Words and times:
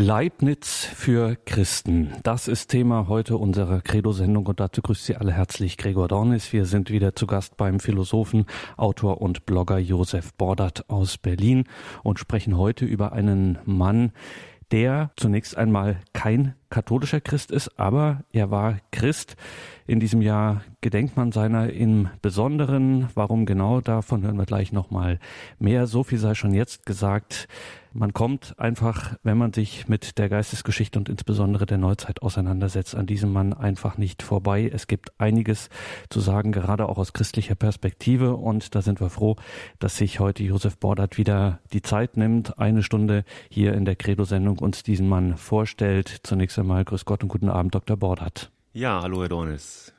Leibniz 0.00 0.84
für 0.84 1.34
Christen. 1.44 2.12
Das 2.22 2.46
ist 2.46 2.68
Thema 2.68 3.08
heute 3.08 3.36
unserer 3.36 3.80
Credo-Sendung 3.80 4.46
und 4.46 4.60
dazu 4.60 4.80
grüßt 4.80 5.04
Sie 5.04 5.16
alle 5.16 5.32
herzlich 5.32 5.76
Gregor 5.76 6.06
Dornis. 6.06 6.52
Wir 6.52 6.66
sind 6.66 6.90
wieder 6.90 7.16
zu 7.16 7.26
Gast 7.26 7.56
beim 7.56 7.80
Philosophen, 7.80 8.46
Autor 8.76 9.20
und 9.20 9.44
Blogger 9.44 9.78
Josef 9.78 10.32
Bordert 10.34 10.88
aus 10.88 11.18
Berlin 11.18 11.64
und 12.04 12.20
sprechen 12.20 12.56
heute 12.56 12.84
über 12.84 13.10
einen 13.10 13.58
Mann, 13.64 14.12
der 14.70 15.10
zunächst 15.16 15.56
einmal 15.56 15.96
kein 16.12 16.54
katholischer 16.70 17.20
Christ 17.20 17.50
ist, 17.50 17.80
aber 17.80 18.22
er 18.30 18.52
war 18.52 18.76
Christ. 18.92 19.36
In 19.86 19.98
diesem 19.98 20.22
Jahr 20.22 20.62
gedenkt 20.80 21.16
man 21.16 21.32
seiner 21.32 21.72
im 21.72 22.08
Besonderen. 22.22 23.08
Warum 23.14 23.46
genau? 23.46 23.80
Davon 23.80 24.22
hören 24.22 24.36
wir 24.36 24.44
gleich 24.44 24.70
nochmal 24.70 25.18
mehr. 25.58 25.86
So 25.88 26.04
viel 26.04 26.18
sei 26.18 26.34
schon 26.34 26.54
jetzt 26.54 26.86
gesagt. 26.86 27.48
Man 27.98 28.12
kommt 28.12 28.54
einfach, 28.60 29.16
wenn 29.24 29.36
man 29.36 29.52
sich 29.52 29.88
mit 29.88 30.18
der 30.18 30.28
Geistesgeschichte 30.28 31.00
und 31.00 31.08
insbesondere 31.08 31.66
der 31.66 31.78
Neuzeit 31.78 32.22
auseinandersetzt, 32.22 32.94
an 32.94 33.06
diesem 33.06 33.32
Mann 33.32 33.52
einfach 33.52 33.98
nicht 33.98 34.22
vorbei. 34.22 34.70
Es 34.72 34.86
gibt 34.86 35.10
einiges 35.18 35.68
zu 36.08 36.20
sagen, 36.20 36.52
gerade 36.52 36.88
auch 36.88 36.96
aus 36.96 37.12
christlicher 37.12 37.56
Perspektive. 37.56 38.36
Und 38.36 38.76
da 38.76 38.82
sind 38.82 39.00
wir 39.00 39.10
froh, 39.10 39.34
dass 39.80 39.96
sich 39.96 40.20
heute 40.20 40.44
Josef 40.44 40.78
Bordert 40.78 41.18
wieder 41.18 41.58
die 41.72 41.82
Zeit 41.82 42.16
nimmt, 42.16 42.56
eine 42.60 42.84
Stunde 42.84 43.24
hier 43.50 43.74
in 43.74 43.84
der 43.84 43.96
Credo-Sendung 43.96 44.60
uns 44.60 44.84
diesen 44.84 45.08
Mann 45.08 45.36
vorstellt. 45.36 46.20
Zunächst 46.22 46.56
einmal 46.56 46.84
grüß 46.84 47.04
Gott 47.04 47.24
und 47.24 47.28
guten 47.30 47.48
Abend, 47.48 47.74
Dr. 47.74 47.96
Bordert. 47.96 48.52
Ja, 48.74 49.02
hallo 49.02 49.22
Herr 49.22 49.28
Dornis. 49.28 49.92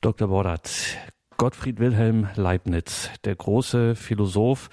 Dr. 0.00 0.28
Bordert, 0.28 0.96
Gottfried 1.36 1.78
Wilhelm 1.78 2.28
Leibniz, 2.36 3.10
der 3.24 3.36
große 3.36 3.96
Philosoph. 3.96 4.70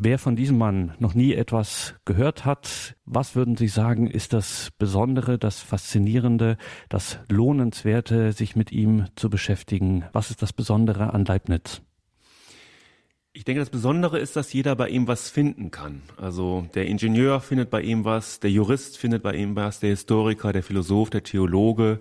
Wer 0.00 0.20
von 0.20 0.36
diesem 0.36 0.58
Mann 0.58 0.94
noch 1.00 1.14
nie 1.14 1.34
etwas 1.34 1.96
gehört 2.04 2.44
hat, 2.44 2.94
was 3.04 3.34
würden 3.34 3.56
Sie 3.56 3.66
sagen, 3.66 4.06
ist 4.06 4.32
das 4.32 4.70
Besondere, 4.78 5.38
das 5.38 5.60
Faszinierende, 5.60 6.56
das 6.88 7.18
Lohnenswerte, 7.28 8.32
sich 8.32 8.54
mit 8.54 8.70
ihm 8.70 9.06
zu 9.16 9.28
beschäftigen? 9.28 10.04
Was 10.12 10.30
ist 10.30 10.40
das 10.40 10.52
Besondere 10.52 11.12
an 11.14 11.24
Leibniz? 11.24 11.82
Ich 13.32 13.44
denke, 13.44 13.58
das 13.58 13.70
Besondere 13.70 14.20
ist, 14.20 14.36
dass 14.36 14.52
jeder 14.52 14.76
bei 14.76 14.88
ihm 14.88 15.08
was 15.08 15.30
finden 15.30 15.72
kann. 15.72 16.02
Also 16.16 16.68
der 16.74 16.86
Ingenieur 16.86 17.40
findet 17.40 17.68
bei 17.68 17.82
ihm 17.82 18.04
was, 18.04 18.38
der 18.38 18.52
Jurist 18.52 18.98
findet 18.98 19.24
bei 19.24 19.34
ihm 19.34 19.56
was, 19.56 19.80
der 19.80 19.90
Historiker, 19.90 20.52
der 20.52 20.62
Philosoph, 20.62 21.10
der 21.10 21.24
Theologe. 21.24 22.00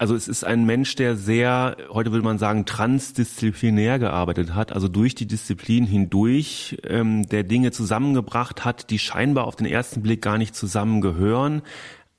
Also 0.00 0.14
es 0.14 0.28
ist 0.28 0.44
ein 0.44 0.64
Mensch, 0.64 0.94
der 0.94 1.16
sehr, 1.16 1.76
heute 1.90 2.12
würde 2.12 2.24
man 2.24 2.38
sagen, 2.38 2.64
transdisziplinär 2.64 3.98
gearbeitet 3.98 4.54
hat, 4.54 4.70
also 4.70 4.86
durch 4.86 5.16
die 5.16 5.26
Disziplin 5.26 5.86
hindurch, 5.86 6.78
ähm, 6.84 7.28
der 7.28 7.42
Dinge 7.42 7.72
zusammengebracht 7.72 8.64
hat, 8.64 8.90
die 8.90 9.00
scheinbar 9.00 9.48
auf 9.48 9.56
den 9.56 9.66
ersten 9.66 10.00
Blick 10.00 10.22
gar 10.22 10.38
nicht 10.38 10.54
zusammengehören, 10.54 11.62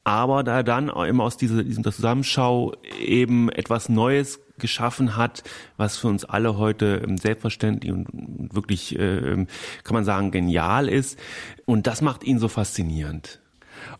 aber 0.03 0.43
da 0.43 0.61
dann 0.61 0.89
immer 0.89 1.23
aus 1.23 1.37
dieser, 1.37 1.63
diesem 1.63 1.85
Zusammenschau 1.85 2.73
eben 2.99 3.49
etwas 3.49 3.87
Neues 3.87 4.41
geschaffen 4.57 5.15
hat, 5.15 5.43
was 5.77 5.95
für 5.95 6.09
uns 6.09 6.25
alle 6.25 6.57
heute 6.57 7.01
ähm, 7.07 7.17
selbstverständlich 7.17 7.93
und 7.93 8.07
wirklich, 8.53 8.99
äh, 8.99 9.45
kann 9.83 9.93
man 9.93 10.03
sagen, 10.03 10.31
genial 10.31 10.89
ist. 10.89 11.17
Und 11.65 11.87
das 11.87 12.01
macht 12.01 12.25
ihn 12.25 12.39
so 12.39 12.49
faszinierend. 12.49 13.39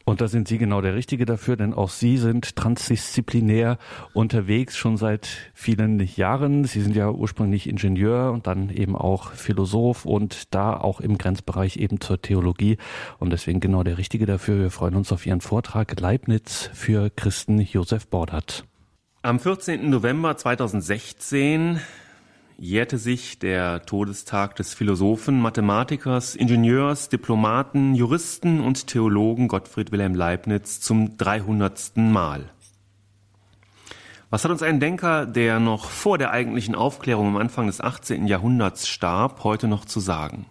Und 0.05 0.21
da 0.21 0.27
sind 0.27 0.47
Sie 0.47 0.57
genau 0.57 0.81
der 0.81 0.95
Richtige 0.95 1.25
dafür, 1.25 1.55
denn 1.55 1.73
auch 1.73 1.89
Sie 1.89 2.17
sind 2.17 2.55
transdisziplinär 2.55 3.77
unterwegs 4.13 4.77
schon 4.77 4.97
seit 4.97 5.27
vielen 5.53 5.99
Jahren. 6.15 6.63
Sie 6.65 6.81
sind 6.81 6.95
ja 6.95 7.09
ursprünglich 7.09 7.69
Ingenieur 7.69 8.31
und 8.31 8.47
dann 8.47 8.69
eben 8.69 8.95
auch 8.95 9.31
Philosoph 9.31 10.05
und 10.05 10.53
da 10.53 10.75
auch 10.75 11.01
im 11.01 11.17
Grenzbereich 11.17 11.77
eben 11.77 12.01
zur 12.01 12.21
Theologie. 12.21 12.77
Und 13.19 13.31
deswegen 13.31 13.59
genau 13.59 13.83
der 13.83 13.97
Richtige 13.97 14.25
dafür. 14.25 14.59
Wir 14.59 14.71
freuen 14.71 14.95
uns 14.95 15.11
auf 15.11 15.25
Ihren 15.25 15.41
Vortrag 15.41 15.99
Leibniz 15.99 16.69
für 16.73 17.09
Christen 17.09 17.59
Josef 17.59 18.07
Bordert. 18.07 18.65
Am 19.21 19.39
14. 19.39 19.89
November 19.89 20.37
2016 20.37 21.81
jährte 22.59 22.97
sich 22.97 23.39
der 23.39 23.85
Todestag 23.85 24.55
des 24.57 24.73
Philosophen, 24.73 25.41
Mathematikers, 25.41 26.35
Ingenieurs, 26.35 27.07
Diplomaten, 27.07 27.95
Juristen 27.95 28.59
und 28.59 28.87
Theologen 28.87 29.47
Gottfried 29.47 29.91
Wilhelm 29.91 30.13
Leibniz 30.13 30.81
zum 30.81 31.17
300. 31.17 31.95
Mal. 31.95 32.49
Was 34.29 34.43
hat 34.43 34.51
uns 34.51 34.61
ein 34.61 34.79
Denker, 34.79 35.25
der 35.25 35.59
noch 35.59 35.89
vor 35.89 36.17
der 36.17 36.31
eigentlichen 36.31 36.75
Aufklärung 36.75 37.27
am 37.27 37.37
Anfang 37.37 37.67
des 37.67 37.81
18. 37.81 38.27
Jahrhunderts 38.27 38.87
starb, 38.87 39.43
heute 39.43 39.67
noch 39.67 39.85
zu 39.85 39.99
sagen? 39.99 40.45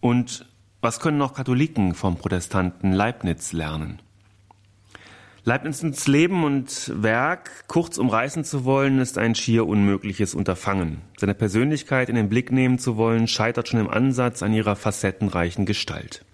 Und 0.00 0.46
was 0.80 1.00
können 1.00 1.18
noch 1.18 1.34
Katholiken 1.34 1.94
vom 1.94 2.16
Protestanten 2.16 2.92
Leibniz 2.92 3.52
lernen? 3.52 4.00
Leibnizens 5.44 6.06
Leben 6.06 6.44
und 6.44 6.92
Werk 7.02 7.64
kurz 7.66 7.96
umreißen 7.96 8.44
zu 8.44 8.64
wollen, 8.64 8.98
ist 8.98 9.16
ein 9.16 9.34
schier 9.34 9.66
unmögliches 9.66 10.34
Unterfangen. 10.34 10.98
Seine 11.18 11.34
Persönlichkeit 11.34 12.10
in 12.10 12.14
den 12.14 12.28
Blick 12.28 12.52
nehmen 12.52 12.78
zu 12.78 12.96
wollen, 12.96 13.26
scheitert 13.26 13.68
schon 13.68 13.80
im 13.80 13.88
Ansatz 13.88 14.42
an 14.42 14.52
ihrer 14.52 14.76
facettenreichen 14.76 15.64
Gestalt. 15.64 16.24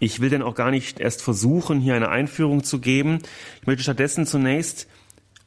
Ich 0.00 0.20
will 0.20 0.28
denn 0.28 0.42
auch 0.42 0.56
gar 0.56 0.72
nicht 0.72 0.98
erst 0.98 1.22
versuchen, 1.22 1.78
hier 1.78 1.94
eine 1.94 2.08
Einführung 2.08 2.64
zu 2.64 2.80
geben. 2.80 3.20
Ich 3.60 3.66
möchte 3.66 3.84
stattdessen 3.84 4.26
zunächst 4.26 4.88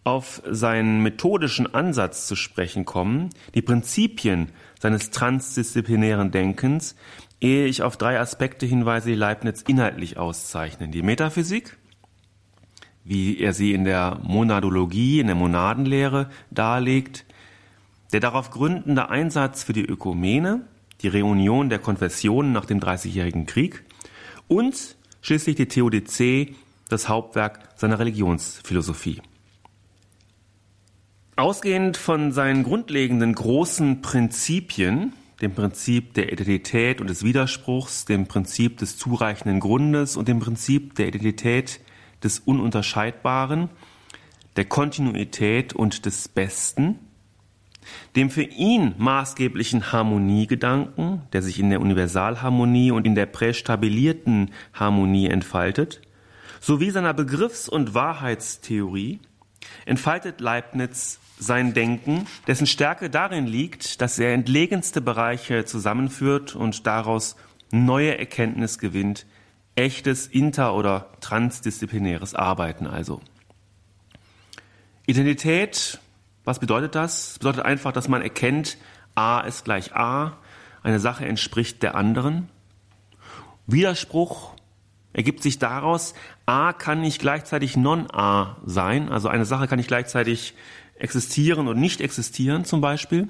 auf 0.06 0.42
seinen 0.50 1.04
methodischen 1.04 1.74
Ansatz 1.74 2.28
zu 2.28 2.38
sprechen 2.38 2.86
kommen, 2.86 3.30
die 3.56 3.62
Prinzipien 3.62 4.54
seines 4.80 5.10
transdisziplinären 5.10 6.32
Denkens, 6.32 6.96
ehe 7.42 7.66
ich 7.66 7.82
auf 7.84 7.98
drei 7.98 8.18
Aspekte 8.18 8.66
hinweise, 8.66 9.10
die 9.10 9.16
Leibniz 9.16 9.64
inhaltlich 9.64 10.18
auszeichnen. 10.18 10.94
Die 10.94 11.02
Metaphysik, 11.02 11.78
wie 13.08 13.40
er 13.40 13.54
sie 13.54 13.74
in 13.74 13.86
der 13.86 14.20
Monadologie, 14.24 15.20
in 15.20 15.28
der 15.28 15.36
Monadenlehre 15.36 16.30
darlegt, 16.52 17.26
der 18.12 18.20
darauf 18.20 18.52
gründende 18.52 19.10
Einsatz 19.10 19.64
für 19.64 19.74
die 19.74 19.86
Ökumene, 19.86 20.62
die 21.02 21.08
Reunion 21.08 21.70
der 21.70 21.80
Konfessionen 21.80 22.52
nach 22.52 22.66
dem 22.66 22.80
Dreißigjährigen 22.80 23.46
Krieg 23.46 23.84
und 24.48 24.98
schließlich 25.22 25.56
die 25.56 25.68
Theodizee, 25.68 26.56
das 26.90 27.10
Hauptwerk 27.10 27.60
seiner 27.76 28.00
Religionsphilosophie. 28.00 29.22
Ausgehend 31.36 31.98
von 31.98 32.32
seinen 32.32 32.64
grundlegenden 32.64 33.36
großen 33.36 34.02
Prinzipien, 34.02 35.14
dem 35.42 35.54
Prinzip 35.54 36.14
der 36.16 36.32
Identität 36.32 37.00
und 37.00 37.10
des 37.10 37.24
Widerspruchs, 37.24 38.06
dem 38.06 38.28
Prinzip 38.28 38.78
des 38.78 38.98
zureichenden 38.98 39.60
Grundes 39.60 40.18
und 40.18 40.28
dem 40.28 40.40
Prinzip 40.40 40.96
der 40.96 41.10
Identität 41.10 41.80
des 42.24 42.40
Ununterscheidbaren, 42.40 43.70
der 44.56 44.66
Kontinuität 44.66 45.74
und 45.74 46.06
des 46.06 46.28
Besten, 46.28 47.00
dem 48.16 48.30
für 48.30 48.44
ihn 48.44 48.96
maßgeblichen 48.98 49.92
Harmoniegedanken, 49.92 51.22
der 51.32 51.42
sich 51.42 51.60
in 51.60 51.70
der 51.70 51.82
Universalharmonie 51.82 52.92
und 52.92 53.06
in 53.06 53.16
der 53.16 53.28
prästabilierten 53.28 54.52
Harmonie 54.74 55.28
entfaltet, 55.28 56.02
sowie 56.60 56.90
seiner 56.90 57.14
Begriffs- 57.14 57.70
und 57.70 57.94
Wahrheitstheorie, 57.94 59.20
entfaltet 59.86 60.42
Leibniz 60.42 61.20
sein 61.40 61.74
Denken, 61.74 62.26
dessen 62.48 62.68
Stärke 62.68 63.10
darin 63.10 63.46
liegt, 63.46 64.02
dass 64.02 64.18
er 64.18 64.34
entlegenste 64.34 65.02
Bereiche 65.02 65.66
zusammenführt 65.66 66.56
und 66.56 66.88
daraus 66.88 67.36
neue 67.72 68.18
Erkenntnis 68.18 68.80
gewinnt, 68.80 69.26
echtes 69.78 70.28
inter- 70.28 70.76
oder 70.76 71.08
transdisziplinäres 71.22 72.36
Arbeiten 72.36 72.88
also. 72.88 73.22
Identität, 75.06 76.00
was 76.44 76.60
bedeutet 76.60 76.96
das? 76.96 77.28
Das 77.30 77.40
bedeutet 77.40 77.64
einfach, 77.64 77.94
dass 77.94 78.08
man 78.08 78.22
erkennt, 78.22 78.78
A 79.16 79.42
ist 79.42 79.64
gleich 79.64 79.96
A, 79.96 80.38
eine 80.84 81.00
Sache 81.00 81.26
entspricht 81.26 81.84
der 81.84 81.96
anderen. 81.96 82.50
Widerspruch 83.68 84.54
ergibt 85.14 85.44
sich 85.44 85.60
daraus, 85.60 86.14
A 86.46 86.74
kann 86.74 87.02
nicht 87.02 87.20
gleichzeitig 87.20 87.78
Non-A 87.78 88.58
sein, 88.66 89.10
also 89.10 89.28
eine 89.28 89.46
Sache 89.46 89.68
kann 89.68 89.78
nicht 89.78 89.88
gleichzeitig 89.88 90.56
existieren 90.96 91.68
und 91.68 91.80
nicht 91.80 92.02
existieren 92.02 92.66
zum 92.66 92.82
Beispiel. 92.82 93.30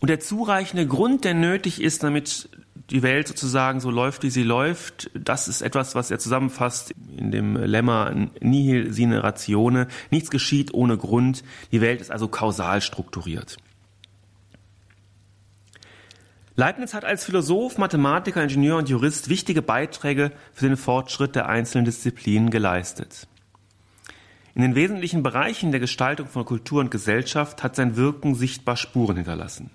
Und 0.00 0.08
der 0.08 0.20
zureichende 0.20 0.86
Grund, 0.86 1.24
der 1.24 1.34
nötig 1.34 1.80
ist, 1.80 2.02
damit 2.02 2.48
die 2.88 3.02
Welt 3.02 3.28
sozusagen 3.28 3.80
so 3.80 3.90
läuft, 3.90 4.22
wie 4.22 4.30
sie 4.30 4.42
läuft, 4.42 5.10
das 5.14 5.48
ist 5.48 5.60
etwas, 5.60 5.94
was 5.94 6.10
er 6.10 6.18
zusammenfasst 6.18 6.94
in 7.16 7.30
dem 7.30 7.56
Lemma 7.56 8.12
Nihil 8.40 8.92
sine 8.92 9.22
ratione. 9.22 9.86
Nichts 10.10 10.30
geschieht 10.30 10.72
ohne 10.72 10.96
Grund. 10.96 11.44
Die 11.72 11.80
Welt 11.80 12.00
ist 12.00 12.10
also 12.10 12.28
kausal 12.28 12.80
strukturiert. 12.80 13.58
Leibniz 16.56 16.94
hat 16.94 17.04
als 17.04 17.24
Philosoph, 17.24 17.78
Mathematiker, 17.78 18.42
Ingenieur 18.42 18.76
und 18.76 18.88
Jurist 18.88 19.28
wichtige 19.28 19.62
Beiträge 19.62 20.32
für 20.52 20.68
den 20.68 20.76
Fortschritt 20.76 21.34
der 21.34 21.48
einzelnen 21.48 21.84
Disziplinen 21.84 22.50
geleistet. 22.50 23.26
In 24.54 24.62
den 24.62 24.74
wesentlichen 24.74 25.22
Bereichen 25.22 25.70
der 25.70 25.80
Gestaltung 25.80 26.26
von 26.26 26.44
Kultur 26.44 26.80
und 26.80 26.90
Gesellschaft 26.90 27.62
hat 27.62 27.76
sein 27.76 27.96
Wirken 27.96 28.34
sichtbar 28.34 28.76
Spuren 28.76 29.16
hinterlassen. 29.16 29.70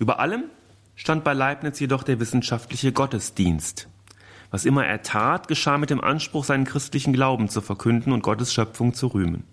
Über 0.00 0.18
allem 0.18 0.44
stand 0.98 1.22
bei 1.24 1.32
Leibniz 1.32 1.78
jedoch 1.78 2.02
der 2.02 2.20
wissenschaftliche 2.20 2.92
Gottesdienst, 2.92 3.88
Was 4.50 4.64
immer 4.64 4.84
er 4.84 5.02
tat, 5.02 5.46
geschah 5.46 5.78
mit 5.78 5.90
dem 5.90 6.00
Anspruch, 6.00 6.44
seinen 6.44 6.64
christlichen 6.64 7.12
Glauben 7.12 7.48
zu 7.48 7.60
verkünden 7.60 8.12
und 8.12 8.22
Gottes 8.22 8.52
Schöpfung 8.52 8.94
zu 8.94 9.08
rühmen. 9.08 9.44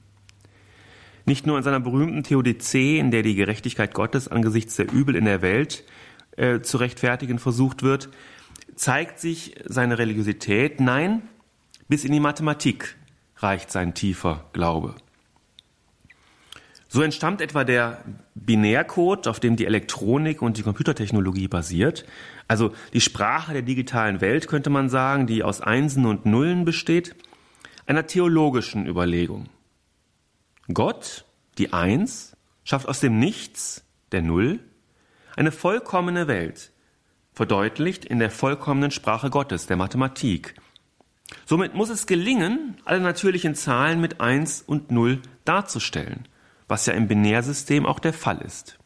Nicht 1.25 1.45
nur 1.45 1.57
in 1.57 1.63
seiner 1.63 1.79
berühmten 1.79 2.23
Theodizee, 2.23 2.97
in 2.97 3.11
der 3.11 3.21
die 3.21 3.35
Gerechtigkeit 3.35 3.93
Gottes 3.93 4.27
angesichts 4.27 4.75
der 4.75 4.91
Übel 4.91 5.15
in 5.15 5.25
der 5.25 5.41
Welt 5.41 5.83
äh, 6.37 6.61
zu 6.61 6.77
rechtfertigen 6.77 7.39
versucht 7.39 7.83
wird, 7.83 8.09
zeigt 8.75 9.19
sich 9.19 9.55
seine 9.65 9.99
Religiosität. 9.99 10.79
Nein, 10.79 11.23
bis 11.87 12.05
in 12.05 12.11
die 12.11 12.19
Mathematik 12.19 12.95
reicht 13.37 13.69
sein 13.69 13.93
tiefer 13.93 14.45
Glaube. 14.53 14.95
So 16.95 17.01
entstammt 17.01 17.41
etwa 17.41 17.65
der 17.65 18.05
Binärcode, 18.35 19.27
auf 19.27 19.41
dem 19.41 19.57
die 19.57 19.65
Elektronik 19.65 20.41
und 20.41 20.55
die 20.55 20.63
Computertechnologie 20.63 21.49
basiert, 21.49 22.05
also 22.47 22.71
die 22.93 23.01
Sprache 23.01 23.51
der 23.51 23.63
digitalen 23.63 24.21
Welt 24.21 24.47
könnte 24.47 24.69
man 24.69 24.87
sagen, 24.87 25.27
die 25.27 25.43
aus 25.43 25.59
Einsen 25.59 26.05
und 26.05 26.25
Nullen 26.25 26.63
besteht, 26.63 27.13
einer 27.85 28.07
theologischen 28.07 28.87
Überlegung. 28.87 29.49
Gott, 30.73 31.25
die 31.57 31.73
Eins, 31.73 32.37
schafft 32.63 32.87
aus 32.87 33.01
dem 33.01 33.19
Nichts, 33.19 33.83
der 34.13 34.21
Null, 34.21 34.61
eine 35.35 35.51
vollkommene 35.51 36.29
Welt, 36.29 36.71
verdeutlicht 37.33 38.05
in 38.05 38.19
der 38.19 38.31
vollkommenen 38.31 38.91
Sprache 38.91 39.29
Gottes, 39.29 39.67
der 39.67 39.75
Mathematik. 39.75 40.55
Somit 41.45 41.73
muss 41.73 41.89
es 41.89 42.07
gelingen, 42.07 42.77
alle 42.85 43.01
natürlichen 43.01 43.53
Zahlen 43.53 43.99
mit 43.99 44.21
Eins 44.21 44.63
und 44.65 44.91
Null 44.91 45.21
darzustellen, 45.43 46.29
was 46.67 46.85
ja 46.85 46.93
im 46.93 47.07
Binärsystem 47.07 47.85
auch 47.85 47.99
der 47.99 48.13
Fall 48.13 48.39
ist. 48.39 48.77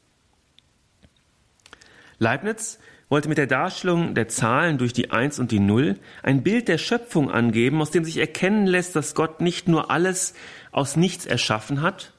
Leibniz 2.18 2.80
wollte 3.10 3.28
mit 3.28 3.38
der 3.38 3.48
Darstellung 3.48 4.14
der 4.14 4.28
Zahlen 4.28 4.78
durch 4.78 4.94
die 4.94 5.12
Eins 5.12 5.40
und 5.40 5.52
die 5.52 5.60
Null 5.60 5.98
ein 6.22 6.44
Bild 6.44 6.68
der 6.68 6.78
Schöpfung 6.78 7.32
angeben, 7.32 7.82
aus 7.82 7.92
dem 7.92 8.04
sich 8.04 8.18
erkennen 8.18 8.68
lässt, 8.68 8.96
dass 8.96 9.16
Gott 9.16 9.42
nicht 9.42 9.68
nur 9.68 9.90
alles 9.90 10.36
aus 10.72 10.96
nichts 10.96 11.26
erschaffen 11.26 11.82
hat, 11.82 12.14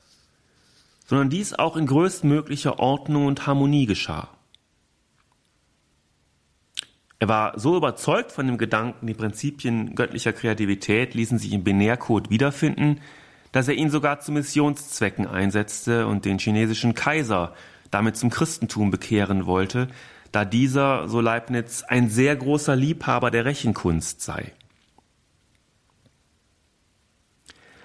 sondern 1.06 1.30
dies 1.30 1.54
auch 1.54 1.76
in 1.76 1.86
größtmöglicher 1.86 2.80
Ordnung 2.80 3.26
und 3.26 3.46
Harmonie 3.46 3.86
geschah. 3.86 4.28
Er 7.20 7.28
war 7.28 7.58
so 7.58 7.76
überzeugt 7.76 8.32
von 8.32 8.46
dem 8.46 8.56
Gedanken, 8.56 9.06
die 9.06 9.14
Prinzipien 9.14 9.94
göttlicher 9.94 10.32
Kreativität 10.32 11.14
ließen 11.14 11.38
sich 11.38 11.52
im 11.52 11.62
Binärcode 11.62 12.30
wiederfinden, 12.30 13.00
dass 13.52 13.68
er 13.68 13.74
ihn 13.74 13.90
sogar 13.90 14.20
zu 14.20 14.32
Missionszwecken 14.32 15.26
einsetzte 15.26 16.06
und 16.06 16.24
den 16.24 16.38
chinesischen 16.38 16.94
Kaiser 16.94 17.54
damit 17.90 18.16
zum 18.16 18.30
Christentum 18.30 18.90
bekehren 18.90 19.46
wollte, 19.46 19.88
da 20.32 20.44
dieser, 20.44 21.08
so 21.08 21.20
Leibniz, 21.20 21.82
ein 21.82 22.08
sehr 22.08 22.36
großer 22.36 22.76
Liebhaber 22.76 23.30
der 23.30 23.44
Rechenkunst 23.44 24.20
sei. 24.20 24.52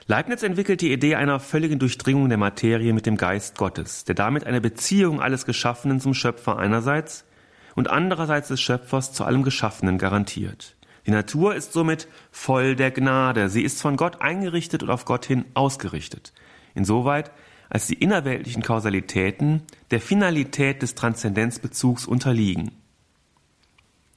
Leibniz 0.07 0.43
entwickelt 0.43 0.81
die 0.81 0.93
Idee 0.93 1.15
einer 1.15 1.39
völligen 1.39 1.79
Durchdringung 1.79 2.29
der 2.29 2.37
Materie 2.37 2.93
mit 2.93 3.07
dem 3.07 3.17
Geist 3.17 3.57
Gottes, 3.57 4.05
der 4.05 4.13
damit 4.13 4.45
eine 4.45 4.61
Beziehung 4.61 5.19
alles 5.19 5.47
Geschaffenen 5.47 5.99
zum 5.99 6.13
Schöpfer 6.13 6.59
einerseits 6.59 7.25
und 7.73 7.89
andererseits 7.89 8.49
des 8.49 8.61
Schöpfers 8.61 9.13
zu 9.13 9.23
allem 9.23 9.41
Geschaffenen 9.41 9.97
garantiert. 9.97 10.75
Die 11.05 11.11
Natur 11.11 11.55
ist 11.55 11.73
somit 11.73 12.07
voll 12.31 12.75
der 12.75 12.91
Gnade. 12.91 13.49
Sie 13.49 13.61
ist 13.61 13.81
von 13.81 13.95
Gott 13.95 14.21
eingerichtet 14.21 14.83
und 14.83 14.89
auf 14.89 15.05
Gott 15.05 15.25
hin 15.25 15.45
ausgerichtet. 15.53 16.33
Insoweit, 16.73 17.31
als 17.69 17.87
die 17.87 17.95
innerweltlichen 17.95 18.63
Kausalitäten 18.63 19.63
der 19.91 20.01
Finalität 20.01 20.81
des 20.81 20.95
Transzendenzbezugs 20.95 22.05
unterliegen. 22.05 22.71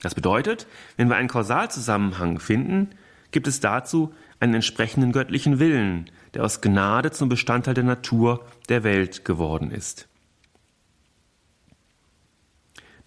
Das 0.00 0.14
bedeutet, 0.14 0.66
wenn 0.96 1.08
wir 1.08 1.16
einen 1.16 1.28
Kausalzusammenhang 1.28 2.38
finden, 2.38 2.90
gibt 3.30 3.48
es 3.48 3.60
dazu 3.60 4.14
einen 4.40 4.54
entsprechenden 4.54 5.12
göttlichen 5.12 5.58
Willen, 5.58 6.10
der 6.34 6.44
aus 6.44 6.60
Gnade 6.60 7.10
zum 7.10 7.28
Bestandteil 7.28 7.74
der 7.74 7.84
Natur 7.84 8.44
der 8.68 8.84
Welt 8.84 9.24
geworden 9.24 9.70
ist. 9.70 10.07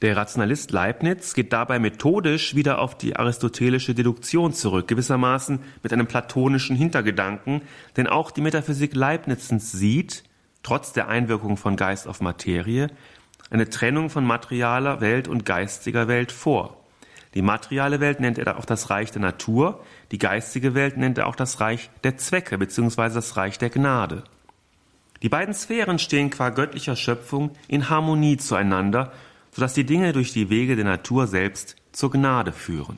Der 0.02 0.18
Rationalist 0.18 0.72
Leibniz 0.72 1.36
geht 1.36 1.54
dabei 1.54 1.78
methodisch 1.78 2.56
wieder 2.56 2.80
auf 2.80 2.98
die 2.98 3.16
aristotelische 3.16 3.94
Deduktion 3.94 4.52
zurück, 4.52 4.88
gewissermaßen 4.88 5.60
mit 5.84 5.94
einem 5.94 6.08
platonischen 6.08 6.76
Hintergedanken, 6.76 7.62
denn 7.98 8.08
auch 8.08 8.32
die 8.32 8.42
Metaphysik 8.42 8.96
Leibnizens 8.96 9.72
sieht, 9.72 10.24
trotz 10.64 10.92
der 10.92 11.08
Einwirkung 11.08 11.56
von 11.56 11.76
Geist 11.76 12.08
auf 12.08 12.20
Materie, 12.20 12.90
eine 13.52 13.70
Trennung 13.70 14.10
von 14.10 14.26
materialer 14.26 15.02
Welt 15.02 15.28
und 15.28 15.46
geistiger 15.46 16.08
Welt 16.08 16.32
vor. 16.32 16.78
Die 17.36 17.44
materiale 17.44 18.00
Welt 18.00 18.20
nennt 18.20 18.40
er 18.40 18.58
auch 18.58 18.66
das 18.66 18.90
Reich 18.90 19.12
der 19.12 19.22
Natur, 19.22 19.84
die 20.12 20.18
geistige 20.18 20.74
Welt 20.74 20.98
nennt 20.98 21.20
er 21.20 21.28
auch 21.28 21.36
das 21.36 21.60
Reich 21.60 21.92
der 22.04 22.18
Zwecke 22.18 22.58
bzw. 22.58 23.14
das 23.14 23.38
Reich 23.38 23.60
der 23.60 23.70
Gnade. 23.70 24.24
Die 25.22 25.30
beiden 25.30 25.54
Sphären 25.54 26.00
stehen 26.00 26.32
qua 26.32 26.50
göttlicher 26.50 26.96
Schöpfung 26.96 27.52
in 27.68 27.90
Harmonie 27.90 28.38
zueinander 28.38 29.12
sodass 29.52 29.74
die 29.74 29.86
Dinge 29.86 30.14
durch 30.14 30.34
die 30.34 30.50
Wege 30.50 30.76
der 30.76 30.86
Natur 30.86 31.28
selbst 31.28 31.76
zur 31.92 32.12
Gnade 32.12 32.52
führen. 32.52 32.98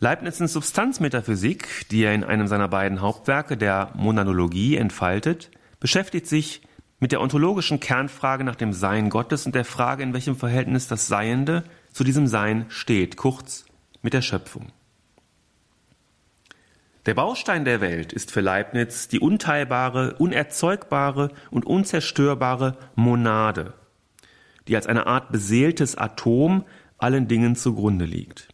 Leibnizens 0.00 0.52
Substanzmetaphysik, 0.52 1.88
die 1.90 2.04
er 2.04 2.14
in 2.14 2.22
einem 2.22 2.46
seiner 2.46 2.68
beiden 2.68 3.00
Hauptwerke 3.00 3.56
der 3.56 3.92
Monanologie 3.96 4.76
entfaltet, 4.76 5.50
beschäftigt 5.80 6.28
sich 6.28 6.62
mit 7.00 7.12
der 7.12 7.20
ontologischen 7.20 7.80
Kernfrage 7.80 8.44
nach 8.44 8.56
dem 8.56 8.72
Sein 8.72 9.08
Gottes 9.08 9.46
und 9.46 9.54
der 9.54 9.64
Frage, 9.64 10.02
in 10.02 10.14
welchem 10.14 10.36
Verhältnis 10.36 10.88
das 10.88 11.06
Seiende 11.06 11.64
zu 11.92 12.04
diesem 12.04 12.26
Sein 12.26 12.66
steht, 12.68 13.16
kurz 13.16 13.64
mit 14.02 14.12
der 14.12 14.22
Schöpfung. 14.22 14.72
Der 17.06 17.14
Baustein 17.14 17.64
der 17.64 17.80
Welt 17.80 18.12
ist 18.12 18.30
für 18.30 18.40
Leibniz 18.40 19.08
die 19.08 19.20
unteilbare, 19.20 20.14
unerzeugbare 20.14 21.30
und 21.50 21.64
unzerstörbare 21.64 22.76
Monade, 22.96 23.72
die 24.66 24.76
als 24.76 24.86
eine 24.86 25.06
Art 25.06 25.32
beseeltes 25.32 25.96
Atom 25.96 26.64
allen 26.98 27.28
Dingen 27.28 27.56
zugrunde 27.56 28.04
liegt. 28.04 28.48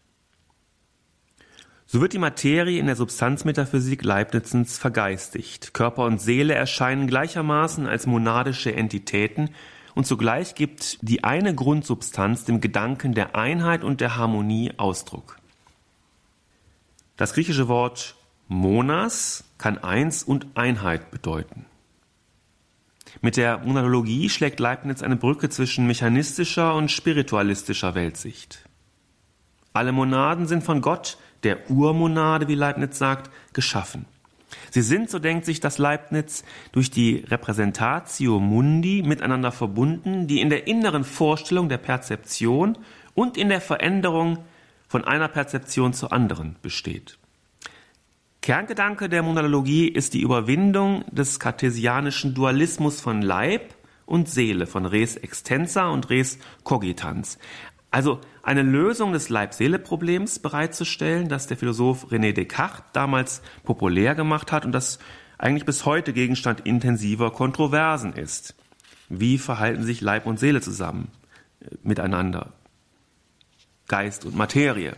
So 1.94 2.00
wird 2.00 2.12
die 2.12 2.18
Materie 2.18 2.80
in 2.80 2.86
der 2.86 2.96
Substanzmetaphysik 2.96 4.02
Leibnizens 4.02 4.78
vergeistigt. 4.78 5.74
Körper 5.74 6.06
und 6.06 6.20
Seele 6.20 6.52
erscheinen 6.52 7.06
gleichermaßen 7.06 7.86
als 7.86 8.08
monadische 8.08 8.74
Entitäten 8.74 9.50
und 9.94 10.04
zugleich 10.04 10.56
gibt 10.56 10.98
die 11.02 11.22
eine 11.22 11.54
Grundsubstanz 11.54 12.46
dem 12.46 12.60
Gedanken 12.60 13.14
der 13.14 13.36
Einheit 13.36 13.84
und 13.84 14.00
der 14.00 14.16
Harmonie 14.16 14.72
Ausdruck. 14.76 15.38
Das 17.16 17.32
griechische 17.32 17.68
Wort 17.68 18.16
Monas 18.48 19.44
kann 19.58 19.78
Eins 19.78 20.24
und 20.24 20.48
Einheit 20.56 21.12
bedeuten. 21.12 21.64
Mit 23.20 23.36
der 23.36 23.58
Monadologie 23.58 24.30
schlägt 24.30 24.58
Leibniz 24.58 25.00
eine 25.00 25.14
Brücke 25.14 25.48
zwischen 25.48 25.86
mechanistischer 25.86 26.74
und 26.74 26.90
spiritualistischer 26.90 27.94
Weltsicht. 27.94 28.64
Alle 29.72 29.92
Monaden 29.92 30.48
sind 30.48 30.64
von 30.64 30.80
Gott 30.80 31.18
der 31.44 31.70
Urmonade, 31.70 32.48
wie 32.48 32.54
Leibniz 32.54 32.98
sagt, 32.98 33.30
geschaffen. 33.52 34.06
Sie 34.70 34.82
sind, 34.82 35.10
so 35.10 35.18
denkt 35.18 35.44
sich 35.44 35.60
das 35.60 35.78
Leibniz, 35.78 36.44
durch 36.72 36.90
die 36.90 37.24
Repräsentatio 37.28 38.40
Mundi 38.40 39.02
miteinander 39.04 39.52
verbunden, 39.52 40.26
die 40.26 40.40
in 40.40 40.50
der 40.50 40.66
inneren 40.66 41.04
Vorstellung 41.04 41.68
der 41.68 41.78
Perzeption 41.78 42.78
und 43.14 43.36
in 43.36 43.48
der 43.48 43.60
Veränderung 43.60 44.38
von 44.88 45.04
einer 45.04 45.28
Perzeption 45.28 45.92
zur 45.92 46.12
anderen 46.12 46.56
besteht. 46.62 47.18
Kerngedanke 48.42 49.08
der 49.08 49.22
Monologie 49.22 49.88
ist 49.88 50.12
die 50.12 50.20
Überwindung 50.20 51.04
des 51.10 51.40
kartesianischen 51.40 52.34
Dualismus 52.34 53.00
von 53.00 53.22
Leib 53.22 53.74
und 54.06 54.28
Seele, 54.28 54.66
von 54.66 54.84
res 54.84 55.16
extensa 55.16 55.88
und 55.88 56.10
res 56.10 56.38
cogitans. 56.62 57.38
Also 57.90 58.20
eine 58.44 58.62
Lösung 58.62 59.12
des 59.12 59.28
Leib-Seele-Problems 59.28 60.38
bereitzustellen, 60.38 61.28
das 61.28 61.46
der 61.46 61.56
Philosoph 61.56 62.12
René 62.12 62.32
Descartes 62.32 62.84
damals 62.92 63.42
populär 63.64 64.14
gemacht 64.14 64.52
hat 64.52 64.66
und 64.66 64.72
das 64.72 64.98
eigentlich 65.38 65.64
bis 65.64 65.84
heute 65.84 66.12
Gegenstand 66.12 66.60
intensiver 66.60 67.30
Kontroversen 67.32 68.12
ist. 68.12 68.54
Wie 69.08 69.38
verhalten 69.38 69.82
sich 69.82 70.00
Leib 70.00 70.26
und 70.26 70.38
Seele 70.38 70.60
zusammen 70.60 71.10
äh, 71.60 71.66
miteinander? 71.82 72.52
Geist 73.88 74.24
und 74.24 74.36
Materie. 74.36 74.96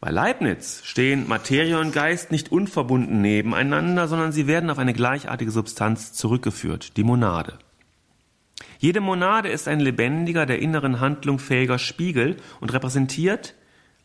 Bei 0.00 0.10
Leibniz 0.10 0.82
stehen 0.84 1.26
Materie 1.26 1.78
und 1.78 1.92
Geist 1.92 2.30
nicht 2.30 2.52
unverbunden 2.52 3.20
nebeneinander, 3.20 4.06
sondern 4.06 4.30
sie 4.32 4.46
werden 4.46 4.70
auf 4.70 4.78
eine 4.78 4.94
gleichartige 4.94 5.50
Substanz 5.50 6.12
zurückgeführt, 6.12 6.96
die 6.96 7.04
Monade. 7.04 7.58
Jede 8.78 9.00
Monade 9.00 9.48
ist 9.48 9.68
ein 9.68 9.80
lebendiger, 9.80 10.46
der 10.46 10.60
inneren 10.60 11.00
Handlung 11.00 11.38
fähiger 11.38 11.78
Spiegel 11.78 12.36
und 12.60 12.72
repräsentiert 12.72 13.54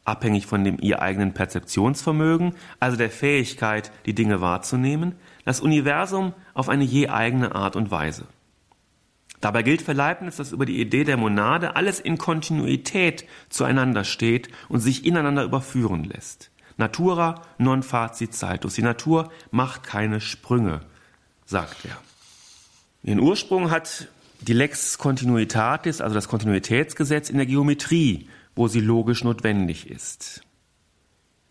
abhängig 0.05 0.45
von 0.47 0.63
dem 0.63 0.77
ihr 0.79 1.01
eigenen 1.01 1.33
Perzeptionsvermögen, 1.33 2.55
also 2.79 2.97
der 2.97 3.09
Fähigkeit, 3.09 3.91
die 4.05 4.15
Dinge 4.15 4.41
wahrzunehmen, 4.41 5.15
das 5.45 5.61
Universum 5.61 6.33
auf 6.53 6.69
eine 6.69 6.83
je 6.83 7.09
eigene 7.09 7.55
Art 7.55 7.75
und 7.75 7.91
Weise. 7.91 8.25
Dabei 9.41 9.61
gilt 9.61 9.81
für 9.81 9.93
Leibniz, 9.93 10.37
dass 10.37 10.53
über 10.53 10.65
die 10.65 10.79
Idee 10.79 11.03
der 11.03 11.17
Monade 11.17 11.75
alles 11.75 11.99
in 11.99 12.17
Kontinuität 12.17 13.25
zueinander 13.49 14.05
steht 14.05 14.49
und 14.69 14.79
sich 14.79 15.05
ineinander 15.05 15.43
überführen 15.43 16.05
lässt. 16.05 16.49
Natura 16.77 17.41
non 17.57 17.83
facit 17.83 18.33
saltus. 18.33 18.75
Die 18.75 18.81
Natur 18.81 19.29
macht 19.51 19.83
keine 19.83 20.21
Sprünge, 20.21 20.81
sagt 21.45 21.85
er. 21.85 21.97
Ihren 23.03 23.19
Ursprung 23.19 23.69
hat 23.69 24.07
die 24.43 24.53
Lex 24.53 24.97
Continuitatis, 24.97 26.01
also 26.01 26.13
das 26.13 26.27
Kontinuitätsgesetz 26.27 27.29
in 27.29 27.37
der 27.37 27.45
Geometrie, 27.45 28.29
wo 28.55 28.67
sie 28.67 28.81
logisch 28.81 29.23
notwendig 29.23 29.89
ist. 29.89 30.41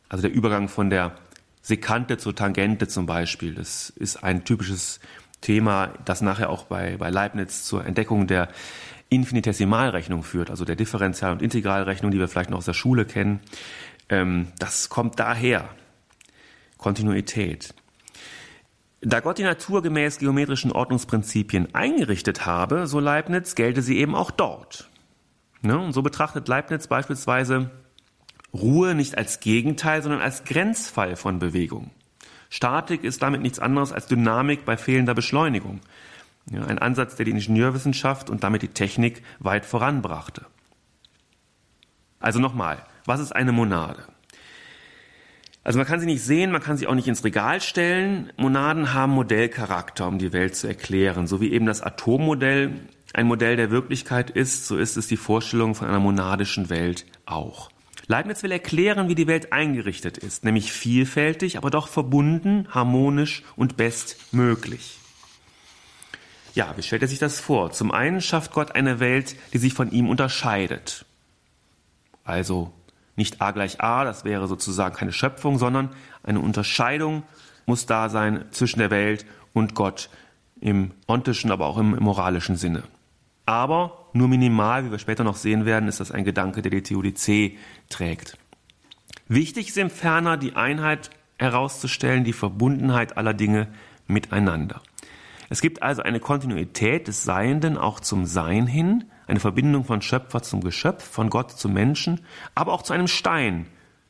Also 0.08 0.22
der 0.22 0.32
Übergang 0.32 0.68
von 0.68 0.90
der 0.90 1.16
Sekante 1.62 2.18
zur 2.18 2.34
Tangente 2.34 2.88
zum 2.88 3.06
Beispiel, 3.06 3.54
das 3.54 3.90
ist 3.90 4.22
ein 4.22 4.44
typisches 4.44 5.00
Thema, 5.40 5.94
das 6.04 6.20
nachher 6.20 6.50
auch 6.50 6.64
bei, 6.64 6.96
bei 6.96 7.08
Leibniz 7.08 7.64
zur 7.64 7.84
Entdeckung 7.86 8.26
der 8.26 8.48
Infinitesimalrechnung 9.08 10.22
führt, 10.22 10.50
also 10.50 10.64
der 10.64 10.76
Differential- 10.76 11.32
und 11.32 11.42
Integralrechnung, 11.42 12.10
die 12.10 12.18
wir 12.18 12.28
vielleicht 12.28 12.50
noch 12.50 12.58
aus 12.58 12.64
der 12.64 12.72
Schule 12.74 13.04
kennen. 13.04 13.40
Ähm, 14.08 14.48
das 14.58 14.88
kommt 14.88 15.18
daher. 15.18 15.68
Kontinuität. 16.78 17.74
Da 19.04 19.18
Gott 19.18 19.38
die 19.38 19.42
Natur 19.42 19.82
gemäß 19.82 20.18
geometrischen 20.18 20.70
Ordnungsprinzipien 20.70 21.74
eingerichtet 21.74 22.46
habe, 22.46 22.86
so 22.86 23.00
Leibniz, 23.00 23.56
gelte 23.56 23.82
sie 23.82 23.98
eben 23.98 24.14
auch 24.14 24.30
dort. 24.30 24.88
Ne? 25.60 25.76
Und 25.76 25.92
so 25.92 26.02
betrachtet 26.02 26.46
Leibniz 26.46 26.86
beispielsweise 26.86 27.70
Ruhe 28.54 28.94
nicht 28.94 29.18
als 29.18 29.40
Gegenteil, 29.40 30.02
sondern 30.02 30.20
als 30.20 30.44
Grenzfall 30.44 31.16
von 31.16 31.40
Bewegung. 31.40 31.90
Statik 32.48 33.02
ist 33.02 33.22
damit 33.22 33.42
nichts 33.42 33.58
anderes 33.58 33.92
als 33.92 34.06
Dynamik 34.06 34.64
bei 34.64 34.76
fehlender 34.76 35.14
Beschleunigung. 35.14 35.80
Ja, 36.50 36.64
ein 36.64 36.78
Ansatz, 36.78 37.16
der 37.16 37.24
die 37.24 37.32
Ingenieurwissenschaft 37.32 38.30
und 38.30 38.44
damit 38.44 38.62
die 38.62 38.68
Technik 38.68 39.22
weit 39.40 39.66
voranbrachte. 39.66 40.46
Also 42.20 42.38
nochmal, 42.38 42.84
was 43.04 43.20
ist 43.20 43.34
eine 43.34 43.50
Monade? 43.50 44.04
Also 45.64 45.78
man 45.78 45.86
kann 45.86 46.00
sie 46.00 46.06
nicht 46.06 46.22
sehen, 46.22 46.50
man 46.50 46.62
kann 46.62 46.76
sie 46.76 46.86
auch 46.86 46.94
nicht 46.94 47.06
ins 47.06 47.24
Regal 47.24 47.60
stellen. 47.60 48.32
Monaden 48.36 48.94
haben 48.94 49.12
Modellcharakter, 49.12 50.08
um 50.08 50.18
die 50.18 50.32
Welt 50.32 50.56
zu 50.56 50.66
erklären. 50.66 51.26
So 51.26 51.40
wie 51.40 51.52
eben 51.52 51.66
das 51.66 51.82
Atommodell 51.82 52.72
ein 53.14 53.26
Modell 53.26 53.56
der 53.56 53.70
Wirklichkeit 53.70 54.30
ist, 54.30 54.66
so 54.66 54.76
ist 54.76 54.96
es 54.96 55.06
die 55.06 55.16
Vorstellung 55.16 55.74
von 55.74 55.86
einer 55.86 56.00
monadischen 56.00 56.70
Welt 56.70 57.06
auch. 57.26 57.70
Leibniz 58.06 58.42
will 58.42 58.50
erklären, 58.50 59.08
wie 59.08 59.14
die 59.14 59.26
Welt 59.26 59.52
eingerichtet 59.52 60.18
ist, 60.18 60.44
nämlich 60.44 60.72
vielfältig, 60.72 61.56
aber 61.56 61.70
doch 61.70 61.88
verbunden, 61.88 62.66
harmonisch 62.70 63.44
und 63.54 63.76
bestmöglich. 63.76 64.98
Ja, 66.54 66.74
wie 66.76 66.82
stellt 66.82 67.02
er 67.02 67.08
sich 67.08 67.20
das 67.20 67.40
vor? 67.40 67.70
Zum 67.70 67.92
einen 67.92 68.20
schafft 68.20 68.52
Gott 68.52 68.74
eine 68.74 68.98
Welt, 69.00 69.36
die 69.52 69.58
sich 69.58 69.72
von 69.72 69.90
ihm 69.90 70.08
unterscheidet. 70.08 71.06
Also 72.24 72.72
nicht 73.16 73.40
A 73.40 73.50
gleich 73.50 73.80
A, 73.80 74.04
das 74.04 74.24
wäre 74.24 74.48
sozusagen 74.48 74.94
keine 74.94 75.12
Schöpfung, 75.12 75.58
sondern 75.58 75.90
eine 76.22 76.40
Unterscheidung 76.40 77.22
muss 77.66 77.86
da 77.86 78.08
sein 78.08 78.44
zwischen 78.50 78.78
der 78.78 78.90
Welt 78.90 79.26
und 79.52 79.74
Gott 79.74 80.08
im 80.60 80.92
ontischen, 81.06 81.50
aber 81.50 81.66
auch 81.66 81.78
im 81.78 81.90
moralischen 81.90 82.56
Sinne. 82.56 82.84
Aber 83.46 84.06
nur 84.12 84.28
minimal, 84.28 84.84
wie 84.84 84.90
wir 84.90 84.98
später 84.98 85.24
noch 85.24 85.36
sehen 85.36 85.64
werden, 85.64 85.88
ist 85.88 86.00
das 86.00 86.12
ein 86.12 86.24
Gedanke, 86.24 86.62
der 86.62 86.70
die 86.70 86.82
Theodizee 86.82 87.58
trägt. 87.88 88.38
Wichtig 89.28 89.68
ist 89.68 89.78
im 89.78 89.90
Ferner 89.90 90.36
die 90.36 90.56
Einheit 90.56 91.10
herauszustellen, 91.38 92.24
die 92.24 92.32
Verbundenheit 92.32 93.16
aller 93.16 93.34
Dinge 93.34 93.68
miteinander. 94.06 94.80
Es 95.48 95.60
gibt 95.60 95.82
also 95.82 96.02
eine 96.02 96.20
Kontinuität 96.20 97.08
des 97.08 97.24
Seienden 97.24 97.76
auch 97.76 98.00
zum 98.00 98.26
Sein 98.26 98.66
hin, 98.66 99.04
eine 99.32 99.40
Verbindung 99.40 99.84
von 99.84 100.02
Schöpfer 100.02 100.42
zum 100.42 100.62
Geschöpf, 100.62 101.02
von 101.02 101.30
Gott 101.30 101.52
zum 101.52 101.72
Menschen, 101.72 102.20
aber 102.54 102.72
auch 102.72 102.82
zu 102.82 102.92
einem 102.92 103.08
Stein, 103.08 103.66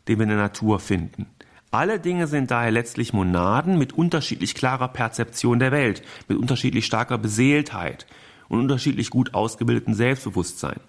den 0.08 0.18
wir 0.18 0.24
in 0.24 0.30
der 0.30 0.38
Natur 0.38 0.80
finden. 0.80 1.26
Alle 1.70 2.00
Dinge 2.00 2.26
sind 2.26 2.50
daher 2.50 2.72
letztlich 2.72 3.12
Monaden 3.12 3.78
mit 3.78 3.92
unterschiedlich 3.92 4.56
klarer 4.56 4.88
Perzeption 4.88 5.60
der 5.60 5.70
Welt, 5.70 6.02
mit 6.26 6.38
unterschiedlich 6.38 6.86
starker 6.86 7.18
Beseeltheit 7.18 8.06
und 8.48 8.58
unterschiedlich 8.58 9.10
gut 9.10 9.32
ausgebildeten 9.32 9.94
Selbstbewusstsein. 9.94 10.80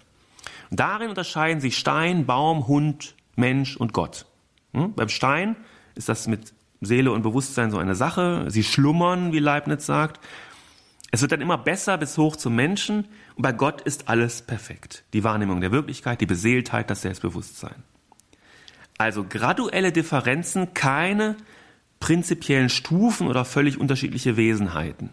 Und 0.68 0.80
darin 0.80 1.10
unterscheiden 1.10 1.60
sich 1.60 1.78
Stein, 1.78 2.26
Baum, 2.26 2.66
Hund, 2.66 3.14
Mensch 3.36 3.76
und 3.76 3.92
Gott. 3.92 4.26
Hm? 4.72 4.94
Beim 4.94 5.08
Stein 5.08 5.54
ist 5.94 6.08
das 6.08 6.26
mit 6.26 6.52
Seele 6.80 7.12
und 7.12 7.22
Bewusstsein 7.22 7.70
so 7.70 7.78
eine 7.78 7.94
Sache. 7.94 8.46
Sie 8.48 8.64
schlummern, 8.64 9.32
wie 9.32 9.38
Leibniz 9.38 9.86
sagt. 9.86 10.20
Es 11.14 11.22
wird 11.22 11.30
dann 11.30 11.40
immer 11.40 11.58
besser 11.58 11.96
bis 11.96 12.18
hoch 12.18 12.34
zum 12.34 12.56
Menschen 12.56 13.06
und 13.36 13.42
bei 13.42 13.52
Gott 13.52 13.82
ist 13.82 14.08
alles 14.08 14.42
perfekt. 14.42 15.04
Die 15.12 15.22
Wahrnehmung 15.22 15.60
der 15.60 15.70
Wirklichkeit, 15.70 16.20
die 16.20 16.26
Beseeltheit, 16.26 16.90
das 16.90 17.02
Selbstbewusstsein. 17.02 17.84
Also 18.98 19.22
graduelle 19.22 19.92
Differenzen, 19.92 20.74
keine 20.74 21.36
prinzipiellen 22.00 22.68
Stufen 22.68 23.28
oder 23.28 23.44
völlig 23.44 23.78
unterschiedliche 23.78 24.36
Wesenheiten. 24.36 25.10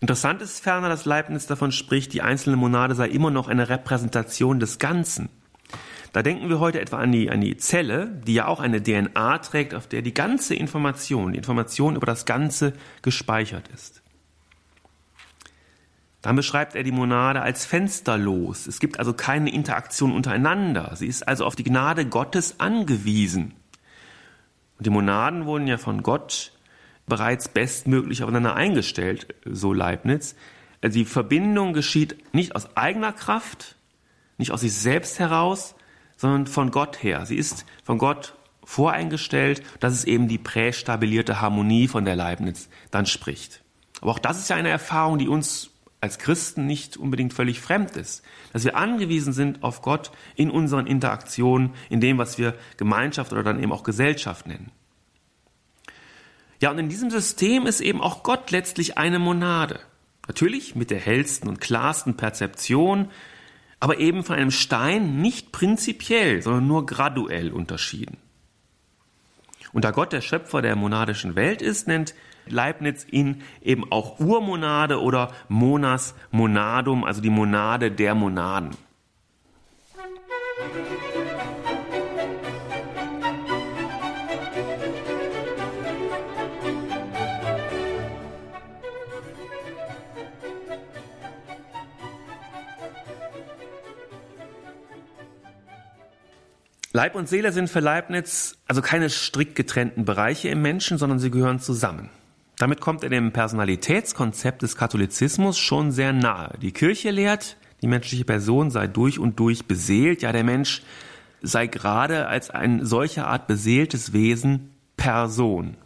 Interessant 0.00 0.42
ist 0.42 0.60
ferner, 0.60 0.90
dass 0.90 1.06
Leibniz 1.06 1.46
davon 1.46 1.72
spricht, 1.72 2.12
die 2.12 2.20
einzelne 2.20 2.56
Monade 2.56 2.94
sei 2.94 3.08
immer 3.08 3.30
noch 3.30 3.48
eine 3.48 3.70
Repräsentation 3.70 4.60
des 4.60 4.78
Ganzen. 4.78 5.30
Da 6.12 6.22
denken 6.22 6.48
wir 6.48 6.58
heute 6.58 6.80
etwa 6.80 6.98
an 6.98 7.12
die, 7.12 7.30
an 7.30 7.40
die 7.40 7.56
Zelle, 7.56 8.20
die 8.26 8.34
ja 8.34 8.46
auch 8.46 8.60
eine 8.60 8.82
DNA 8.82 9.38
trägt, 9.38 9.74
auf 9.74 9.86
der 9.86 10.02
die 10.02 10.14
ganze 10.14 10.54
Information, 10.54 11.32
die 11.32 11.38
Information 11.38 11.96
über 11.96 12.06
das 12.06 12.24
Ganze 12.24 12.72
gespeichert 13.02 13.68
ist. 13.68 14.02
Dann 16.22 16.34
beschreibt 16.34 16.74
er 16.74 16.82
die 16.82 16.92
Monade 16.92 17.42
als 17.42 17.64
fensterlos. 17.64 18.66
Es 18.66 18.80
gibt 18.80 18.98
also 18.98 19.12
keine 19.12 19.52
Interaktion 19.52 20.12
untereinander. 20.12 20.96
Sie 20.96 21.06
ist 21.06 21.28
also 21.28 21.44
auf 21.44 21.54
die 21.54 21.64
Gnade 21.64 22.06
Gottes 22.06 22.58
angewiesen. 22.58 23.54
Und 24.78 24.86
die 24.86 24.90
Monaden 24.90 25.46
wurden 25.46 25.66
ja 25.66 25.78
von 25.78 26.02
Gott 26.02 26.52
bereits 27.06 27.48
bestmöglich 27.48 28.22
aufeinander 28.22 28.54
eingestellt, 28.54 29.34
so 29.44 29.72
Leibniz. 29.72 30.34
Die 30.82 31.04
Verbindung 31.04 31.72
geschieht 31.72 32.34
nicht 32.34 32.54
aus 32.54 32.76
eigener 32.76 33.12
Kraft, 33.12 33.76
nicht 34.38 34.52
aus 34.52 34.60
sich 34.60 34.74
selbst 34.74 35.18
heraus, 35.18 35.74
sondern 36.18 36.46
von 36.46 36.70
Gott 36.70 37.02
her. 37.02 37.24
Sie 37.24 37.36
ist 37.36 37.64
von 37.82 37.96
Gott 37.96 38.34
voreingestellt. 38.62 39.62
Das 39.80 39.94
ist 39.94 40.04
eben 40.04 40.28
die 40.28 40.36
prästabilierte 40.36 41.40
Harmonie, 41.40 41.88
von 41.88 42.04
der 42.04 42.16
Leibniz 42.16 42.68
dann 42.90 43.06
spricht. 43.06 43.62
Aber 44.02 44.10
auch 44.10 44.18
das 44.18 44.38
ist 44.38 44.50
ja 44.50 44.56
eine 44.56 44.68
Erfahrung, 44.68 45.16
die 45.16 45.28
uns 45.28 45.70
als 46.00 46.18
Christen 46.18 46.66
nicht 46.66 46.96
unbedingt 46.96 47.32
völlig 47.32 47.60
fremd 47.60 47.96
ist. 47.96 48.22
Dass 48.52 48.64
wir 48.64 48.76
angewiesen 48.76 49.32
sind 49.32 49.62
auf 49.62 49.80
Gott 49.80 50.10
in 50.36 50.50
unseren 50.50 50.86
Interaktionen, 50.86 51.72
in 51.88 52.00
dem, 52.00 52.18
was 52.18 52.36
wir 52.36 52.54
Gemeinschaft 52.76 53.32
oder 53.32 53.42
dann 53.42 53.62
eben 53.62 53.72
auch 53.72 53.82
Gesellschaft 53.82 54.46
nennen. 54.46 54.70
Ja, 56.60 56.70
und 56.70 56.78
in 56.78 56.88
diesem 56.88 57.10
System 57.10 57.66
ist 57.66 57.80
eben 57.80 58.00
auch 58.00 58.22
Gott 58.22 58.50
letztlich 58.50 58.98
eine 58.98 59.18
Monade. 59.18 59.80
Natürlich 60.26 60.74
mit 60.74 60.90
der 60.90 60.98
hellsten 60.98 61.48
und 61.48 61.60
klarsten 61.60 62.16
Perzeption, 62.16 63.10
aber 63.80 63.98
eben 63.98 64.24
von 64.24 64.36
einem 64.36 64.50
Stein 64.50 65.20
nicht 65.20 65.52
prinzipiell, 65.52 66.42
sondern 66.42 66.66
nur 66.66 66.86
graduell 66.86 67.52
unterschieden. 67.52 68.16
Und 69.72 69.84
da 69.84 69.90
Gott 69.90 70.12
der 70.12 70.20
Schöpfer 70.20 70.62
der 70.62 70.76
monadischen 70.76 71.36
Welt 71.36 71.62
ist, 71.62 71.86
nennt 71.86 72.14
Leibniz 72.46 73.06
ihn 73.10 73.42
eben 73.62 73.90
auch 73.92 74.18
Urmonade 74.18 75.00
oder 75.00 75.32
Monas 75.48 76.14
Monadum, 76.30 77.04
also 77.04 77.20
die 77.20 77.30
Monade 77.30 77.90
der 77.90 78.14
Monaden. 78.14 78.70
Leib 96.92 97.16
und 97.16 97.28
Seele 97.28 97.52
sind 97.52 97.68
für 97.68 97.80
Leibniz 97.80 98.56
also 98.66 98.80
keine 98.80 99.10
strikt 99.10 99.54
getrennten 99.54 100.06
Bereiche 100.06 100.48
im 100.48 100.62
Menschen, 100.62 100.96
sondern 100.96 101.18
sie 101.18 101.30
gehören 101.30 101.60
zusammen. 101.60 102.08
Damit 102.56 102.80
kommt 102.80 103.04
er 103.04 103.10
dem 103.10 103.30
Personalitätskonzept 103.32 104.62
des 104.62 104.74
Katholizismus 104.74 105.58
schon 105.58 105.92
sehr 105.92 106.14
nahe. 106.14 106.56
Die 106.62 106.72
Kirche 106.72 107.10
lehrt, 107.10 107.56
die 107.82 107.88
menschliche 107.88 108.24
Person 108.24 108.70
sei 108.70 108.86
durch 108.86 109.18
und 109.18 109.38
durch 109.38 109.66
beseelt, 109.66 110.22
ja 110.22 110.32
der 110.32 110.44
Mensch 110.44 110.82
sei 111.42 111.66
gerade 111.66 112.26
als 112.26 112.50
ein 112.50 112.84
solcher 112.84 113.26
Art 113.28 113.46
beseeltes 113.46 114.12
Wesen 114.14 114.70
Person. 114.96 115.76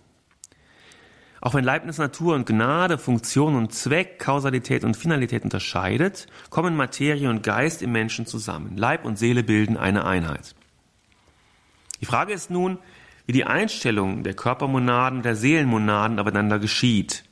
Auch 1.41 1.55
wenn 1.55 1.65
Leibniz 1.65 1.99
Natur 1.99 2.37
und 2.37 2.47
Gnade, 2.47 2.97
Funktion 2.97 3.57
und 3.57 3.75
Zweck, 3.75 4.21
Kausalität 4.21 4.85
und 4.85 4.97
Finalität 4.97 5.43
unterscheidet, 5.43 6.29
kommen 6.49 6.77
Materie 6.77 7.29
und 7.29 7.43
Geist 7.43 7.83
im 7.83 7.91
Menschen 7.91 8.27
zusammen. 8.27 8.77
Leib 8.77 9.05
und 9.05 9.19
Seele 9.19 9.43
bilden 9.43 9.77
eine 9.77 10.05
Einheit. 10.05 10.55
Die 12.03 12.07
Frage 12.07 12.33
ist 12.33 12.51
nun, 12.51 12.79
wie 13.27 13.33
die 13.33 13.45
Einstellung 13.45 14.25
der 14.25 14.35
Körpermonaden, 14.35 15.23
der 15.23 15.37
Seelenmonaden 15.37 16.19
aufeinander 16.19 16.59
geschieht. 16.59 17.23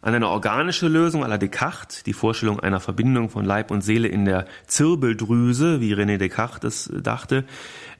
An 0.00 0.12
eine 0.12 0.28
organische 0.28 0.88
Lösung 0.88 1.22
à 1.22 1.28
la 1.28 1.38
Descartes, 1.38 2.02
die 2.02 2.12
Vorstellung 2.12 2.58
einer 2.58 2.80
Verbindung 2.80 3.30
von 3.30 3.44
Leib 3.44 3.70
und 3.70 3.82
Seele 3.82 4.08
in 4.08 4.24
der 4.24 4.46
Zirbeldrüse, 4.66 5.80
wie 5.80 5.94
René 5.94 6.16
Descartes 6.16 6.90
es 6.90 7.02
dachte, 7.02 7.44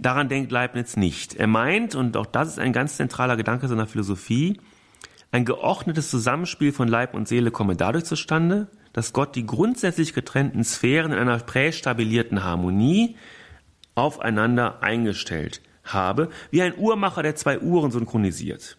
daran 0.00 0.28
denkt 0.28 0.50
Leibniz 0.50 0.97
nicht. 0.97 1.35
Er 1.35 1.47
meint, 1.47 1.94
und 1.94 2.16
auch 2.16 2.26
das 2.26 2.49
ist 2.49 2.59
ein 2.59 2.73
ganz 2.73 2.97
zentraler 2.97 3.37
Gedanke 3.37 3.68
seiner 3.68 3.87
Philosophie, 3.87 4.59
ein 5.30 5.44
geordnetes 5.44 6.11
Zusammenspiel 6.11 6.73
von 6.73 6.88
Leib 6.88 7.14
und 7.14 7.28
Seele 7.28 7.52
komme 7.52 7.76
dadurch 7.76 8.04
zustande, 8.04 8.66
dass 8.92 9.12
Gott 9.12 9.37
die 9.37 9.47
grundsätzlich 9.47 10.14
getrennten 10.14 10.64
Sphären 10.64 11.12
in 11.12 11.18
einer 11.18 11.38
prästabilierten 11.38 12.42
Harmonie 12.42 13.16
aufeinander 13.94 14.82
eingestellt 14.82 15.61
habe, 15.84 16.30
wie 16.50 16.62
ein 16.62 16.76
Uhrmacher, 16.76 17.22
der 17.22 17.36
zwei 17.36 17.58
Uhren 17.58 17.90
synchronisiert, 17.90 18.76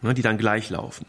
ne, 0.00 0.14
die 0.14 0.22
dann 0.22 0.38
gleich 0.38 0.70
laufen. 0.70 1.06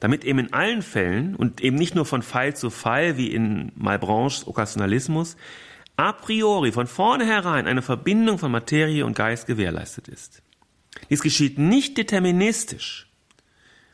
Damit 0.00 0.24
eben 0.24 0.38
in 0.38 0.52
allen 0.52 0.82
Fällen 0.82 1.34
und 1.34 1.60
eben 1.60 1.76
nicht 1.76 1.94
nur 1.94 2.04
von 2.04 2.22
Fall 2.22 2.54
zu 2.54 2.70
Fall 2.70 3.16
wie 3.16 3.32
in 3.32 3.72
Malbranches 3.74 4.46
Okkasionalismus 4.46 5.36
a 5.96 6.12
priori 6.12 6.70
von 6.70 6.86
vornherein 6.86 7.66
eine 7.66 7.82
Verbindung 7.82 8.38
von 8.38 8.52
Materie 8.52 9.04
und 9.04 9.16
Geist 9.16 9.46
gewährleistet 9.46 10.06
ist. 10.06 10.42
Dies 11.10 11.22
geschieht 11.22 11.58
nicht 11.58 11.98
deterministisch. 11.98 13.10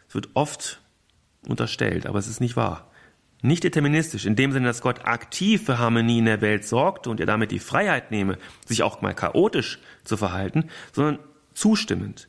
Es 0.09 0.15
wird 0.15 0.29
oft 0.35 0.83
unterstellt, 1.49 2.07
aber 2.07 2.19
es 2.19 2.29
ist 2.29 2.41
nicht 2.41 2.57
wahr. 2.57 2.91
Nicht 3.45 3.65
deterministisch, 3.65 4.25
in 4.25 4.37
dem 4.37 4.53
Sinne, 4.53 4.69
dass 4.69 4.81
Gott 4.81 5.05
aktiv 5.05 5.65
für 5.67 5.79
Harmonie 5.79 6.19
in 6.19 6.25
der 6.25 6.41
Welt 6.41 6.65
sorgte 6.65 7.11
und 7.11 7.21
er 7.21 7.27
damit 7.27 7.51
die 7.51 7.59
Freiheit 7.59 8.11
nehme, 8.11 8.39
sich 8.65 8.83
auch 8.83 9.03
mal 9.03 9.15
chaotisch 9.15 9.81
zu 10.03 10.17
verhalten, 10.17 10.71
sondern 10.93 11.19
zustimmend. 11.53 12.29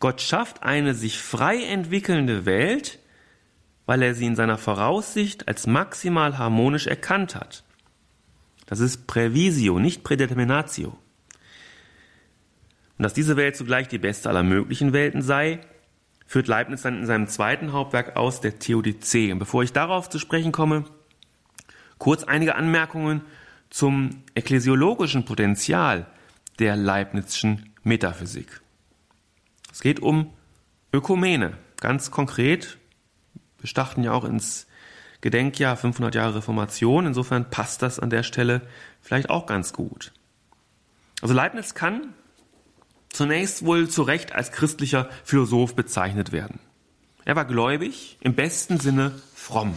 Gott 0.00 0.20
schafft 0.20 0.64
eine 0.64 0.94
sich 0.94 1.18
frei 1.18 1.62
entwickelnde 1.62 2.44
Welt, 2.44 2.98
weil 3.86 4.02
er 4.02 4.14
sie 4.14 4.26
in 4.26 4.36
seiner 4.36 4.58
Voraussicht 4.58 5.46
als 5.46 5.66
maximal 5.66 6.38
harmonisch 6.38 6.86
erkannt 6.86 7.36
hat. 7.36 7.62
Das 8.66 8.80
ist 8.80 9.06
Prävisio, 9.06 9.78
nicht 9.78 10.02
Prädeterminatio 10.02 10.98
und 12.98 13.04
dass 13.04 13.14
diese 13.14 13.36
Welt 13.36 13.56
zugleich 13.56 13.86
die 13.86 13.98
beste 13.98 14.28
aller 14.28 14.42
möglichen 14.42 14.92
Welten 14.92 15.22
sei, 15.22 15.60
führt 16.28 16.46
Leibniz 16.46 16.82
dann 16.82 16.98
in 16.98 17.06
seinem 17.06 17.26
zweiten 17.26 17.72
Hauptwerk 17.72 18.16
aus, 18.16 18.40
der 18.40 18.58
Theodizee. 18.58 19.32
Und 19.32 19.38
bevor 19.40 19.62
ich 19.64 19.72
darauf 19.72 20.10
zu 20.10 20.18
sprechen 20.18 20.52
komme, 20.52 20.84
kurz 21.96 22.22
einige 22.22 22.54
Anmerkungen 22.54 23.22
zum 23.70 24.22
ekklesiologischen 24.34 25.24
Potenzial 25.24 26.06
der 26.58 26.76
Leibnizischen 26.76 27.72
Metaphysik. 27.82 28.60
Es 29.72 29.80
geht 29.80 30.00
um 30.00 30.30
Ökumene, 30.92 31.56
ganz 31.80 32.10
konkret. 32.10 32.76
Wir 33.58 33.68
starten 33.68 34.04
ja 34.04 34.12
auch 34.12 34.24
ins 34.24 34.66
Gedenkjahr 35.22 35.76
500 35.76 36.14
Jahre 36.14 36.36
Reformation, 36.36 37.06
insofern 37.06 37.48
passt 37.48 37.80
das 37.80 37.98
an 37.98 38.10
der 38.10 38.22
Stelle 38.22 38.62
vielleicht 39.00 39.30
auch 39.30 39.46
ganz 39.46 39.72
gut. 39.72 40.12
Also 41.22 41.34
Leibniz 41.34 41.74
kann 41.74 42.12
zunächst 43.10 43.64
wohl 43.64 43.88
zu 43.88 44.02
Recht 44.02 44.32
als 44.32 44.52
christlicher 44.52 45.08
Philosoph 45.24 45.74
bezeichnet 45.74 46.32
werden. 46.32 46.60
Er 47.24 47.36
war 47.36 47.44
gläubig, 47.44 48.16
im 48.20 48.34
besten 48.34 48.80
Sinne 48.80 49.12
fromm. 49.34 49.74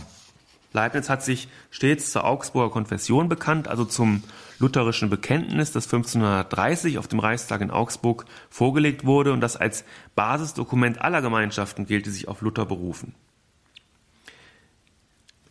Leibniz 0.73 1.09
hat 1.09 1.21
sich 1.21 1.49
stets 1.69 2.11
zur 2.11 2.23
Augsburger 2.23 2.71
Konfession 2.71 3.27
bekannt, 3.27 3.67
also 3.67 3.83
zum 3.83 4.23
lutherischen 4.57 5.09
Bekenntnis, 5.09 5.71
das 5.71 5.85
1530 5.85 6.97
auf 6.97 7.09
dem 7.09 7.19
Reichstag 7.19 7.59
in 7.59 7.71
Augsburg 7.71 8.25
vorgelegt 8.49 9.05
wurde 9.05 9.33
und 9.33 9.41
das 9.41 9.57
als 9.57 9.83
Basisdokument 10.15 11.01
aller 11.01 11.21
Gemeinschaften 11.21 11.85
gilt, 11.85 12.05
die 12.05 12.11
sich 12.11 12.29
auf 12.29 12.41
Luther 12.41 12.65
berufen. 12.65 13.15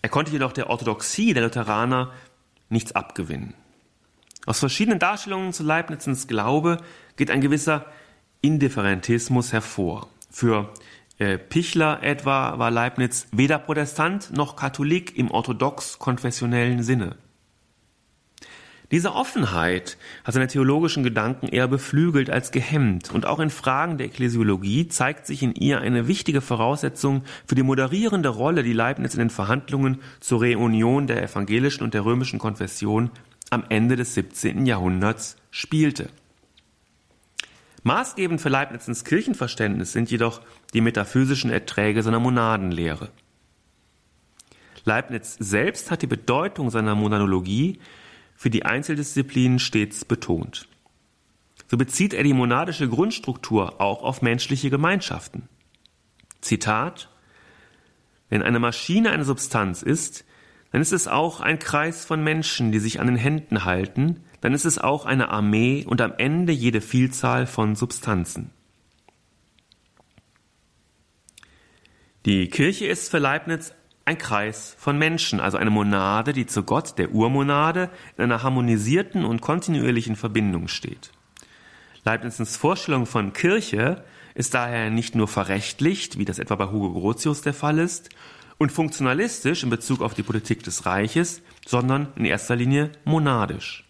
Er 0.01 0.09
konnte 0.09 0.33
jedoch 0.33 0.53
der 0.53 0.71
Orthodoxie 0.71 1.35
der 1.35 1.43
Lutheraner 1.43 2.13
nichts 2.71 2.93
abgewinnen. 2.93 3.53
Aus 4.51 4.59
verschiedenen 4.59 4.99
Darstellungen 4.99 5.53
zu 5.53 5.63
Leibnizens 5.63 6.27
Glaube 6.27 6.79
geht 7.15 7.31
ein 7.31 7.41
gewisser 7.41 7.87
Indifferentismus 8.41 9.53
hervor. 9.53 10.09
Für 10.29 10.73
äh, 11.19 11.39
Pichler 11.39 12.03
etwa 12.03 12.59
war 12.59 12.73
Leibniz 12.73 13.29
weder 13.31 13.61
Protestant 13.61 14.37
noch 14.37 14.57
Katholik 14.57 15.17
im 15.17 15.31
orthodox-konfessionellen 15.31 16.83
Sinne. 16.83 17.15
Diese 18.91 19.15
Offenheit 19.15 19.97
hat 20.25 20.35
seine 20.35 20.49
theologischen 20.49 21.05
Gedanken 21.05 21.47
eher 21.47 21.69
beflügelt 21.69 22.29
als 22.29 22.51
gehemmt, 22.51 23.13
und 23.13 23.27
auch 23.27 23.39
in 23.39 23.51
Fragen 23.51 23.99
der 23.99 24.09
Ekklesiologie 24.09 24.89
zeigt 24.89 25.29
sich 25.29 25.45
in 25.45 25.55
ihr 25.55 25.81
eine 25.81 26.09
wichtige 26.09 26.41
Voraussetzung 26.41 27.23
für 27.47 27.55
die 27.55 27.63
moderierende 27.63 28.31
Rolle, 28.31 28.65
die 28.65 28.73
Leibniz 28.73 29.15
in 29.15 29.21
den 29.21 29.31
Verhandlungen 29.31 30.01
zur 30.19 30.41
Reunion 30.41 31.07
der 31.07 31.23
evangelischen 31.23 31.85
und 31.85 31.95
der 31.95 32.05
römischen 32.05 32.41
Konfession 32.41 33.13
am 33.51 33.65
Ende 33.69 33.97
des 33.97 34.15
17. 34.15 34.65
Jahrhunderts 34.65 35.37
spielte. 35.51 36.09
Maßgebend 37.83 38.41
für 38.41 38.49
Leibnizens 38.49 39.05
Kirchenverständnis 39.05 39.93
sind 39.93 40.11
jedoch 40.11 40.41
die 40.75 40.81
metaphysischen 40.81 41.51
Erträge 41.51 42.03
seiner 42.03 42.21
Monadenlehre. 42.21 43.11
Leibniz 44.85 45.37
selbst 45.39 45.91
hat 45.91 46.03
die 46.03 46.07
Bedeutung 46.07 46.71
seiner 46.71 46.95
Monanologie 46.95 47.81
für 48.35 48.51
die 48.51 48.65
Einzeldisziplinen 48.65 49.59
stets 49.59 50.05
betont. 50.05 50.69
So 51.69 51.77
bezieht 51.77 52.15
er 52.15 52.23
die 52.23 52.33
monadische 52.33 52.89
Grundstruktur 52.89 53.81
auch 53.81 54.03
auf 54.03 54.23
menschliche 54.23 54.71
Gemeinschaften. 54.71 55.49
Zitat 56.41 57.09
Wenn 58.29 58.43
eine 58.43 58.59
Maschine 58.59 59.11
eine 59.11 59.25
Substanz 59.25 59.83
ist, 59.83 60.25
dann 60.73 60.81
ist 60.81 60.93
es 60.93 61.09
auch 61.09 61.41
ein 61.41 61.59
Kreis 61.59 62.05
von 62.05 62.23
Menschen, 62.23 62.73
die 62.73 62.79
sich 62.79 63.01
an 63.01 63.07
den 63.07 63.17
Händen 63.17 63.65
halten, 63.65 64.25
dann 64.41 64.55
ist 64.55 64.65
es 64.65 64.79
auch 64.79 65.05
eine 65.05 65.29
Armee 65.29 65.85
und 65.87 66.01
am 66.01 66.15
Ende 66.17 66.53
jede 66.53 66.81
Vielzahl 66.81 67.47
von 67.47 67.75
Substanzen. 67.77 68.51
Die 72.27 72.49
Kirche 72.49 72.87
ist 72.87 73.11
für 73.11 73.19
Leibniz 73.19 73.73
ein 74.05 74.19
Kreis 74.19 74.77
von 74.79 74.99
Menschen, 74.99 75.41
also 75.41 75.57
eine 75.57 75.71
Monade, 75.71 76.33
die 76.33 76.47
zu 76.47 76.63
Gott, 76.63 76.99
der 76.99 77.13
Urmonade, 77.13 77.91
in 78.17 78.25
einer 78.25 78.43
harmonisierten 78.43 79.25
und 79.25 79.41
kontinuierlichen 79.41 80.17
Verbindung 80.17 80.69
steht. 80.69 81.13
Leibnizens 82.05 82.57
Vorstellung 82.57 83.07
von 83.07 83.33
Kirche 83.33 84.05
ist 84.35 84.55
daher 84.55 84.91
nicht 84.91 85.15
nur 85.15 85.29
verrechtlicht, 85.29 86.19
wie 86.19 86.25
das 86.25 86.39
etwa 86.39 86.57
bei 86.57 86.67
Hugo 86.67 86.93
Grotius 86.93 87.43
der 87.43 87.55
Fall 87.55 87.79
ist, 87.79 88.11
und 88.61 88.71
funktionalistisch 88.71 89.63
in 89.63 89.71
Bezug 89.71 90.03
auf 90.03 90.13
die 90.13 90.23
Politik 90.23 90.63
des 90.63 90.85
Reiches, 90.85 91.41
sondern 91.67 92.09
in 92.17 92.27
erster 92.27 92.57
Linie 92.57 92.93
monadisch. 93.05 93.87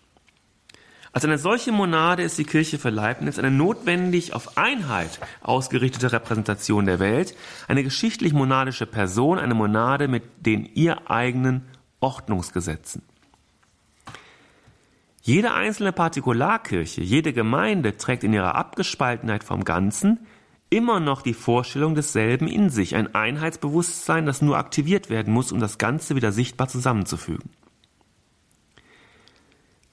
Als 1.12 1.24
eine 1.24 1.38
solche 1.38 1.72
Monade 1.72 2.22
ist 2.22 2.38
die 2.38 2.44
Kirche 2.44 2.78
für 2.78 2.90
Leibniz 2.90 3.40
eine 3.40 3.50
notwendig 3.50 4.32
auf 4.32 4.56
Einheit 4.56 5.18
ausgerichtete 5.40 6.12
Repräsentation 6.12 6.86
der 6.86 7.00
Welt, 7.00 7.34
eine 7.66 7.82
geschichtlich 7.82 8.32
monadische 8.32 8.86
Person, 8.86 9.40
eine 9.40 9.54
Monade 9.54 10.06
mit 10.06 10.22
den 10.46 10.64
ihr 10.66 11.10
eigenen 11.10 11.62
Ordnungsgesetzen. 11.98 13.02
Jede 15.20 15.52
einzelne 15.52 15.90
Partikularkirche, 15.90 17.00
jede 17.00 17.32
Gemeinde 17.32 17.96
trägt 17.96 18.22
in 18.22 18.32
ihrer 18.32 18.54
Abgespaltenheit 18.54 19.42
vom 19.42 19.64
Ganzen 19.64 20.20
immer 20.70 21.00
noch 21.00 21.22
die 21.22 21.34
Vorstellung 21.34 21.94
desselben 21.94 22.46
in 22.46 22.70
sich, 22.70 22.94
ein 22.94 23.14
Einheitsbewusstsein, 23.14 24.24
das 24.24 24.40
nur 24.40 24.56
aktiviert 24.56 25.10
werden 25.10 25.34
muss, 25.34 25.52
um 25.52 25.60
das 25.60 25.78
Ganze 25.78 26.14
wieder 26.16 26.32
sichtbar 26.32 26.68
zusammenzufügen. 26.68 27.50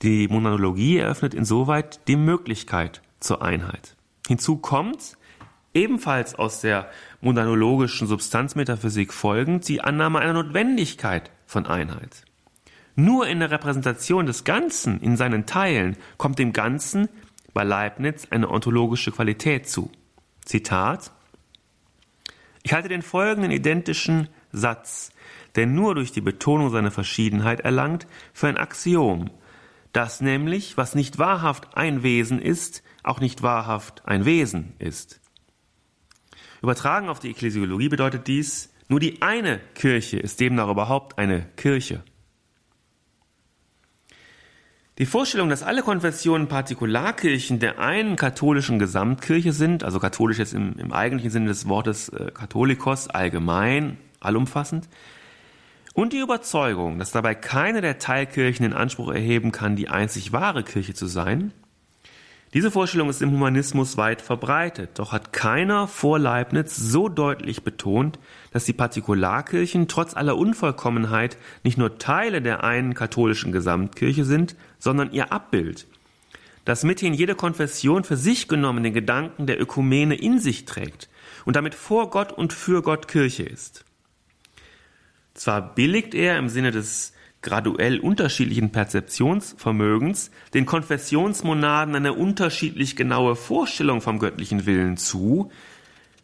Die 0.03 0.27
Monologie 0.27 0.97
eröffnet 0.97 1.33
insoweit 1.33 2.07
die 2.07 2.15
Möglichkeit 2.15 3.01
zur 3.19 3.41
Einheit. 3.41 3.95
Hinzu 4.27 4.57
kommt, 4.57 5.17
ebenfalls 5.73 6.35
aus 6.35 6.61
der 6.61 6.89
monologischen 7.21 8.07
Substanzmetaphysik 8.07 9.11
folgend, 9.11 9.67
die 9.67 9.81
Annahme 9.81 10.19
einer 10.19 10.33
Notwendigkeit 10.33 11.31
von 11.47 11.65
Einheit. 11.65 12.25
Nur 12.95 13.27
in 13.27 13.39
der 13.39 13.49
Repräsentation 13.49 14.27
des 14.27 14.43
Ganzen 14.43 14.99
in 15.01 15.17
seinen 15.17 15.47
Teilen 15.47 15.97
kommt 16.17 16.37
dem 16.37 16.53
Ganzen 16.53 17.09
bei 17.53 17.63
Leibniz 17.63 18.27
eine 18.29 18.49
ontologische 18.49 19.11
Qualität 19.11 19.67
zu. 19.67 19.91
Zitat 20.47 21.12
Ich 22.63 22.73
halte 22.73 22.88
den 22.88 23.01
folgenden 23.01 23.51
identischen 23.51 24.29
Satz, 24.51 25.12
der 25.55 25.67
nur 25.67 25.93
durch 25.93 26.13
die 26.13 26.21
Betonung 26.21 26.69
seiner 26.69 26.91
Verschiedenheit 26.91 27.60
erlangt, 27.60 28.07
für 28.33 28.47
ein 28.47 28.57
Axiom, 28.57 29.29
dass 29.91 30.21
nämlich, 30.21 30.77
was 30.77 30.95
nicht 30.95 31.17
wahrhaft 31.17 31.75
ein 31.75 32.01
Wesen 32.01 32.41
ist, 32.41 32.81
auch 33.03 33.19
nicht 33.19 33.43
wahrhaft 33.43 34.07
ein 34.07 34.23
Wesen 34.23 34.73
ist. 34.79 35.19
Übertragen 36.62 37.10
auf 37.10 37.19
die 37.19 37.29
Ekklesiologie 37.29 37.89
bedeutet 37.89 38.27
dies, 38.27 38.73
nur 38.88 39.01
die 39.01 39.21
eine 39.21 39.60
Kirche 39.75 40.17
ist 40.17 40.39
demnach 40.39 40.69
überhaupt 40.69 41.17
eine 41.17 41.45
Kirche. 41.57 42.03
Die 44.97 45.05
Vorstellung, 45.05 45.49
dass 45.49 45.62
alle 45.62 45.83
Konfessionen 45.83 46.47
Partikularkirchen 46.47 47.60
der 47.60 47.77
einen 47.77 48.15
katholischen 48.15 48.79
Gesamtkirche 48.79 49.53
sind, 49.53 49.83
also 49.83 49.99
katholisch 49.99 50.39
jetzt 50.39 50.55
im, 50.55 50.73
im 50.79 50.91
eigentlichen 50.91 51.29
Sinne 51.29 51.47
des 51.49 51.67
Wortes 51.67 52.10
äh, 52.10 52.31
Katholikos, 52.33 53.07
allgemein, 53.07 53.97
allumfassend, 54.19 54.89
und 55.93 56.13
die 56.13 56.19
Überzeugung, 56.19 56.97
dass 56.97 57.12
dabei 57.12 57.36
keine 57.36 57.81
der 57.81 57.99
Teilkirchen 57.99 58.65
in 58.65 58.73
Anspruch 58.73 59.12
erheben 59.12 59.51
kann, 59.51 59.75
die 59.75 59.89
einzig 59.89 60.31
wahre 60.31 60.63
Kirche 60.63 60.95
zu 60.95 61.05
sein, 61.05 61.53
diese 62.53 62.71
Vorstellung 62.71 63.10
ist 63.10 63.21
im 63.21 63.31
Humanismus 63.31 63.97
weit 63.97 64.21
verbreitet, 64.21 64.91
doch 64.95 65.12
hat 65.12 65.33
keiner 65.33 65.88
vor 65.88 66.17
Leibniz 66.17 66.75
so 66.77 67.10
deutlich 67.10 67.63
betont, 67.63 68.19
dass 68.51 68.63
die 68.63 68.73
Partikularkirchen 68.73 69.89
trotz 69.89 70.15
aller 70.15 70.38
Unvollkommenheit 70.38 71.38
nicht 71.63 71.77
nur 71.77 71.97
Teile 71.97 72.41
der 72.41 72.63
einen 72.63 72.93
katholischen 72.93 73.51
Gesamtkirche 73.51 74.23
sind, 74.23 74.55
sondern 74.79 75.12
ihr 75.12 75.33
Abbild, 75.33 75.88
dass 76.63 76.83
mithin 76.83 77.13
jede 77.13 77.36
Konfession 77.36 78.05
für 78.05 78.17
sich 78.17 78.47
genommen 78.47 78.83
den 78.83 78.93
Gedanken 78.93 79.45
der 79.45 79.62
Ökumene 79.62 80.15
in 80.15 80.39
sich 80.39 80.63
trägt 80.63 81.10
und 81.43 81.57
damit 81.57 81.75
vor 81.75 82.10
Gott 82.10 82.31
und 82.31 82.53
für 82.53 82.81
Gott 82.81 83.10
Kirche 83.10 83.43
ist. 83.43 83.83
Zwar 85.33 85.75
billigt 85.75 86.15
er 86.15 86.38
im 86.39 86.47
Sinne 86.47 86.71
des 86.71 87.13
graduell 87.41 88.00
unterschiedlichen 88.00 88.71
Perzeptionsvermögens 88.71 90.32
den 90.54 90.65
Konfessionsmonaden 90.65 91.95
eine 91.95 92.13
unterschiedlich 92.13 92.95
genaue 92.95 93.36
Vorstellung 93.36 94.02
vom 94.02 94.19
göttlichen 94.19 94.65
Willen 94.65 94.97
zu. 94.97 95.52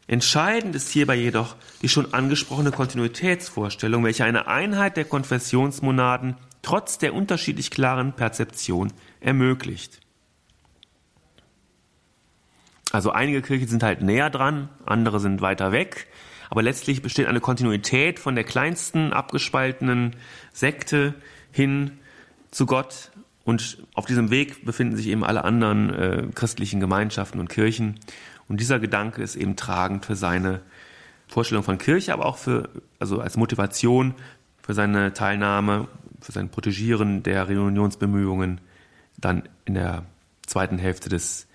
Entscheidend 0.07 0.75
ist 0.75 0.89
hierbei 0.89 1.15
jedoch 1.15 1.55
die 1.81 1.89
schon 1.89 2.13
angesprochene 2.13 2.71
Kontinuitätsvorstellung, 2.71 4.03
welche 4.03 4.25
eine 4.25 4.47
Einheit 4.47 4.97
der 4.97 5.05
Konfessionsmonaden 5.05 6.35
trotz 6.61 6.97
der 6.97 7.13
unterschiedlich 7.13 7.71
klaren 7.71 8.13
Perzeption 8.13 8.91
ermöglicht. 9.19 9.99
Also 12.91 13.11
einige 13.11 13.41
Kirchen 13.41 13.67
sind 13.67 13.83
halt 13.83 14.01
näher 14.01 14.29
dran, 14.29 14.69
andere 14.85 15.19
sind 15.19 15.41
weiter 15.41 15.71
weg 15.71 16.07
aber 16.49 16.61
letztlich 16.61 17.01
besteht 17.01 17.27
eine 17.27 17.39
Kontinuität 17.39 18.19
von 18.19 18.35
der 18.35 18.43
kleinsten 18.43 19.13
abgespaltenen 19.13 20.15
Sekte 20.51 21.13
hin 21.51 21.91
zu 22.51 22.65
Gott 22.65 23.11
und 23.43 23.79
auf 23.93 24.05
diesem 24.05 24.29
Weg 24.31 24.65
befinden 24.65 24.95
sich 24.95 25.07
eben 25.07 25.23
alle 25.23 25.43
anderen 25.43 25.93
äh, 25.93 26.27
christlichen 26.33 26.79
Gemeinschaften 26.79 27.39
und 27.39 27.49
Kirchen 27.49 27.99
und 28.47 28.59
dieser 28.59 28.79
Gedanke 28.79 29.21
ist 29.21 29.35
eben 29.35 29.55
tragend 29.55 30.05
für 30.05 30.15
seine 30.15 30.61
Vorstellung 31.27 31.63
von 31.63 31.77
Kirche, 31.77 32.13
aber 32.13 32.25
auch 32.25 32.37
für 32.37 32.69
also 32.99 33.19
als 33.19 33.37
Motivation 33.37 34.13
für 34.61 34.73
seine 34.73 35.13
Teilnahme, 35.13 35.87
für 36.21 36.31
sein 36.31 36.49
Protegieren 36.49 37.23
der 37.23 37.47
Reunionsbemühungen 37.49 38.61
dann 39.17 39.43
in 39.65 39.73
der 39.75 40.05
zweiten 40.45 40.77
Hälfte 40.77 41.09
des 41.09 41.47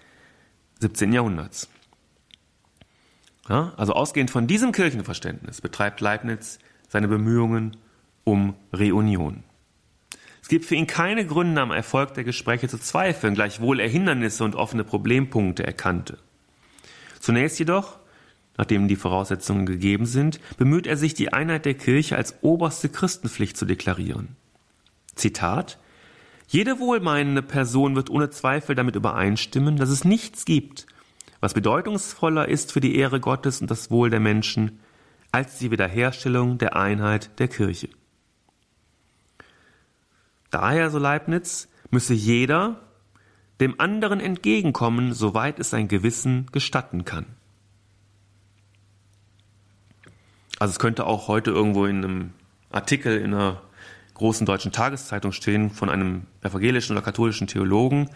17. 0.81 1.12
Jahrhunderts. 1.12 1.68
Ja, 3.48 3.72
also 3.76 3.94
ausgehend 3.94 4.30
von 4.30 4.46
diesem 4.46 4.72
Kirchenverständnis 4.72 5.61
betreibt 5.61 6.00
Leibniz 6.00 6.58
seine 6.88 7.08
Bemühungen 7.08 7.76
um 8.24 8.54
Reunion. 8.72 9.42
Es 10.42 10.48
gibt 10.48 10.64
für 10.64 10.74
ihn 10.74 10.87
keine 10.87 11.26
Gründe 11.26 11.61
am 11.61 11.70
Erfolg 11.70 12.14
der 12.14 12.24
Gespräche 12.24 12.68
zu 12.68 12.78
zweifeln, 12.78 13.34
gleichwohl 13.34 13.80
er 13.80 13.88
Hindernisse 13.88 14.44
und 14.44 14.54
offene 14.54 14.84
Problempunkte 14.84 15.66
erkannte. 15.66 16.18
Zunächst 17.20 17.58
jedoch, 17.58 17.98
nachdem 18.56 18.88
die 18.88 18.96
Voraussetzungen 18.96 19.66
gegeben 19.66 20.06
sind, 20.06 20.40
bemüht 20.56 20.87
er 20.87 20.96
sich, 20.96 21.14
die 21.14 21.32
Einheit 21.32 21.64
der 21.64 21.74
Kirche 21.74 22.16
als 22.16 22.37
oberste 22.42 22.88
Christenpflicht 22.88 23.56
zu 23.56 23.64
deklarieren. 23.64 24.37
Zitat 25.14 25.78
Jede 26.46 26.78
wohlmeinende 26.78 27.42
Person 27.42 27.94
wird 27.94 28.08
ohne 28.08 28.30
Zweifel 28.30 28.74
damit 28.74 28.96
übereinstimmen, 28.96 29.76
dass 29.76 29.90
es 29.90 30.04
nichts 30.04 30.46
gibt, 30.46 30.87
was 31.40 31.55
bedeutungsvoller 31.55 32.48
ist 32.48 32.72
für 32.72 32.81
die 32.81 32.96
Ehre 32.96 33.20
Gottes 33.20 33.61
und 33.61 33.70
das 33.70 33.90
Wohl 33.90 34.11
der 34.11 34.20
Menschen 34.20 34.81
als 35.31 35.59
die 35.59 35.70
Wiederherstellung 35.70 36.59
der 36.59 36.77
Einheit 36.77 37.38
der 37.38 37.48
Kirche. 37.48 37.88
Daher, 40.51 40.90
so 40.90 40.98
Leibniz, 40.98 41.68
müsse 41.90 42.14
jeder 42.14 42.81
dem 43.61 43.79
anderen 43.81 44.20
entgegenkommen, 44.20 45.12
soweit 45.12 45.59
es 45.59 45.70
sein 45.70 45.88
Gewissen 45.88 46.46
gestatten 46.53 47.05
kann. 47.05 47.27
Also 50.59 50.72
es 50.72 50.79
könnte 50.79 51.07
auch 51.07 51.29
heute 51.29 51.51
irgendwo 51.51 51.87
in 51.87 52.05
einem 52.05 52.31
Artikel 52.70 53.18
in 53.18 53.35
einer 53.35 53.62
großen 54.14 54.46
deutschen 54.46 54.72
Tageszeitung 54.72 55.33
stehen 55.33 55.70
von 55.70 55.88
einem 55.88 56.22
evangelischen 56.42 56.96
oder 56.96 57.05
katholischen 57.05 57.46
Theologen, 57.46 58.11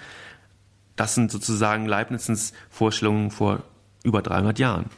das 0.96 1.14
sind 1.14 1.30
sozusagen 1.30 1.86
Leibnizens 1.86 2.52
Vorstellungen 2.70 3.30
vor 3.30 3.62
über 4.04 4.22
300 4.22 4.58
Jahren. 4.58 4.90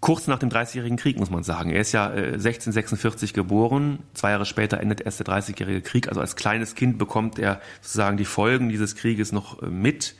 Kurz 0.00 0.26
nach 0.26 0.38
dem 0.38 0.48
Dreißigjährigen 0.48 0.96
Krieg 0.96 1.18
muss 1.18 1.30
man 1.30 1.42
sagen. 1.42 1.70
Er 1.70 1.82
ist 1.82 1.92
ja 1.92 2.06
1646 2.06 3.30
äh, 3.30 3.34
geboren. 3.34 3.98
Zwei 4.14 4.30
Jahre 4.30 4.46
später 4.46 4.80
endet 4.80 5.02
erst 5.02 5.18
der 5.18 5.24
Dreißigjährige 5.24 5.82
Krieg. 5.82 6.08
Also 6.08 6.22
als 6.22 6.36
kleines 6.36 6.74
Kind 6.74 6.96
bekommt 6.96 7.38
er 7.38 7.60
sozusagen 7.82 8.16
die 8.16 8.24
Folgen 8.24 8.70
dieses 8.70 8.96
Krieges 8.96 9.30
noch 9.32 9.62
äh, 9.62 9.66
mit. 9.66 10.14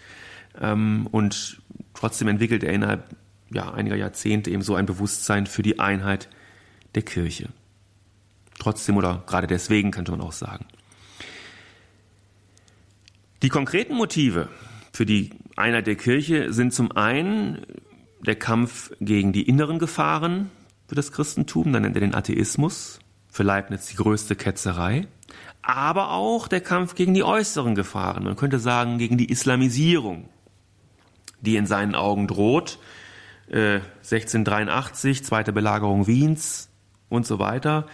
Ähm, 0.60 1.08
und 1.10 1.62
trotzdem 1.94 2.28
entwickelt 2.28 2.62
er 2.62 2.74
innerhalb 2.74 3.16
ja, 3.50 3.72
einiger 3.72 3.96
Jahrzehnte 3.96 4.50
eben 4.50 4.62
so 4.62 4.74
ein 4.74 4.84
Bewusstsein 4.84 5.46
für 5.46 5.62
die 5.62 5.78
Einheit 5.78 6.28
der 6.94 7.02
Kirche. 7.02 7.48
Trotzdem 8.58 8.98
oder 8.98 9.22
gerade 9.26 9.46
deswegen 9.46 9.92
könnte 9.92 10.10
man 10.10 10.20
auch 10.20 10.32
sagen. 10.32 10.66
Die 13.42 13.48
konkreten 13.48 13.94
Motive 13.94 14.48
für 14.92 15.06
die 15.06 15.30
Einheit 15.56 15.86
der 15.86 15.96
Kirche 15.96 16.52
sind 16.52 16.74
zum 16.74 16.92
einen 16.92 17.64
der 18.20 18.36
Kampf 18.36 18.92
gegen 19.00 19.32
die 19.32 19.48
inneren 19.48 19.78
Gefahren 19.78 20.50
für 20.86 20.94
das 20.94 21.10
Christentum, 21.10 21.72
dann 21.72 21.82
nennt 21.82 21.96
er 21.96 22.00
den 22.00 22.14
Atheismus, 22.14 22.98
für 23.28 23.42
Leibniz 23.42 23.86
die 23.86 23.96
größte 23.96 24.36
Ketzerei, 24.36 25.06
aber 25.62 26.10
auch 26.10 26.48
der 26.48 26.60
Kampf 26.60 26.94
gegen 26.94 27.14
die 27.14 27.22
äußeren 27.22 27.74
Gefahren, 27.74 28.24
man 28.24 28.36
könnte 28.36 28.58
sagen 28.58 28.98
gegen 28.98 29.16
die 29.16 29.30
Islamisierung, 29.30 30.28
die 31.40 31.56
in 31.56 31.64
seinen 31.64 31.94
Augen 31.94 32.26
droht, 32.26 32.78
äh, 33.48 33.80
1683, 34.02 35.24
zweite 35.24 35.52
Belagerung 35.52 36.06
Wiens 36.06 36.68
und 37.08 37.26
so 37.26 37.38
weiter. 37.38 37.86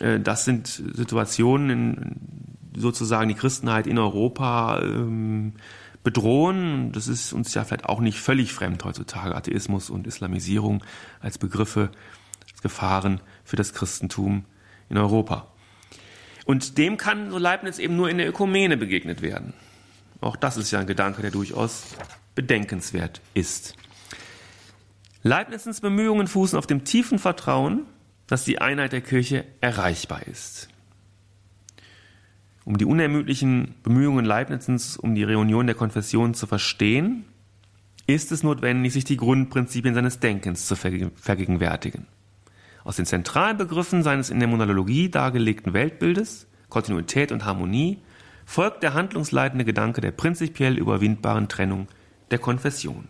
Äh, 0.00 0.20
das 0.20 0.44
sind 0.44 0.68
Situationen, 0.68 1.70
in 1.70 2.53
sozusagen 2.76 3.28
die 3.28 3.34
Christenheit 3.34 3.86
in 3.86 3.98
Europa 3.98 4.80
ähm, 4.82 5.54
bedrohen. 6.02 6.92
Das 6.92 7.08
ist 7.08 7.32
uns 7.32 7.54
ja 7.54 7.64
vielleicht 7.64 7.86
auch 7.86 8.00
nicht 8.00 8.18
völlig 8.18 8.52
fremd 8.52 8.84
heutzutage, 8.84 9.34
Atheismus 9.34 9.90
und 9.90 10.06
Islamisierung 10.06 10.84
als 11.20 11.38
Begriffe, 11.38 11.90
als 12.50 12.62
Gefahren 12.62 13.20
für 13.44 13.56
das 13.56 13.72
Christentum 13.72 14.44
in 14.88 14.98
Europa. 14.98 15.48
Und 16.44 16.78
dem 16.78 16.98
kann 16.98 17.30
so 17.30 17.38
Leibniz 17.38 17.78
eben 17.78 17.96
nur 17.96 18.10
in 18.10 18.18
der 18.18 18.28
Ökumene 18.28 18.76
begegnet 18.76 19.22
werden. 19.22 19.54
Auch 20.20 20.36
das 20.36 20.56
ist 20.56 20.70
ja 20.70 20.78
ein 20.78 20.86
Gedanke, 20.86 21.22
der 21.22 21.30
durchaus 21.30 21.84
bedenkenswert 22.34 23.20
ist. 23.32 23.76
Leibnizens 25.22 25.80
Bemühungen 25.80 26.26
fußen 26.26 26.58
auf 26.58 26.66
dem 26.66 26.84
tiefen 26.84 27.18
Vertrauen, 27.18 27.86
dass 28.26 28.44
die 28.44 28.60
Einheit 28.60 28.92
der 28.92 29.00
Kirche 29.00 29.46
erreichbar 29.60 30.26
ist. 30.26 30.68
Um 32.64 32.78
die 32.78 32.86
unermüdlichen 32.86 33.74
Bemühungen 33.82 34.24
Leibnizens 34.24 34.96
um 34.96 35.14
die 35.14 35.24
Reunion 35.24 35.66
der 35.66 35.76
Konfession 35.76 36.32
zu 36.32 36.46
verstehen, 36.46 37.24
ist 38.06 38.32
es 38.32 38.42
notwendig, 38.42 38.92
sich 38.92 39.04
die 39.04 39.16
Grundprinzipien 39.16 39.94
seines 39.94 40.18
Denkens 40.20 40.66
zu 40.66 40.76
vergegenwärtigen. 40.76 42.06
Aus 42.84 42.96
den 42.96 43.06
zentralen 43.06 43.56
Begriffen 43.56 44.02
seines 44.02 44.30
in 44.30 44.38
der 44.38 44.48
Monologie 44.48 45.10
dargelegten 45.10 45.72
Weltbildes, 45.72 46.46
Kontinuität 46.68 47.32
und 47.32 47.44
Harmonie, 47.44 47.98
folgt 48.46 48.82
der 48.82 48.94
handlungsleitende 48.94 49.64
Gedanke 49.64 50.00
der 50.00 50.10
prinzipiell 50.10 50.78
überwindbaren 50.78 51.48
Trennung 51.48 51.88
der 52.30 52.38
Konfession. 52.38 53.08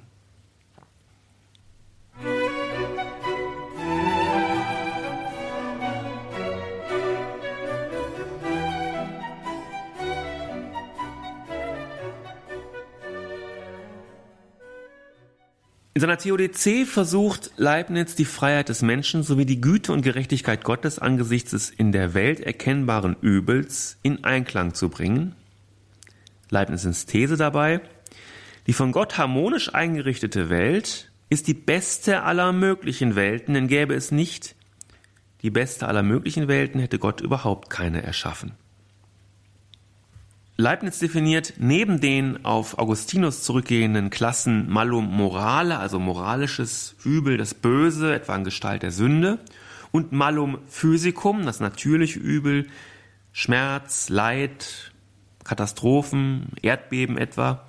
In 15.97 16.01
seiner 16.01 16.19
Theodizee 16.19 16.87
versucht 16.87 17.53
Leibniz 17.57 18.17
die 18.17 18.25
Freiheit 18.25 18.69
des 18.69 18.83
Menschen 18.83 19.23
sowie 19.23 19.47
die 19.47 19.61
Güte 19.61 19.93
und 19.93 20.03
Gerechtigkeit 20.03 20.65
Gottes 20.65 20.99
angesichts 20.99 21.53
des 21.53 21.71
in 21.71 21.93
der 21.93 22.15
Welt 22.15 22.41
erkennbaren 22.41 23.15
Übels 23.21 23.97
in 24.03 24.25
Einklang 24.25 24.75
zu 24.75 24.89
bringen. 24.89 25.37
Leibnizens 26.51 27.07
These 27.07 27.37
dabei, 27.37 27.81
die 28.67 28.73
von 28.73 28.91
Gott 28.91 29.19
harmonisch 29.19 29.73
eingerichtete 29.73 30.51
Welt 30.51 31.13
ist 31.31 31.47
die 31.47 31.55
beste 31.55 32.25
aller 32.25 32.53
möglichen 32.53 33.15
Welten, 33.15 33.55
denn 33.55 33.69
gäbe 33.69 33.95
es 33.95 34.11
nicht 34.11 34.57
die 35.43 35.51
beste 35.51 35.87
aller 35.87 36.03
möglichen 36.03 36.49
Welten, 36.49 36.81
hätte 36.81 36.99
Gott 36.99 37.21
überhaupt 37.21 37.71
keine 37.71 38.03
erschaffen. 38.03 38.55
Leibniz 40.57 41.01
definiert 41.01 41.55
neben 41.59 42.01
den 42.01 42.45
auf 42.45 42.79
Augustinus 42.79 43.43
zurückgehenden 43.43 44.11
Klassen 44.11 44.71
Malum 44.71 45.11
Morale, 45.11 45.81
also 45.81 45.99
moralisches 45.99 46.95
Übel, 47.05 47.37
das 47.39 47.55
Böse, 47.55 48.15
etwa 48.15 48.37
in 48.37 48.45
Gestalt 48.45 48.85
der 48.85 48.93
Sünde, 48.93 49.41
und 49.91 50.13
Malum 50.13 50.59
Physicum, 50.69 51.45
das 51.45 51.59
natürliche 51.59 52.21
Übel, 52.21 52.69
Schmerz, 53.33 54.09
Leid, 54.11 54.93
Katastrophen, 55.43 56.51
Erdbeben 56.63 57.19
etwa. 57.19 57.67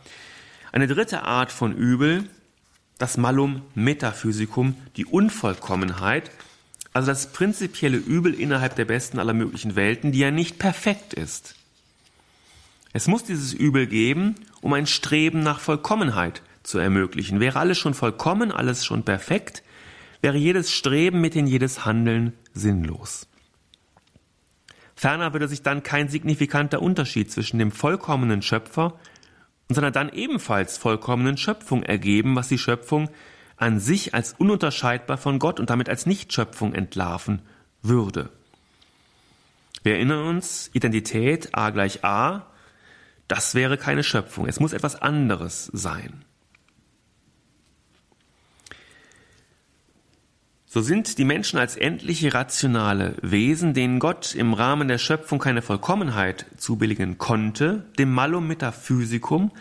Eine 0.71 0.85
dritte 0.85 1.23
Art 1.23 1.51
von 1.51 1.75
Übel, 1.75 2.29
das 2.99 3.17
Malum 3.17 3.63
Metaphysicum, 3.73 4.75
die 4.95 5.05
Unvollkommenheit, 5.05 6.29
also 6.93 7.07
das 7.07 7.33
prinzipielle 7.33 7.97
Übel 7.97 8.35
innerhalb 8.35 8.75
der 8.75 8.85
besten 8.85 9.17
aller 9.17 9.33
möglichen 9.33 9.75
Welten, 9.75 10.11
die 10.11 10.19
ja 10.19 10.29
nicht 10.29 10.59
perfekt 10.59 11.15
ist. 11.15 11.55
Es 12.95 13.09
muss 13.09 13.25
dieses 13.25 13.53
Übel 13.53 13.87
geben, 13.87 14.35
um 14.61 14.71
ein 14.71 14.87
Streben 14.87 15.41
nach 15.41 15.59
Vollkommenheit 15.59 16.41
zu 16.63 16.79
ermöglichen. 16.79 17.41
Wäre 17.41 17.59
alles 17.59 17.77
schon 17.77 17.93
vollkommen, 17.93 18.53
alles 18.53 18.85
schon 18.85 19.03
perfekt, 19.03 19.63
wäre 20.21 20.37
jedes 20.37 20.71
Streben 20.71 21.19
mit 21.19 21.35
in 21.35 21.45
jedes 21.45 21.83
Handeln 21.83 22.31
sinnlos. 22.53 23.27
Ferner 24.95 25.33
würde 25.33 25.49
sich 25.49 25.61
dann 25.61 25.83
kein 25.83 26.07
signifikanter 26.07 26.81
Unterschied 26.81 27.29
zwischen 27.29 27.59
dem 27.59 27.73
vollkommenen 27.73 28.41
Schöpfer 28.41 28.97
und 29.67 29.75
seiner 29.75 29.91
dann 29.91 30.07
ebenfalls 30.07 30.77
vollkommenen 30.77 31.35
Schöpfung 31.35 31.83
ergeben, 31.83 32.37
was 32.37 32.47
die 32.47 32.57
Schöpfung 32.57 33.09
an 33.57 33.81
sich 33.81 34.13
als 34.13 34.35
ununterscheidbar 34.37 35.17
von 35.17 35.39
Gott 35.39 35.59
und 35.59 35.69
damit 35.69 35.89
als 35.89 36.05
Nichtschöpfung 36.05 36.73
entlarven 36.73 37.41
würde. 37.81 38.29
Wir 39.83 39.95
erinnern 39.95 40.27
uns, 40.27 40.69
Identität 40.71 41.49
A 41.57 41.71
gleich 41.71 42.05
A, 42.05 42.45
das 43.27 43.55
wäre 43.55 43.77
keine 43.77 44.03
Schöpfung. 44.03 44.47
Es 44.47 44.59
muss 44.59 44.73
etwas 44.73 45.01
anderes 45.01 45.69
sein. 45.73 46.25
So 50.67 50.81
sind 50.81 51.17
die 51.17 51.23
Menschen 51.23 51.57
als 51.57 51.77
endliche 51.77 52.33
rationale 52.33 53.15
Wesen, 53.21 53.73
denen 53.73 53.99
Gott 53.99 54.35
im 54.35 54.53
Rahmen 54.53 54.89
der 54.89 54.97
Schöpfung 54.97 55.39
keine 55.39 55.61
Vollkommenheit 55.61 56.47
zubilligen 56.57 57.17
konnte, 57.17 57.85
dem 57.97 58.11
Malum 58.11 58.47
Metaphysicum 58.47 59.51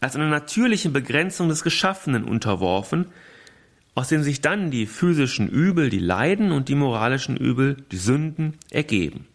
als 0.00 0.16
einer 0.16 0.28
natürlichen 0.28 0.92
Begrenzung 0.92 1.48
des 1.48 1.62
Geschaffenen 1.62 2.24
unterworfen, 2.24 3.06
aus 3.94 4.08
denen 4.08 4.24
sich 4.24 4.40
dann 4.40 4.72
die 4.72 4.86
physischen 4.86 5.48
Übel, 5.48 5.90
die 5.90 6.00
Leiden 6.00 6.50
und 6.50 6.68
die 6.68 6.74
moralischen 6.74 7.36
Übel, 7.36 7.76
die 7.92 7.96
Sünden 7.96 8.58
ergeben. 8.70 9.28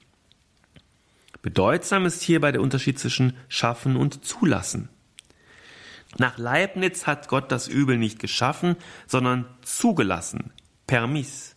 Bedeutsam 1.42 2.06
ist 2.06 2.22
hierbei 2.22 2.52
der 2.52 2.62
Unterschied 2.62 3.00
zwischen 3.00 3.38
Schaffen 3.48 3.96
und 3.96 4.26
Zulassen. 4.26 4.90
Nach 6.18 6.38
Leibniz 6.38 7.08
hat 7.08 7.28
Gott 7.28 7.52
das 7.52 7.68
Übel 7.68 7.98
nicht 7.98 8.20
geschaffen, 8.20 8.78
sondern 9.06 9.46
zugelassen, 9.62 10.54
permis, 10.88 11.54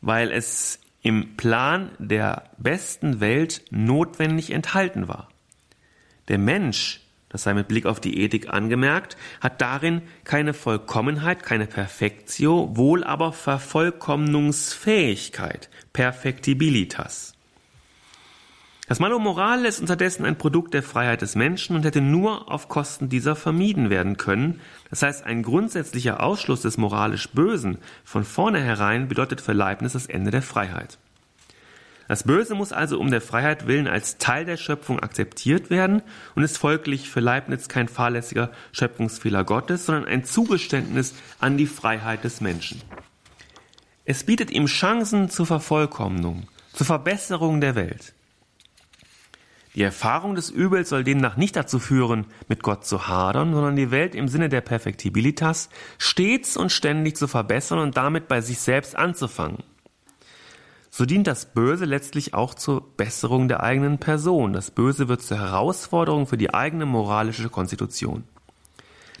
weil 0.00 0.30
es 0.32 0.78
im 1.02 1.36
Plan 1.36 1.90
der 1.98 2.44
besten 2.56 3.20
Welt 3.20 3.66
notwendig 3.70 4.50
enthalten 4.50 5.06
war. 5.06 5.28
Der 6.28 6.38
Mensch, 6.38 7.02
das 7.28 7.42
sei 7.42 7.52
mit 7.52 7.68
Blick 7.68 7.84
auf 7.84 8.00
die 8.00 8.22
Ethik 8.22 8.48
angemerkt, 8.48 9.18
hat 9.40 9.60
darin 9.60 10.00
keine 10.24 10.54
Vollkommenheit, 10.54 11.42
keine 11.42 11.66
Perfektio, 11.66 12.74
wohl 12.74 13.04
aber 13.04 13.34
Vervollkommnungsfähigkeit, 13.34 15.68
Perfektibilitas. 15.92 17.33
Das 18.86 19.00
Malo 19.00 19.18
Morale 19.18 19.66
ist 19.66 19.80
unterdessen 19.80 20.26
ein 20.26 20.36
Produkt 20.36 20.74
der 20.74 20.82
Freiheit 20.82 21.22
des 21.22 21.36
Menschen 21.36 21.74
und 21.74 21.86
hätte 21.86 22.02
nur 22.02 22.52
auf 22.52 22.68
Kosten 22.68 23.08
dieser 23.08 23.34
vermieden 23.34 23.88
werden 23.88 24.18
können. 24.18 24.60
Das 24.90 25.00
heißt, 25.02 25.24
ein 25.24 25.42
grundsätzlicher 25.42 26.22
Ausschluss 26.22 26.60
des 26.60 26.76
moralisch 26.76 27.30
Bösen 27.30 27.78
von 28.04 28.24
vornherein 28.24 29.08
bedeutet 29.08 29.40
für 29.40 29.54
Leibniz 29.54 29.94
das 29.94 30.04
Ende 30.04 30.30
der 30.30 30.42
Freiheit. 30.42 30.98
Das 32.08 32.24
Böse 32.24 32.54
muss 32.54 32.74
also 32.74 33.00
um 33.00 33.10
der 33.10 33.22
Freiheit 33.22 33.66
willen 33.66 33.88
als 33.88 34.18
Teil 34.18 34.44
der 34.44 34.58
Schöpfung 34.58 35.00
akzeptiert 35.00 35.70
werden 35.70 36.02
und 36.34 36.42
ist 36.42 36.58
folglich 36.58 37.08
für 37.08 37.20
Leibniz 37.20 37.68
kein 37.68 37.88
fahrlässiger 37.88 38.50
Schöpfungsfehler 38.72 39.44
Gottes, 39.44 39.86
sondern 39.86 40.04
ein 40.04 40.24
Zugeständnis 40.24 41.14
an 41.40 41.56
die 41.56 41.66
Freiheit 41.66 42.22
des 42.22 42.42
Menschen. 42.42 42.82
Es 44.04 44.24
bietet 44.24 44.50
ihm 44.50 44.66
Chancen 44.66 45.30
zur 45.30 45.46
Vervollkommnung, 45.46 46.48
zur 46.74 46.84
Verbesserung 46.84 47.62
der 47.62 47.74
Welt. 47.74 48.12
Die 49.74 49.82
Erfahrung 49.82 50.36
des 50.36 50.50
Übels 50.50 50.88
soll 50.88 51.02
demnach 51.02 51.36
nicht 51.36 51.56
dazu 51.56 51.80
führen, 51.80 52.26
mit 52.48 52.62
Gott 52.62 52.84
zu 52.84 53.08
hadern, 53.08 53.54
sondern 53.54 53.74
die 53.74 53.90
Welt 53.90 54.14
im 54.14 54.28
Sinne 54.28 54.48
der 54.48 54.60
Perfektibilitas 54.60 55.68
stets 55.98 56.56
und 56.56 56.70
ständig 56.70 57.16
zu 57.16 57.26
verbessern 57.26 57.80
und 57.80 57.96
damit 57.96 58.28
bei 58.28 58.40
sich 58.40 58.60
selbst 58.60 58.94
anzufangen. 58.94 59.64
So 60.90 61.06
dient 61.06 61.26
das 61.26 61.46
Böse 61.46 61.86
letztlich 61.86 62.34
auch 62.34 62.54
zur 62.54 62.96
Besserung 62.96 63.48
der 63.48 63.64
eigenen 63.64 63.98
Person. 63.98 64.52
Das 64.52 64.70
Böse 64.70 65.08
wird 65.08 65.22
zur 65.22 65.38
Herausforderung 65.38 66.28
für 66.28 66.36
die 66.36 66.54
eigene 66.54 66.86
moralische 66.86 67.48
Konstitution. 67.48 68.22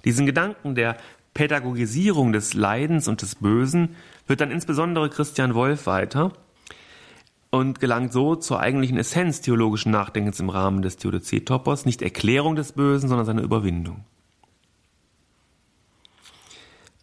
Diesen 0.04 0.24
Gedanken 0.24 0.76
der 0.76 0.96
Pädagogisierung 1.32 2.32
des 2.32 2.54
Leidens 2.54 3.08
und 3.08 3.22
des 3.22 3.34
Bösen 3.34 3.96
wird 4.28 4.40
dann 4.40 4.52
insbesondere 4.52 5.10
Christian 5.10 5.56
Wolff 5.56 5.86
weiter 5.86 6.32
und 7.54 7.78
gelangt 7.78 8.12
so 8.12 8.34
zur 8.34 8.60
eigentlichen 8.60 8.98
Essenz 8.98 9.40
theologischen 9.40 9.92
Nachdenkens 9.92 10.40
im 10.40 10.50
Rahmen 10.50 10.82
des 10.82 10.96
Theodizee-Topos, 10.96 11.86
nicht 11.86 12.02
Erklärung 12.02 12.56
des 12.56 12.72
Bösen, 12.72 13.08
sondern 13.08 13.26
seine 13.26 13.42
Überwindung. 13.42 14.04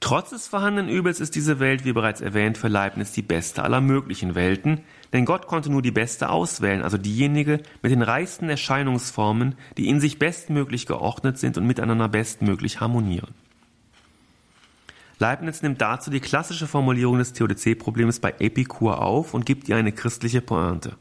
Trotz 0.02 0.32
des 0.32 0.48
vorhandenen 0.48 0.90
Übels 0.90 1.20
ist 1.20 1.36
diese 1.36 1.60
Welt, 1.60 1.86
wie 1.86 1.94
bereits 1.94 2.22
erwähnt, 2.22 2.58
für 2.58 2.68
Leibniz 2.68 3.14
die 3.14 3.22
beste 3.22 3.64
aller 3.64 3.82
möglichen 3.82 4.36
Welten, 4.36 4.82
denn 5.14 5.26
Gott 5.26 5.48
konnte 5.48 5.72
nur 5.72 5.82
die 5.82 5.92
beste 5.92 6.30
auswählen, 6.30 6.82
also 6.82 6.98
diejenige 6.98 7.62
mit 7.82 7.92
den 7.92 8.02
reichsten 8.02 8.50
Erscheinungsformen, 8.50 9.56
die 9.78 9.88
in 9.88 10.00
sich 10.00 10.20
bestmöglich 10.20 10.86
geordnet 10.86 11.38
sind 11.38 11.58
und 11.58 11.68
miteinander 11.68 12.10
bestmöglich 12.10 12.82
harmonieren. 12.82 13.34
Leibniz 15.22 15.62
nimmt 15.62 15.80
dazu 15.82 16.10
die 16.10 16.20
klassische 16.20 16.66
Formulierung 16.66 17.20
des 17.20 17.32
Theodizee-Problems 17.34 18.20
bei 18.20 18.34
Epikur 18.40 19.04
auf 19.04 19.36
und 19.36 19.46
gibt 19.46 19.70
ihr 19.70 19.76
eine 19.76 19.92
christliche 19.92 20.42
Pointe. 20.42 20.98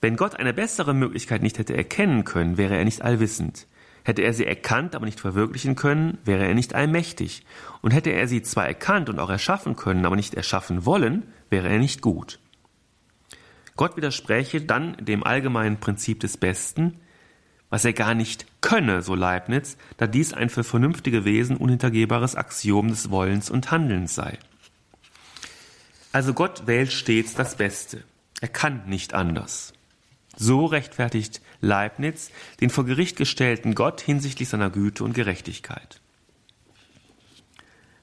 Wenn 0.00 0.16
Gott 0.16 0.36
eine 0.36 0.54
bessere 0.54 0.94
Möglichkeit 0.94 1.42
nicht 1.42 1.58
hätte 1.58 1.76
erkennen 1.76 2.24
können, 2.24 2.56
wäre 2.56 2.74
er 2.74 2.86
nicht 2.86 3.02
allwissend. 3.02 3.66
Hätte 4.04 4.22
er 4.22 4.32
sie 4.32 4.46
erkannt, 4.46 4.94
aber 4.94 5.04
nicht 5.04 5.20
verwirklichen 5.20 5.76
können, 5.76 6.16
wäre 6.24 6.46
er 6.46 6.54
nicht 6.54 6.74
allmächtig. 6.74 7.44
Und 7.82 7.90
hätte 7.90 8.10
er 8.10 8.26
sie 8.26 8.40
zwar 8.40 8.66
erkannt 8.66 9.10
und 9.10 9.18
auch 9.18 9.30
erschaffen 9.30 9.76
können, 9.76 10.06
aber 10.06 10.16
nicht 10.16 10.32
erschaffen 10.32 10.86
wollen, 10.86 11.24
wäre 11.50 11.68
er 11.68 11.78
nicht 11.78 12.00
gut. 12.00 12.40
Gott 13.76 13.98
widerspräche 13.98 14.62
dann 14.62 14.96
dem 14.98 15.24
allgemeinen 15.24 15.78
Prinzip 15.78 16.20
des 16.20 16.38
Besten, 16.38 17.00
was 17.76 17.84
er 17.84 17.92
gar 17.92 18.14
nicht 18.14 18.46
könne, 18.62 19.02
so 19.02 19.14
Leibniz, 19.14 19.76
da 19.98 20.06
dies 20.06 20.32
ein 20.32 20.48
für 20.48 20.64
vernünftige 20.64 21.26
Wesen 21.26 21.58
unhintergehbares 21.58 22.34
Axiom 22.34 22.88
des 22.88 23.10
Wollens 23.10 23.50
und 23.50 23.70
Handelns 23.70 24.14
sei. 24.14 24.38
Also 26.10 26.32
Gott 26.32 26.66
wählt 26.66 26.90
stets 26.90 27.34
das 27.34 27.56
Beste. 27.56 28.02
Er 28.40 28.48
kann 28.48 28.84
nicht 28.86 29.12
anders. 29.12 29.74
So 30.38 30.64
rechtfertigt 30.64 31.42
Leibniz 31.60 32.30
den 32.62 32.70
vor 32.70 32.86
Gericht 32.86 33.18
gestellten 33.18 33.74
Gott 33.74 34.00
hinsichtlich 34.00 34.48
seiner 34.48 34.70
Güte 34.70 35.04
und 35.04 35.12
Gerechtigkeit. 35.12 36.00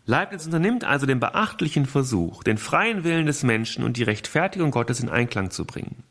Leibniz 0.06 0.46
unternimmt 0.46 0.84
also 0.84 1.08
den 1.08 1.20
beachtlichen 1.20 1.88
Versuch, 1.88 2.44
den 2.44 2.60
freien 2.60 3.04
Willen 3.04 3.26
des 3.26 3.42
Menschen 3.42 3.84
und 3.84 3.98
die 3.98 4.04
Rechtfertigung 4.04 4.70
Gottes 4.70 5.00
in 5.00 5.10
Einklang 5.10 5.50
zu 5.50 5.66
bringen. 5.66 6.04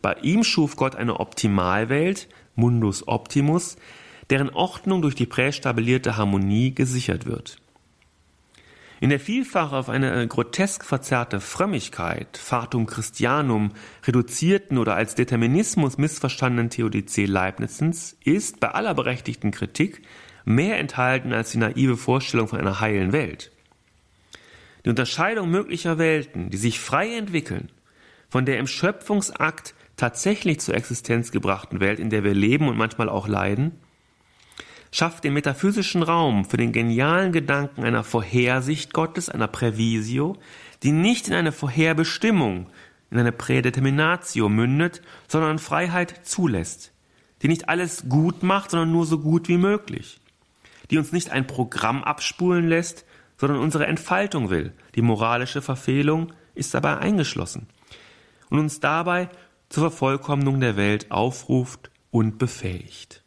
Bei 0.00 0.14
ihm 0.22 0.44
schuf 0.44 0.76
Gott 0.76 0.96
eine 0.96 1.20
Optimalwelt, 1.20 2.28
Mundus 2.58 3.06
Optimus, 3.06 3.76
deren 4.30 4.50
Ordnung 4.50 5.00
durch 5.00 5.14
die 5.14 5.26
prästabilierte 5.26 6.16
Harmonie 6.16 6.74
gesichert 6.74 7.24
wird. 7.24 7.58
In 9.00 9.10
der 9.10 9.20
vielfach 9.20 9.72
auf 9.72 9.88
eine 9.88 10.26
grotesk 10.26 10.84
verzerrte 10.84 11.40
Frömmigkeit, 11.40 12.36
Fatum 12.36 12.86
Christianum, 12.86 13.70
reduzierten 14.04 14.76
oder 14.76 14.96
als 14.96 15.14
Determinismus 15.14 15.98
missverstandenen 15.98 16.68
Theodizee 16.68 17.26
Leibnizens 17.26 18.16
ist 18.24 18.58
bei 18.58 18.70
aller 18.70 18.94
berechtigten 18.94 19.52
Kritik 19.52 20.02
mehr 20.44 20.78
enthalten 20.78 21.32
als 21.32 21.52
die 21.52 21.58
naive 21.58 21.96
Vorstellung 21.96 22.48
von 22.48 22.58
einer 22.58 22.80
heilen 22.80 23.12
Welt. 23.12 23.52
Die 24.84 24.90
Unterscheidung 24.90 25.48
möglicher 25.48 25.98
Welten, 25.98 26.50
die 26.50 26.56
sich 26.56 26.80
frei 26.80 27.14
entwickeln, 27.14 27.70
von 28.28 28.46
der 28.46 28.58
im 28.58 28.66
Schöpfungsakt 28.66 29.74
tatsächlich 29.98 30.60
zur 30.60 30.74
Existenz 30.74 31.30
gebrachten 31.30 31.80
Welt, 31.80 32.00
in 32.00 32.08
der 32.08 32.24
wir 32.24 32.32
leben 32.32 32.68
und 32.68 32.78
manchmal 32.78 33.10
auch 33.10 33.28
leiden, 33.28 33.72
schafft 34.90 35.24
den 35.24 35.34
metaphysischen 35.34 36.02
Raum 36.02 36.46
für 36.46 36.56
den 36.56 36.72
genialen 36.72 37.32
Gedanken 37.32 37.84
einer 37.84 38.04
Vorhersicht 38.04 38.94
Gottes, 38.94 39.28
einer 39.28 39.48
Prävisio, 39.48 40.36
die 40.82 40.92
nicht 40.92 41.28
in 41.28 41.34
eine 41.34 41.52
Vorherbestimmung, 41.52 42.68
in 43.10 43.18
eine 43.18 43.32
Prädeterminatio 43.32 44.48
mündet, 44.48 45.02
sondern 45.26 45.58
Freiheit 45.58 46.20
zulässt, 46.22 46.92
die 47.42 47.48
nicht 47.48 47.68
alles 47.68 48.08
gut 48.08 48.42
macht, 48.42 48.70
sondern 48.70 48.92
nur 48.92 49.04
so 49.04 49.18
gut 49.18 49.48
wie 49.48 49.58
möglich, 49.58 50.20
die 50.90 50.98
uns 50.98 51.12
nicht 51.12 51.30
ein 51.30 51.46
Programm 51.46 52.04
abspulen 52.04 52.68
lässt, 52.68 53.04
sondern 53.36 53.58
unsere 53.58 53.86
Entfaltung 53.86 54.50
will. 54.50 54.72
Die 54.94 55.02
moralische 55.02 55.60
Verfehlung 55.60 56.32
ist 56.54 56.74
dabei 56.74 56.98
eingeschlossen 56.98 57.68
und 58.50 58.58
uns 58.58 58.80
dabei 58.80 59.28
zur 59.68 59.90
Vervollkommnung 59.90 60.60
der 60.60 60.76
Welt 60.76 61.10
aufruft 61.10 61.90
und 62.10 62.38
befähigt. 62.38 63.22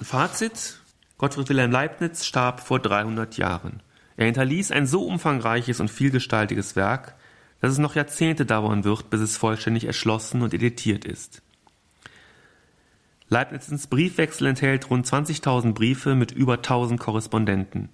Fazit. 0.00 0.80
Gottfried 1.18 1.50
Wilhelm 1.50 1.70
Leibniz 1.70 2.24
starb 2.24 2.60
vor 2.60 2.78
300 2.80 3.36
Jahren. 3.36 3.82
Er 4.16 4.24
hinterließ 4.24 4.70
ein 4.70 4.86
so 4.86 5.04
umfangreiches 5.06 5.80
und 5.80 5.90
vielgestaltiges 5.90 6.76
Werk, 6.76 7.14
dass 7.60 7.72
es 7.72 7.78
noch 7.78 7.94
Jahrzehnte 7.94 8.46
dauern 8.46 8.84
wird, 8.84 9.10
bis 9.10 9.20
es 9.20 9.36
vollständig 9.36 9.84
erschlossen 9.84 10.40
und 10.40 10.54
editiert 10.54 11.04
ist. 11.04 11.42
Leibnizens 13.28 13.86
Briefwechsel 13.86 14.46
enthält 14.48 14.90
rund 14.90 15.06
20.000 15.06 15.72
Briefe 15.72 16.14
mit 16.14 16.32
über 16.32 16.54
1000 16.54 16.98
Korrespondenten. 16.98 17.90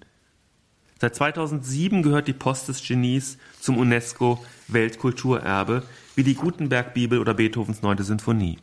Seit 0.99 1.15
2007 1.15 2.01
gehört 2.01 2.27
die 2.27 2.33
Post 2.33 2.69
des 2.69 2.81
Genies 2.85 3.37
zum 3.59 3.77
UNESCO 3.77 4.43
Weltkulturerbe, 4.67 5.83
wie 6.15 6.23
die 6.23 6.35
Gutenberg-Bibel 6.35 7.19
oder 7.19 7.33
Beethovens 7.33 7.81
Neunte 7.81 8.03
Sinfonie. 8.03 8.57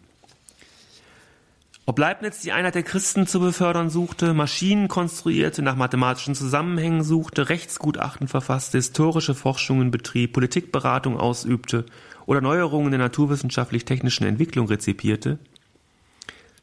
Ob 1.86 1.98
Leibniz 1.98 2.40
die 2.40 2.52
Einheit 2.52 2.76
der 2.76 2.82
Christen 2.82 3.26
zu 3.26 3.40
befördern 3.40 3.90
suchte, 3.90 4.32
Maschinen 4.32 4.88
konstruierte, 4.88 5.60
nach 5.60 5.76
mathematischen 5.76 6.34
Zusammenhängen 6.34 7.02
suchte, 7.02 7.50
Rechtsgutachten 7.50 8.26
verfasste, 8.26 8.78
historische 8.78 9.34
Forschungen 9.34 9.90
betrieb, 9.90 10.32
Politikberatung 10.32 11.18
ausübte 11.18 11.84
oder 12.24 12.40
Neuerungen 12.40 12.90
der 12.90 13.00
naturwissenschaftlich-technischen 13.00 14.26
Entwicklung 14.26 14.66
rezipierte, 14.66 15.38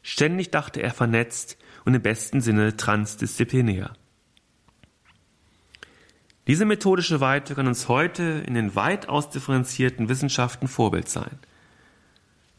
ständig 0.02 0.50
dachte 0.50 0.82
er 0.82 0.92
vernetzt 0.92 1.56
und 1.84 1.94
im 1.94 2.02
besten 2.02 2.40
Sinne 2.40 2.76
transdisziplinär. 2.76 3.92
Diese 6.46 6.64
methodische 6.64 7.20
Weite 7.20 7.54
kann 7.54 7.68
uns 7.68 7.88
heute 7.88 8.42
in 8.46 8.54
den 8.54 8.74
weit 8.74 9.08
ausdifferenzierten 9.08 10.08
Wissenschaften 10.08 10.66
Vorbild 10.66 11.08
sein. 11.08 11.38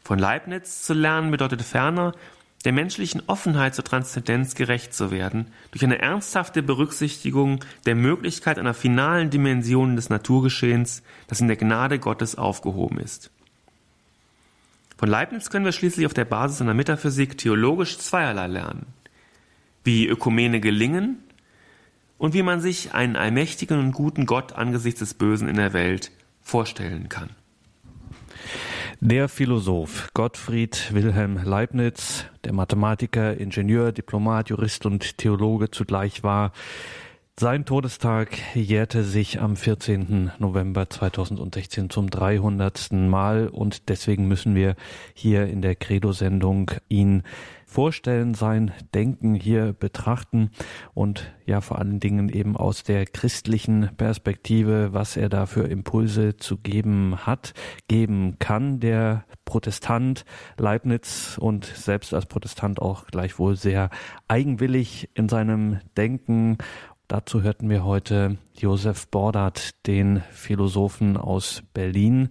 Von 0.02 0.18
Leibniz 0.18 0.82
zu 0.82 0.94
lernen 0.94 1.30
bedeutet 1.30 1.62
ferner, 1.62 2.12
der 2.64 2.72
menschlichen 2.72 3.22
Offenheit 3.26 3.74
zur 3.74 3.84
Transzendenz 3.84 4.54
gerecht 4.54 4.94
zu 4.94 5.10
werden, 5.10 5.48
durch 5.70 5.84
eine 5.84 5.98
ernsthafte 5.98 6.62
Berücksichtigung 6.62 7.62
der 7.84 7.94
Möglichkeit 7.94 8.58
einer 8.58 8.72
finalen 8.72 9.28
Dimension 9.28 9.96
des 9.96 10.08
Naturgeschehens, 10.08 11.02
das 11.26 11.42
in 11.42 11.48
der 11.48 11.58
Gnade 11.58 11.98
Gottes 11.98 12.36
aufgehoben 12.36 12.98
ist. 13.00 13.30
Von 14.96 15.10
Leibniz 15.10 15.50
können 15.50 15.66
wir 15.66 15.72
schließlich 15.72 16.06
auf 16.06 16.14
der 16.14 16.24
Basis 16.24 16.62
einer 16.62 16.72
Metaphysik 16.72 17.36
theologisch 17.36 17.98
zweierlei 17.98 18.46
lernen. 18.46 18.86
Wie 19.82 20.06
Ökumene 20.06 20.60
gelingen 20.60 21.23
und 22.18 22.34
wie 22.34 22.42
man 22.42 22.60
sich 22.60 22.94
einen 22.94 23.16
allmächtigen 23.16 23.78
und 23.78 23.92
guten 23.92 24.26
Gott 24.26 24.52
angesichts 24.52 25.00
des 25.00 25.14
Bösen 25.14 25.48
in 25.48 25.56
der 25.56 25.72
Welt 25.72 26.10
vorstellen 26.40 27.08
kann. 27.08 27.30
Der 29.00 29.28
Philosoph 29.28 30.10
Gottfried 30.14 30.94
Wilhelm 30.94 31.40
Leibniz, 31.42 32.24
der 32.44 32.52
Mathematiker, 32.52 33.36
Ingenieur, 33.36 33.92
Diplomat, 33.92 34.50
Jurist 34.50 34.86
und 34.86 35.18
Theologe 35.18 35.70
zugleich 35.70 36.22
war, 36.22 36.52
sein 37.38 37.64
Todestag 37.64 38.38
jährte 38.54 39.02
sich 39.02 39.40
am 39.40 39.56
14. 39.56 40.30
November 40.38 40.88
2016 40.88 41.90
zum 41.90 42.08
300. 42.08 42.92
Mal 42.92 43.48
und 43.48 43.88
deswegen 43.88 44.28
müssen 44.28 44.54
wir 44.54 44.76
hier 45.14 45.48
in 45.48 45.60
der 45.60 45.74
Credo-Sendung 45.74 46.70
ihn 46.88 47.24
vorstellen, 47.74 48.34
sein 48.34 48.70
Denken 48.94 49.34
hier 49.34 49.72
betrachten 49.72 50.50
und 50.94 51.34
ja 51.44 51.60
vor 51.60 51.80
allen 51.80 51.98
Dingen 51.98 52.28
eben 52.28 52.56
aus 52.56 52.84
der 52.84 53.04
christlichen 53.04 53.90
Perspektive, 53.96 54.92
was 54.92 55.16
er 55.16 55.28
da 55.28 55.46
für 55.46 55.64
Impulse 55.64 56.36
zu 56.36 56.56
geben 56.56 57.26
hat, 57.26 57.52
geben 57.88 58.36
kann. 58.38 58.78
Der 58.78 59.24
Protestant 59.44 60.24
Leibniz 60.56 61.36
und 61.40 61.64
selbst 61.64 62.14
als 62.14 62.26
Protestant 62.26 62.80
auch 62.80 63.08
gleichwohl 63.08 63.56
sehr 63.56 63.90
eigenwillig 64.28 65.10
in 65.14 65.28
seinem 65.28 65.80
Denken 65.96 66.58
Dazu 67.06 67.42
hörten 67.42 67.68
wir 67.68 67.84
heute 67.84 68.38
Josef 68.56 69.08
Bordert, 69.08 69.86
den 69.86 70.22
Philosophen 70.30 71.18
aus 71.18 71.62
Berlin. 71.74 72.30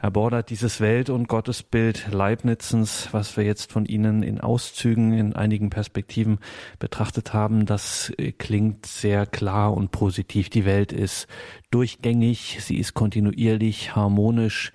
Herr 0.00 0.10
Bordert, 0.10 0.50
dieses 0.50 0.80
Welt- 0.80 1.08
und 1.08 1.28
Gottesbild 1.28 2.08
Leibnizens, 2.10 3.10
was 3.12 3.36
wir 3.36 3.44
jetzt 3.44 3.70
von 3.70 3.86
Ihnen 3.86 4.24
in 4.24 4.40
Auszügen, 4.40 5.12
in 5.12 5.36
einigen 5.36 5.70
Perspektiven 5.70 6.40
betrachtet 6.80 7.32
haben, 7.32 7.64
das 7.64 8.12
klingt 8.38 8.86
sehr 8.86 9.24
klar 9.24 9.72
und 9.72 9.92
positiv. 9.92 10.50
Die 10.50 10.64
Welt 10.64 10.90
ist 10.90 11.28
durchgängig, 11.70 12.58
sie 12.60 12.78
ist 12.78 12.94
kontinuierlich, 12.94 13.94
harmonisch. 13.94 14.72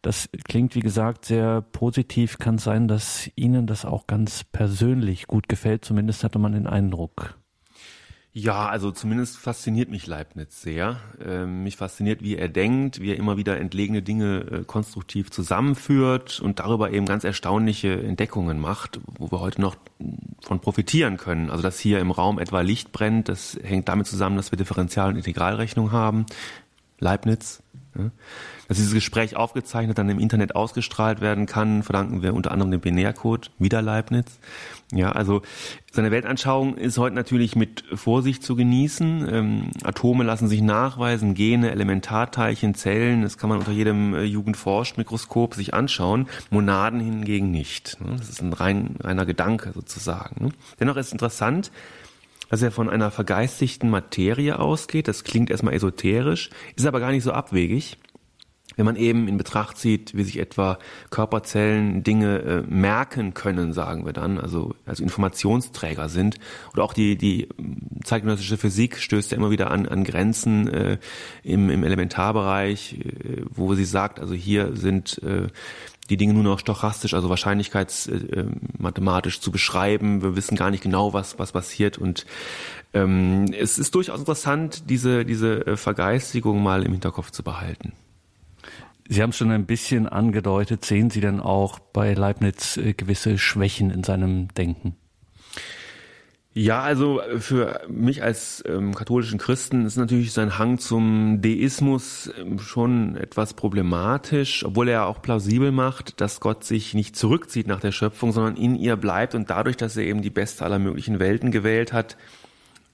Das 0.00 0.30
klingt, 0.48 0.74
wie 0.74 0.80
gesagt, 0.80 1.26
sehr 1.26 1.60
positiv. 1.60 2.38
Kann 2.38 2.56
sein, 2.56 2.88
dass 2.88 3.30
Ihnen 3.36 3.66
das 3.66 3.84
auch 3.84 4.06
ganz 4.06 4.42
persönlich 4.42 5.26
gut 5.26 5.50
gefällt. 5.50 5.84
Zumindest 5.84 6.24
hatte 6.24 6.38
man 6.38 6.52
den 6.52 6.66
Eindruck. 6.66 7.36
Ja, 8.38 8.68
also 8.68 8.90
zumindest 8.90 9.38
fasziniert 9.38 9.88
mich 9.88 10.06
Leibniz 10.06 10.60
sehr. 10.60 11.00
Ähm, 11.24 11.62
mich 11.62 11.78
fasziniert, 11.78 12.22
wie 12.22 12.36
er 12.36 12.50
denkt, 12.50 13.00
wie 13.00 13.12
er 13.12 13.16
immer 13.16 13.38
wieder 13.38 13.58
entlegene 13.58 14.02
Dinge 14.02 14.40
äh, 14.40 14.64
konstruktiv 14.64 15.30
zusammenführt 15.30 16.38
und 16.40 16.58
darüber 16.58 16.90
eben 16.90 17.06
ganz 17.06 17.24
erstaunliche 17.24 17.98
Entdeckungen 17.98 18.60
macht, 18.60 19.00
wo 19.18 19.32
wir 19.32 19.40
heute 19.40 19.62
noch 19.62 19.76
von 20.42 20.60
profitieren 20.60 21.16
können. 21.16 21.48
Also 21.48 21.62
dass 21.62 21.78
hier 21.78 21.98
im 21.98 22.10
Raum 22.10 22.38
etwa 22.38 22.60
Licht 22.60 22.92
brennt, 22.92 23.30
das 23.30 23.58
hängt 23.62 23.88
damit 23.88 24.06
zusammen, 24.06 24.36
dass 24.36 24.52
wir 24.52 24.58
Differential- 24.58 25.12
und 25.12 25.16
Integralrechnung 25.16 25.90
haben. 25.90 26.26
Leibniz. 26.98 27.62
Dass 28.68 28.78
dieses 28.78 28.94
Gespräch 28.94 29.36
aufgezeichnet 29.36 29.98
dann 29.98 30.08
im 30.08 30.18
Internet 30.18 30.56
ausgestrahlt 30.56 31.20
werden 31.20 31.46
kann, 31.46 31.82
verdanken 31.82 32.22
wir 32.22 32.34
unter 32.34 32.50
anderem 32.50 32.70
dem 32.70 32.80
Binärcode, 32.80 33.50
wieder 33.58 33.82
Leibniz. 33.82 34.38
Ja, 34.92 35.12
also 35.12 35.42
seine 35.90 36.10
Weltanschauung 36.10 36.76
ist 36.76 36.98
heute 36.98 37.16
natürlich 37.16 37.56
mit 37.56 37.82
Vorsicht 37.94 38.42
zu 38.42 38.54
genießen. 38.54 39.28
Ähm, 39.28 39.70
Atome 39.82 40.24
lassen 40.24 40.46
sich 40.46 40.62
nachweisen, 40.62 41.34
Gene, 41.34 41.70
Elementarteilchen, 41.70 42.74
Zellen, 42.74 43.22
das 43.22 43.38
kann 43.38 43.48
man 43.48 43.58
unter 43.58 43.72
jedem 43.72 44.14
äh, 44.14 44.24
sich 45.54 45.74
anschauen. 45.74 46.28
Monaden 46.50 47.00
hingegen 47.00 47.50
nicht. 47.50 47.98
Ne? 48.00 48.14
Das 48.16 48.28
ist 48.28 48.42
ein 48.42 48.52
rein, 48.52 48.96
reiner 49.00 49.26
Gedanke 49.26 49.72
sozusagen. 49.72 50.46
Ne? 50.46 50.52
Dennoch 50.78 50.96
ist 50.96 51.12
interessant, 51.12 51.72
dass 52.48 52.62
er 52.62 52.70
von 52.70 52.88
einer 52.88 53.10
vergeistigten 53.10 53.90
Materie 53.90 54.58
ausgeht. 54.58 55.08
Das 55.08 55.24
klingt 55.24 55.50
erstmal 55.50 55.74
esoterisch, 55.74 56.50
ist 56.76 56.86
aber 56.86 57.00
gar 57.00 57.10
nicht 57.10 57.24
so 57.24 57.32
abwegig. 57.32 57.98
Wenn 58.76 58.84
man 58.84 58.96
eben 58.96 59.26
in 59.26 59.38
Betracht 59.38 59.78
zieht, 59.78 60.14
wie 60.14 60.22
sich 60.22 60.38
etwa 60.38 60.78
Körperzellen 61.08 62.02
Dinge 62.02 62.38
äh, 62.40 62.62
merken 62.62 63.32
können, 63.32 63.72
sagen 63.72 64.04
wir 64.04 64.12
dann, 64.12 64.38
also 64.38 64.74
als 64.84 65.00
Informationsträger 65.00 66.10
sind, 66.10 66.36
oder 66.74 66.84
auch 66.84 66.92
die 66.92 67.16
die 67.16 67.48
zeitgenössische 68.04 68.58
Physik 68.58 68.98
stößt 68.98 69.30
ja 69.30 69.38
immer 69.38 69.50
wieder 69.50 69.70
an 69.70 69.86
an 69.86 70.04
Grenzen 70.04 70.68
äh, 70.68 70.98
im, 71.42 71.70
im 71.70 71.84
Elementarbereich, 71.84 72.98
äh, 72.98 73.42
wo 73.48 73.74
sie 73.74 73.86
sagt, 73.86 74.20
also 74.20 74.34
hier 74.34 74.76
sind 74.76 75.22
äh, 75.22 75.46
die 76.10 76.16
Dinge 76.16 76.34
nur 76.34 76.42
noch 76.42 76.58
stochastisch, 76.58 77.14
also 77.14 77.28
wahrscheinlichkeitsmathematisch 77.28 79.38
äh, 79.38 79.40
zu 79.40 79.50
beschreiben. 79.50 80.22
Wir 80.22 80.36
wissen 80.36 80.56
gar 80.56 80.70
nicht 80.70 80.82
genau, 80.82 81.12
was, 81.12 81.38
was 81.38 81.52
passiert. 81.52 81.98
Und 81.98 82.26
ähm, 82.94 83.46
es 83.52 83.78
ist 83.78 83.94
durchaus 83.94 84.18
interessant, 84.18 84.88
diese, 84.90 85.24
diese 85.24 85.66
äh, 85.66 85.76
Vergeistigung 85.76 86.62
mal 86.62 86.82
im 86.82 86.92
Hinterkopf 86.92 87.30
zu 87.30 87.42
behalten. 87.42 87.92
Sie 89.08 89.22
haben 89.22 89.30
es 89.30 89.36
schon 89.36 89.50
ein 89.50 89.66
bisschen 89.66 90.08
angedeutet. 90.08 90.84
Sehen 90.84 91.10
Sie 91.10 91.20
denn 91.20 91.40
auch 91.40 91.78
bei 91.78 92.14
Leibniz 92.14 92.76
äh, 92.76 92.92
gewisse 92.92 93.38
Schwächen 93.38 93.90
in 93.90 94.04
seinem 94.04 94.48
Denken? 94.54 94.96
Ja, 96.58 96.80
also 96.80 97.20
äh, 97.20 97.38
für 97.38 97.82
mich 97.86 98.22
als 98.22 98.64
ähm, 98.66 98.94
katholischen 98.94 99.38
Christen 99.38 99.84
ist 99.84 99.96
natürlich 99.96 100.32
sein 100.32 100.58
Hang 100.58 100.78
zum 100.78 101.42
Deismus 101.42 102.30
ähm, 102.40 102.58
schon 102.58 103.14
etwas 103.16 103.52
problematisch, 103.52 104.64
obwohl 104.64 104.88
er 104.88 105.04
auch 105.04 105.20
plausibel 105.20 105.70
macht, 105.70 106.18
dass 106.22 106.40
Gott 106.40 106.64
sich 106.64 106.94
nicht 106.94 107.14
zurückzieht 107.14 107.66
nach 107.66 107.80
der 107.80 107.92
Schöpfung, 107.92 108.32
sondern 108.32 108.56
in 108.56 108.74
ihr 108.74 108.96
bleibt 108.96 109.34
und 109.34 109.50
dadurch, 109.50 109.76
dass 109.76 109.98
er 109.98 110.04
eben 110.04 110.22
die 110.22 110.30
beste 110.30 110.64
aller 110.64 110.78
möglichen 110.78 111.18
Welten 111.18 111.50
gewählt 111.50 111.92
hat, 111.92 112.16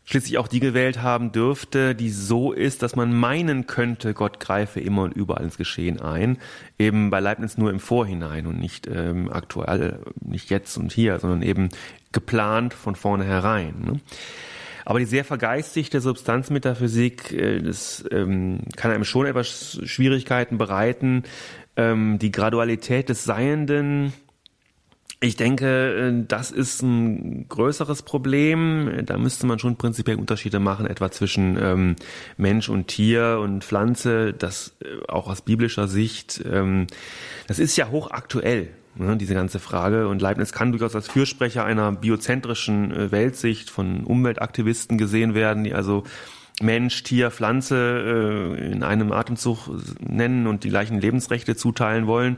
schließlich 0.06 0.38
auch 0.38 0.48
die 0.48 0.58
gewählt 0.58 1.00
haben 1.00 1.30
dürfte, 1.30 1.94
die 1.94 2.10
so 2.10 2.50
ist, 2.50 2.82
dass 2.82 2.96
man 2.96 3.14
meinen 3.14 3.68
könnte, 3.68 4.12
Gott 4.12 4.40
greife 4.40 4.80
immer 4.80 5.02
und 5.02 5.14
überall 5.14 5.44
ins 5.44 5.56
Geschehen 5.56 6.00
ein. 6.00 6.38
Eben 6.80 7.10
bei 7.10 7.20
Leibniz 7.20 7.56
nur 7.56 7.70
im 7.70 7.78
Vorhinein 7.78 8.48
und 8.48 8.58
nicht 8.58 8.88
ähm, 8.88 9.30
aktuell, 9.32 10.00
nicht 10.20 10.50
jetzt 10.50 10.76
und 10.78 10.92
hier, 10.92 11.20
sondern 11.20 11.42
eben 11.42 11.68
geplant 12.12 12.74
von 12.74 12.94
vornherein. 12.94 13.74
Ne? 13.84 14.00
Aber 14.84 14.98
die 14.98 15.04
sehr 15.04 15.24
vergeistigte 15.24 16.00
Substanzmetaphysik, 16.00 17.32
äh, 17.32 17.60
das 17.60 18.04
ähm, 18.10 18.60
kann 18.76 18.90
einem 18.90 19.04
schon 19.04 19.26
etwas 19.26 19.80
Schwierigkeiten 19.84 20.58
bereiten. 20.58 21.24
Ähm, 21.76 22.18
die 22.18 22.32
Gradualität 22.32 23.08
des 23.08 23.24
Seienden, 23.24 24.12
ich 25.20 25.36
denke, 25.36 25.94
äh, 25.94 26.24
das 26.26 26.50
ist 26.50 26.82
ein 26.82 27.46
größeres 27.48 28.02
Problem. 28.02 29.04
Da 29.06 29.18
müsste 29.18 29.46
man 29.46 29.58
schon 29.58 29.76
prinzipiell 29.76 30.16
Unterschiede 30.16 30.58
machen, 30.58 30.86
etwa 30.86 31.10
zwischen 31.10 31.56
ähm, 31.62 31.96
Mensch 32.36 32.68
und 32.68 32.88
Tier 32.88 33.38
und 33.40 33.64
Pflanze. 33.64 34.32
Das 34.32 34.74
äh, 34.82 35.06
auch 35.08 35.28
aus 35.28 35.42
biblischer 35.42 35.86
Sicht. 35.88 36.42
Das 37.46 37.58
ist 37.58 37.76
ja 37.76 37.88
hochaktuell, 37.90 38.68
ne, 38.94 39.16
diese 39.16 39.34
ganze 39.34 39.58
Frage. 39.58 40.08
Und 40.08 40.22
Leibniz 40.22 40.52
kann 40.52 40.72
durchaus 40.72 40.94
als 40.94 41.08
Fürsprecher 41.08 41.64
einer 41.64 41.92
biozentrischen 41.92 42.92
äh, 42.92 43.12
Weltsicht 43.12 43.70
von 43.70 44.04
Umweltaktivisten 44.04 44.98
gesehen 44.98 45.34
werden, 45.34 45.64
die 45.64 45.74
also 45.74 46.04
Mensch, 46.60 47.02
Tier, 47.02 47.30
Pflanze 47.30 48.56
äh, 48.58 48.72
in 48.72 48.82
einem 48.82 49.12
Atemzug 49.12 49.68
nennen 50.00 50.46
und 50.46 50.64
die 50.64 50.68
gleichen 50.68 51.00
Lebensrechte 51.00 51.56
zuteilen 51.56 52.06
wollen. 52.06 52.36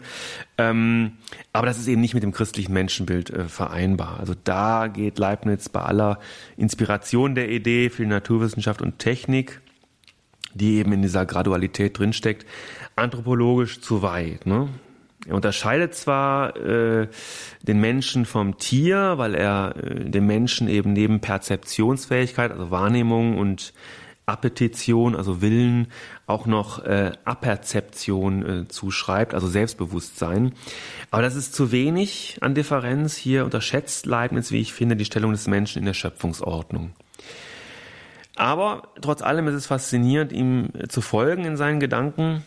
Ähm, 0.56 1.12
aber 1.52 1.66
das 1.66 1.78
ist 1.78 1.88
eben 1.88 2.00
nicht 2.00 2.14
mit 2.14 2.22
dem 2.22 2.32
christlichen 2.32 2.72
Menschenbild 2.72 3.30
äh, 3.30 3.44
vereinbar. 3.48 4.20
Also 4.20 4.34
da 4.44 4.86
geht 4.86 5.18
Leibniz 5.18 5.68
bei 5.68 5.80
aller 5.80 6.20
Inspiration 6.56 7.34
der 7.34 7.50
Idee 7.50 7.90
für 7.90 8.06
Naturwissenschaft 8.06 8.82
und 8.82 8.98
Technik, 8.98 9.60
die 10.54 10.76
eben 10.76 10.92
in 10.92 11.02
dieser 11.02 11.26
Gradualität 11.26 11.98
drinsteckt, 11.98 12.46
anthropologisch 12.96 13.80
zu 13.80 14.02
weit. 14.02 14.46
Ne? 14.46 14.68
Er 15.26 15.34
unterscheidet 15.34 15.94
zwar 15.94 16.56
äh, 16.56 17.08
den 17.62 17.80
Menschen 17.80 18.26
vom 18.26 18.58
Tier, 18.58 19.14
weil 19.16 19.34
er 19.34 19.74
äh, 19.76 20.10
dem 20.10 20.26
Menschen 20.26 20.68
eben 20.68 20.92
neben 20.92 21.20
Perzeptionsfähigkeit, 21.20 22.52
also 22.52 22.70
Wahrnehmung 22.70 23.38
und 23.38 23.72
Appetition, 24.26 25.14
also 25.14 25.42
Willen, 25.42 25.88
auch 26.26 26.46
noch 26.46 26.82
äh, 26.84 27.12
Aperzeption 27.24 28.62
äh, 28.62 28.68
zuschreibt, 28.68 29.34
also 29.34 29.48
Selbstbewusstsein. 29.48 30.52
Aber 31.10 31.22
das 31.22 31.36
ist 31.36 31.54
zu 31.54 31.72
wenig 31.72 32.38
an 32.40 32.54
Differenz. 32.54 33.16
Hier 33.16 33.44
unterschätzt 33.44 34.06
Leibniz, 34.06 34.50
wie 34.50 34.60
ich 34.60 34.72
finde, 34.72 34.96
die 34.96 35.04
Stellung 35.04 35.32
des 35.32 35.46
Menschen 35.46 35.78
in 35.78 35.84
der 35.84 35.94
Schöpfungsordnung. 35.94 36.92
Aber 38.36 38.88
trotz 39.00 39.22
allem 39.22 39.46
ist 39.48 39.54
es 39.54 39.66
faszinierend, 39.66 40.32
ihm 40.32 40.70
zu 40.88 41.00
folgen 41.00 41.44
in 41.44 41.56
seinen 41.56 41.78
Gedanken. 41.78 42.44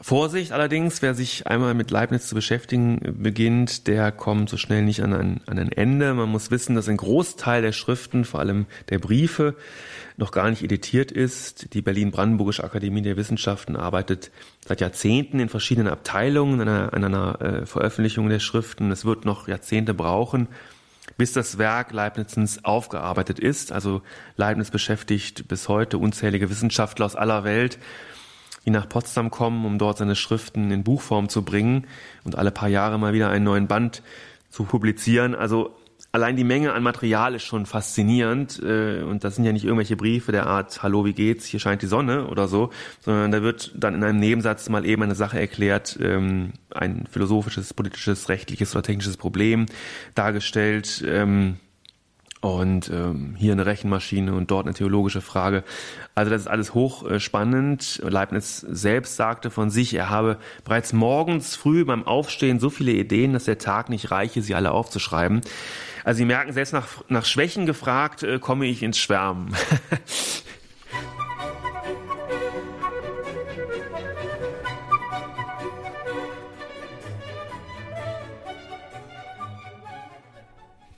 Vorsicht 0.00 0.52
allerdings, 0.52 1.02
wer 1.02 1.14
sich 1.14 1.48
einmal 1.48 1.74
mit 1.74 1.90
Leibniz 1.90 2.28
zu 2.28 2.36
beschäftigen 2.36 3.16
beginnt, 3.20 3.88
der 3.88 4.12
kommt 4.12 4.48
so 4.48 4.56
schnell 4.56 4.82
nicht 4.82 5.02
an 5.02 5.12
ein, 5.12 5.40
an 5.46 5.58
ein 5.58 5.72
Ende. 5.72 6.14
Man 6.14 6.28
muss 6.28 6.52
wissen, 6.52 6.76
dass 6.76 6.88
ein 6.88 6.96
Großteil 6.96 7.62
der 7.62 7.72
Schriften, 7.72 8.24
vor 8.24 8.38
allem 8.38 8.66
der 8.90 9.00
Briefe, 9.00 9.56
noch 10.16 10.30
gar 10.30 10.50
nicht 10.50 10.62
editiert 10.62 11.10
ist. 11.10 11.74
Die 11.74 11.82
Berlin-Brandenburgische 11.82 12.62
Akademie 12.62 13.02
der 13.02 13.16
Wissenschaften 13.16 13.74
arbeitet 13.74 14.30
seit 14.64 14.80
Jahrzehnten 14.80 15.40
in 15.40 15.48
verschiedenen 15.48 15.88
Abteilungen 15.88 16.60
an 16.60 16.68
einer, 16.68 16.94
an 16.94 17.04
einer 17.04 17.40
äh, 17.40 17.66
Veröffentlichung 17.66 18.28
der 18.28 18.38
Schriften. 18.38 18.92
Es 18.92 19.04
wird 19.04 19.24
noch 19.24 19.48
Jahrzehnte 19.48 19.94
brauchen, 19.94 20.46
bis 21.16 21.32
das 21.32 21.58
Werk 21.58 21.92
Leibnizens 21.92 22.64
aufgearbeitet 22.64 23.40
ist. 23.40 23.72
Also 23.72 24.02
Leibniz 24.36 24.70
beschäftigt 24.70 25.48
bis 25.48 25.68
heute 25.68 25.98
unzählige 25.98 26.50
Wissenschaftler 26.50 27.06
aus 27.06 27.16
aller 27.16 27.42
Welt 27.42 27.80
die 28.68 28.72
nach 28.72 28.88
Potsdam 28.88 29.30
kommen, 29.30 29.64
um 29.64 29.78
dort 29.78 29.96
seine 29.96 30.14
Schriften 30.14 30.70
in 30.70 30.84
Buchform 30.84 31.30
zu 31.30 31.42
bringen 31.42 31.86
und 32.24 32.36
alle 32.36 32.50
paar 32.50 32.68
Jahre 32.68 32.98
mal 32.98 33.14
wieder 33.14 33.30
einen 33.30 33.44
neuen 33.44 33.66
Band 33.66 34.02
zu 34.50 34.64
publizieren. 34.64 35.34
Also 35.34 35.74
allein 36.12 36.36
die 36.36 36.44
Menge 36.44 36.74
an 36.74 36.82
Material 36.82 37.34
ist 37.34 37.44
schon 37.44 37.64
faszinierend 37.64 38.60
äh, 38.62 39.02
und 39.02 39.24
das 39.24 39.36
sind 39.36 39.46
ja 39.46 39.52
nicht 39.52 39.64
irgendwelche 39.64 39.96
Briefe 39.96 40.32
der 40.32 40.46
Art 40.46 40.82
Hallo, 40.82 41.06
wie 41.06 41.14
geht's? 41.14 41.46
Hier 41.46 41.60
scheint 41.60 41.80
die 41.80 41.86
Sonne 41.86 42.26
oder 42.26 42.46
so, 42.46 42.68
sondern 43.00 43.30
da 43.30 43.40
wird 43.40 43.72
dann 43.74 43.94
in 43.94 44.04
einem 44.04 44.20
Nebensatz 44.20 44.68
mal 44.68 44.84
eben 44.84 45.02
eine 45.02 45.14
Sache 45.14 45.40
erklärt, 45.40 45.98
ähm, 46.02 46.52
ein 46.74 47.06
philosophisches, 47.10 47.72
politisches, 47.72 48.28
rechtliches 48.28 48.74
oder 48.74 48.82
technisches 48.82 49.16
Problem 49.16 49.64
dargestellt. 50.14 51.02
Und 52.40 52.88
ähm, 52.90 53.34
hier 53.36 53.52
eine 53.52 53.66
Rechenmaschine 53.66 54.32
und 54.32 54.50
dort 54.50 54.66
eine 54.66 54.74
theologische 54.74 55.20
Frage. 55.20 55.64
Also 56.14 56.30
das 56.30 56.42
ist 56.42 56.46
alles 56.46 56.72
hochspannend. 56.72 58.00
Leibniz 58.04 58.60
selbst 58.60 59.16
sagte 59.16 59.50
von 59.50 59.70
sich, 59.70 59.92
er 59.94 60.08
habe 60.08 60.36
bereits 60.64 60.92
morgens 60.92 61.56
früh 61.56 61.84
beim 61.84 62.06
Aufstehen 62.06 62.60
so 62.60 62.70
viele 62.70 62.92
Ideen, 62.92 63.32
dass 63.32 63.44
der 63.44 63.58
Tag 63.58 63.88
nicht 63.88 64.12
reiche, 64.12 64.40
sie 64.40 64.54
alle 64.54 64.70
aufzuschreiben. 64.70 65.40
Also 66.04 66.18
Sie 66.18 66.24
merken, 66.24 66.52
selbst 66.52 66.72
nach, 66.72 66.86
nach 67.08 67.24
Schwächen 67.24 67.66
gefragt, 67.66 68.22
äh, 68.22 68.38
komme 68.38 68.66
ich 68.66 68.82
ins 68.82 68.98
Schwärmen. 68.98 69.54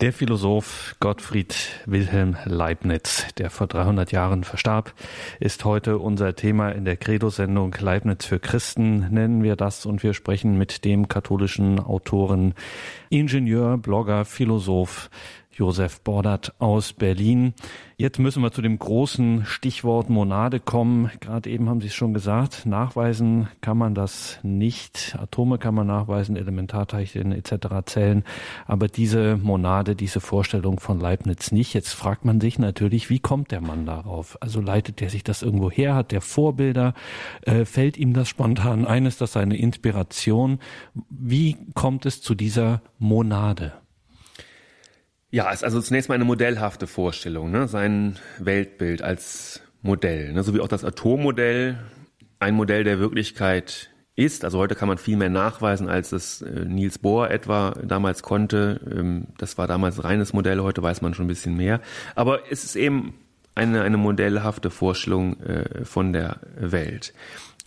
Der 0.00 0.14
Philosoph 0.14 0.96
Gottfried 0.98 1.54
Wilhelm 1.84 2.34
Leibniz, 2.46 3.26
der 3.36 3.50
vor 3.50 3.66
300 3.66 4.12
Jahren 4.12 4.44
verstarb, 4.44 4.94
ist 5.40 5.66
heute 5.66 5.98
unser 5.98 6.34
Thema 6.34 6.70
in 6.70 6.86
der 6.86 6.96
Credo-Sendung 6.96 7.76
Leibniz 7.78 8.24
für 8.24 8.38
Christen, 8.38 9.00
nennen 9.10 9.42
wir 9.42 9.56
das, 9.56 9.84
und 9.84 10.02
wir 10.02 10.14
sprechen 10.14 10.56
mit 10.56 10.86
dem 10.86 11.08
katholischen 11.08 11.78
Autoren, 11.78 12.54
Ingenieur, 13.10 13.76
Blogger, 13.76 14.24
Philosoph 14.24 15.10
Josef 15.60 16.00
Bordert 16.00 16.54
aus 16.58 16.94
Berlin. 16.94 17.52
Jetzt 17.98 18.18
müssen 18.18 18.42
wir 18.42 18.50
zu 18.50 18.62
dem 18.62 18.78
großen 18.78 19.44
Stichwort 19.44 20.08
Monade 20.08 20.58
kommen. 20.58 21.10
Gerade 21.20 21.50
eben 21.50 21.68
haben 21.68 21.82
Sie 21.82 21.88
es 21.88 21.94
schon 21.94 22.14
gesagt, 22.14 22.64
nachweisen 22.64 23.48
kann 23.60 23.76
man 23.76 23.94
das 23.94 24.40
nicht. 24.42 25.14
Atome 25.20 25.58
kann 25.58 25.74
man 25.74 25.86
nachweisen, 25.86 26.36
Elementarteilchen 26.36 27.32
etc. 27.32 27.84
Zellen, 27.84 28.24
aber 28.66 28.88
diese 28.88 29.36
Monade, 29.36 29.96
diese 29.96 30.20
Vorstellung 30.20 30.80
von 30.80 30.98
Leibniz 30.98 31.52
nicht. 31.52 31.74
Jetzt 31.74 31.92
fragt 31.92 32.24
man 32.24 32.40
sich 32.40 32.58
natürlich, 32.58 33.10
wie 33.10 33.18
kommt 33.18 33.50
der 33.50 33.60
Mann 33.60 33.84
darauf? 33.84 34.38
Also 34.40 34.62
leitet 34.62 35.02
er 35.02 35.10
sich 35.10 35.24
das 35.24 35.42
irgendwo 35.42 35.70
her? 35.70 35.94
Hat 35.94 36.10
der 36.10 36.22
Vorbilder? 36.22 36.94
Äh, 37.42 37.66
fällt 37.66 37.98
ihm 37.98 38.14
das 38.14 38.30
spontan 38.30 38.86
ein? 38.86 39.04
Ist 39.04 39.20
das 39.20 39.32
seine 39.32 39.58
Inspiration? 39.58 40.58
Wie 41.10 41.58
kommt 41.74 42.06
es 42.06 42.22
zu 42.22 42.34
dieser 42.34 42.80
Monade? 42.98 43.74
Ja, 45.32 45.50
ist 45.50 45.62
also 45.62 45.80
zunächst 45.80 46.08
mal 46.08 46.16
eine 46.16 46.24
modellhafte 46.24 46.88
Vorstellung, 46.88 47.52
ne? 47.52 47.68
sein 47.68 48.18
Weltbild 48.38 49.00
als 49.00 49.62
Modell, 49.80 50.32
ne? 50.32 50.42
so 50.42 50.54
wie 50.54 50.60
auch 50.60 50.68
das 50.68 50.84
Atommodell 50.84 51.78
ein 52.40 52.54
Modell 52.54 52.82
der 52.82 52.98
Wirklichkeit 52.98 53.90
ist. 54.16 54.44
Also 54.44 54.58
heute 54.58 54.74
kann 54.74 54.88
man 54.88 54.98
viel 54.98 55.16
mehr 55.16 55.30
nachweisen, 55.30 55.88
als 55.88 56.10
es 56.10 56.42
äh, 56.42 56.64
Niels 56.64 56.98
Bohr 56.98 57.30
etwa 57.30 57.74
damals 57.84 58.22
konnte. 58.22 58.80
Ähm, 58.90 59.28
das 59.38 59.56
war 59.56 59.68
damals 59.68 60.02
reines 60.02 60.32
Modell, 60.32 60.60
heute 60.60 60.82
weiß 60.82 61.00
man 61.00 61.14
schon 61.14 61.26
ein 61.26 61.28
bisschen 61.28 61.56
mehr. 61.56 61.80
Aber 62.16 62.50
es 62.50 62.64
ist 62.64 62.74
eben 62.74 63.14
eine, 63.54 63.82
eine 63.82 63.98
modellhafte 63.98 64.70
Vorstellung 64.70 65.40
äh, 65.40 65.84
von 65.84 66.12
der 66.12 66.40
Welt. 66.56 67.14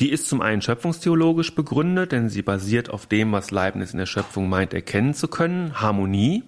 Die 0.01 0.11
ist 0.11 0.27
zum 0.27 0.41
einen 0.41 0.61
schöpfungstheologisch 0.61 1.55
begründet, 1.55 2.11
denn 2.11 2.27
sie 2.27 2.41
basiert 2.41 2.89
auf 2.89 3.05
dem, 3.05 3.31
was 3.31 3.51
Leibniz 3.51 3.93
in 3.93 3.99
der 3.99 4.05
Schöpfung 4.05 4.49
meint 4.49 4.73
erkennen 4.73 5.13
zu 5.13 5.27
können, 5.27 5.79
Harmonie, 5.79 6.43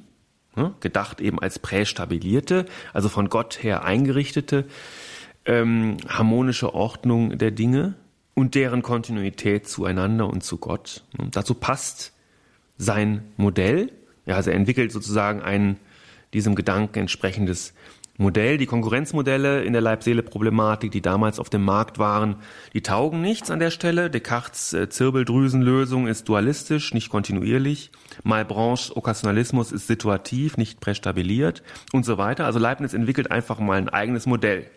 Ne? 0.55 0.73
gedacht 0.79 1.19
eben 1.21 1.39
als 1.39 1.59
prästabilierte, 1.59 2.65
also 2.93 3.09
von 3.09 3.29
Gott 3.29 3.61
her 3.61 3.83
eingerichtete 3.83 4.65
ähm, 5.45 5.97
harmonische 6.07 6.73
Ordnung 6.73 7.37
der 7.37 7.51
Dinge 7.51 7.95
und 8.33 8.55
deren 8.55 8.81
Kontinuität 8.81 9.67
zueinander 9.67 10.27
und 10.27 10.43
zu 10.43 10.57
Gott. 10.57 11.03
Und 11.17 11.35
dazu 11.35 11.53
passt 11.53 12.13
sein 12.77 13.23
Modell. 13.37 13.91
Ja, 14.25 14.35
also 14.35 14.49
er 14.49 14.55
entwickelt 14.57 14.91
sozusagen 14.91 15.41
ein 15.41 15.77
diesem 16.33 16.55
Gedanken 16.55 16.99
entsprechendes 16.99 17.73
Modell. 18.17 18.57
Die 18.57 18.65
Konkurrenzmodelle 18.65 19.63
in 19.63 19.73
der 19.73 19.81
Leib-Seele-Problematik, 19.81 20.91
die 20.91 21.01
damals 21.01 21.39
auf 21.39 21.49
dem 21.49 21.63
Markt 21.63 21.99
waren, 21.99 22.37
die 22.73 22.81
taugen 22.81 23.21
nichts 23.21 23.51
an 23.51 23.59
der 23.59 23.71
Stelle. 23.71 24.09
Descartes 24.09 24.73
äh, 24.73 24.89
Zirbeldrüsenlösung 24.89 26.07
ist 26.07 26.29
dualistisch, 26.29 26.93
nicht 26.93 27.09
kontinuierlich. 27.09 27.91
Malebranche 28.23 28.95
Okkasionalismus 28.95 29.71
ist 29.71 29.87
situativ, 29.87 30.57
nicht 30.57 30.79
prästabiliert 30.79 31.63
und 31.91 32.05
so 32.05 32.17
weiter. 32.17 32.45
Also 32.45 32.59
Leibniz 32.59 32.93
entwickelt 32.93 33.31
einfach 33.31 33.59
mal 33.59 33.77
ein 33.77 33.89
eigenes 33.89 34.25
Modell. 34.25 34.69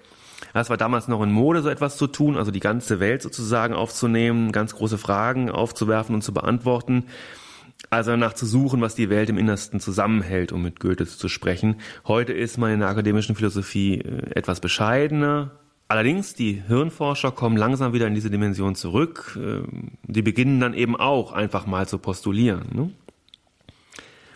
Das 0.55 0.70
war 0.70 0.76
damals 0.76 1.09
noch 1.09 1.22
in 1.22 1.30
Mode, 1.30 1.62
so 1.62 1.68
etwas 1.68 1.97
zu 1.97 2.07
tun, 2.07 2.36
also 2.36 2.51
die 2.51 2.61
ganze 2.61 3.01
Welt 3.01 3.22
sozusagen 3.22 3.74
aufzunehmen, 3.74 4.53
ganz 4.53 4.74
große 4.74 4.99
Fragen 4.99 5.51
aufzuwerfen 5.51 6.14
und 6.14 6.22
zu 6.22 6.32
beantworten. 6.32 7.05
Also 7.91 8.11
danach 8.11 8.35
zu 8.35 8.45
suchen, 8.45 8.81
was 8.81 8.95
die 8.95 9.09
Welt 9.09 9.31
im 9.31 9.39
Innersten 9.39 9.81
zusammenhält, 9.81 10.53
um 10.53 10.62
mit 10.62 10.81
Goethe 10.81 11.07
zu 11.07 11.29
sprechen. 11.29 11.76
Heute 12.07 12.33
ist 12.33 12.59
man 12.59 12.72
in 12.72 12.81
der 12.81 12.89
akademischen 12.89 13.35
Philosophie 13.35 14.01
äh, 14.01 14.31
etwas 14.35 14.61
bescheidener. 14.61 15.53
Allerdings, 15.87 16.35
die 16.35 16.62
Hirnforscher 16.66 17.31
kommen 17.33 17.57
langsam 17.57 17.95
wieder 17.95 18.07
in 18.07 18.14
diese 18.14 18.31
Dimension 18.31 18.74
zurück. 18.74 19.39
Ähm, 19.41 19.93
die 20.03 20.22
beginnen 20.22 20.61
dann 20.61 20.74
eben 20.74 20.97
auch 20.97 21.33
einfach 21.33 21.66
mal 21.66 21.89
zu 21.89 21.99
postulieren. 21.99 22.66
Ne? 22.72 22.91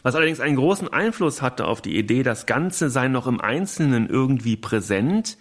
Was 0.03 0.15
allerdings 0.15 0.41
einen 0.41 0.57
großen 0.57 0.89
Einfluss 0.89 1.43
hatte 1.43 1.67
auf 1.67 1.83
die 1.83 1.99
Idee, 1.99 2.23
das 2.23 2.47
Ganze 2.47 2.91
sei 2.91 3.09
noch 3.09 3.27
im 3.27 3.41
Einzelnen 3.41 4.09
irgendwie 4.09 4.57
präsent, 4.57 5.37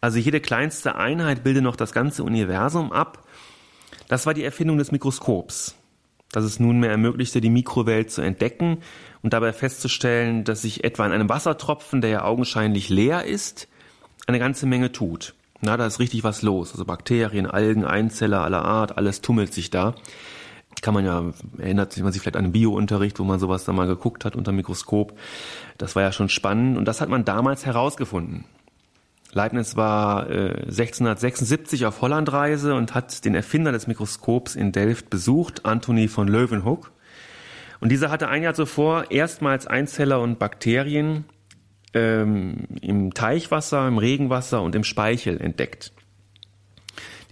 also 0.00 0.18
jede 0.18 0.40
kleinste 0.40 0.96
Einheit 0.96 1.44
bilde 1.44 1.62
noch 1.62 1.76
das 1.76 1.92
ganze 1.92 2.24
Universum 2.24 2.90
ab, 2.92 3.24
das 4.08 4.26
war 4.26 4.34
die 4.34 4.42
Erfindung 4.42 4.78
des 4.78 4.90
Mikroskops 4.90 5.76
das 6.32 6.44
es 6.44 6.58
nunmehr 6.58 6.90
ermöglichte, 6.90 7.40
die 7.40 7.50
Mikrowelt 7.50 8.10
zu 8.10 8.22
entdecken 8.22 8.78
und 9.22 9.32
dabei 9.32 9.52
festzustellen, 9.52 10.44
dass 10.44 10.62
sich 10.62 10.82
etwa 10.82 11.06
in 11.06 11.12
einem 11.12 11.28
Wassertropfen, 11.28 12.00
der 12.00 12.10
ja 12.10 12.24
augenscheinlich 12.24 12.88
leer 12.88 13.24
ist, 13.24 13.68
eine 14.26 14.38
ganze 14.38 14.66
Menge 14.66 14.92
tut. 14.92 15.34
Na, 15.60 15.76
da 15.76 15.86
ist 15.86 16.00
richtig 16.00 16.24
was 16.24 16.42
los. 16.42 16.72
Also 16.72 16.84
Bakterien, 16.84 17.46
Algen, 17.46 17.84
Einzeller 17.84 18.42
aller 18.42 18.64
Art, 18.64 18.98
alles 18.98 19.20
tummelt 19.20 19.54
sich 19.54 19.70
da. 19.70 19.94
Kann 20.80 20.94
man 20.94 21.04
ja, 21.04 21.32
erinnert 21.58 21.92
sich 21.92 22.02
man 22.02 22.12
sich 22.12 22.22
vielleicht 22.22 22.36
an 22.36 22.46
den 22.46 22.52
Biounterricht, 22.52 23.20
wo 23.20 23.24
man 23.24 23.38
sowas 23.38 23.64
da 23.64 23.72
mal 23.72 23.86
geguckt 23.86 24.24
hat 24.24 24.34
unter 24.34 24.50
Mikroskop. 24.50 25.16
Das 25.78 25.94
war 25.94 26.02
ja 26.02 26.10
schon 26.10 26.28
spannend 26.28 26.78
und 26.78 26.86
das 26.86 27.00
hat 27.00 27.08
man 27.08 27.24
damals 27.24 27.64
herausgefunden. 27.66 28.44
Leibniz 29.34 29.76
war 29.76 30.28
äh, 30.30 30.62
1676 30.64 31.86
auf 31.86 32.02
Hollandreise 32.02 32.74
und 32.74 32.94
hat 32.94 33.24
den 33.24 33.34
Erfinder 33.34 33.72
des 33.72 33.86
Mikroskops 33.86 34.54
in 34.54 34.72
Delft 34.72 35.08
besucht, 35.08 35.64
Anthony 35.64 36.08
von 36.08 36.28
Leeuwenhoek. 36.28 36.92
Und 37.80 37.90
dieser 37.90 38.10
hatte 38.10 38.28
ein 38.28 38.42
Jahr 38.42 38.54
zuvor 38.54 39.10
erstmals 39.10 39.66
Einzeller 39.66 40.20
und 40.20 40.38
Bakterien 40.38 41.24
ähm, 41.94 42.68
im 42.80 43.14
Teichwasser, 43.14 43.88
im 43.88 43.98
Regenwasser 43.98 44.62
und 44.62 44.74
im 44.74 44.84
Speichel 44.84 45.40
entdeckt. 45.40 45.92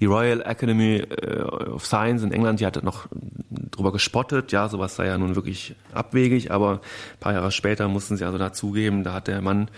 Die 0.01 0.07
Royal 0.07 0.41
Academy 0.41 0.97
äh, 0.97 1.43
of 1.43 1.85
Science 1.85 2.23
in 2.23 2.33
England, 2.33 2.61
die 2.61 2.67
hatte 2.67 2.83
noch 2.83 3.09
drüber 3.51 3.93
gespottet, 3.93 4.51
ja, 4.51 4.69
sowas 4.69 4.97
sei 4.97 5.07
ja 5.07 5.19
nun 5.19 5.35
wirklich 5.37 5.75
abwegig, 5.93 6.51
aber 6.51 6.73
ein 6.73 7.21
paar 7.21 7.35
Jahre 7.35 7.53
später 7.53 7.87
mussten 7.89 8.17
sie 8.17 8.25
also 8.25 8.39
dazugeben, 8.39 9.05
da 9.05 9.13
hat 9.13 9.29
der 9.29 9.43
Mann 9.43 9.69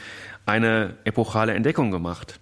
eine 0.47 0.95
epochale 1.05 1.55
Entdeckung 1.55 1.91
gemacht. 1.91 2.41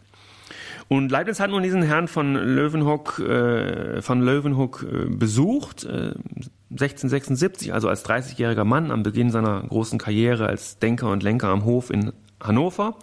Und 0.88 1.11
Leibniz 1.12 1.38
hat 1.38 1.51
nun 1.51 1.62
diesen 1.62 1.82
Herrn 1.82 2.09
von 2.09 2.34
Löwenhoek, 2.34 3.20
äh, 3.20 4.03
von 4.03 4.22
Löwenhoek 4.22 4.82
äh, 4.82 5.09
besucht, 5.09 5.84
äh, 5.84 6.14
1676, 6.70 7.72
also 7.72 7.88
als 7.88 8.05
30-jähriger 8.05 8.64
Mann 8.64 8.90
am 8.90 9.03
Beginn 9.03 9.30
seiner 9.30 9.62
großen 9.62 9.98
Karriere 9.98 10.46
als 10.46 10.78
Denker 10.78 11.11
und 11.11 11.22
Lenker 11.22 11.48
am 11.48 11.64
Hof 11.64 11.90
in 11.90 12.12
Hannover 12.40 12.96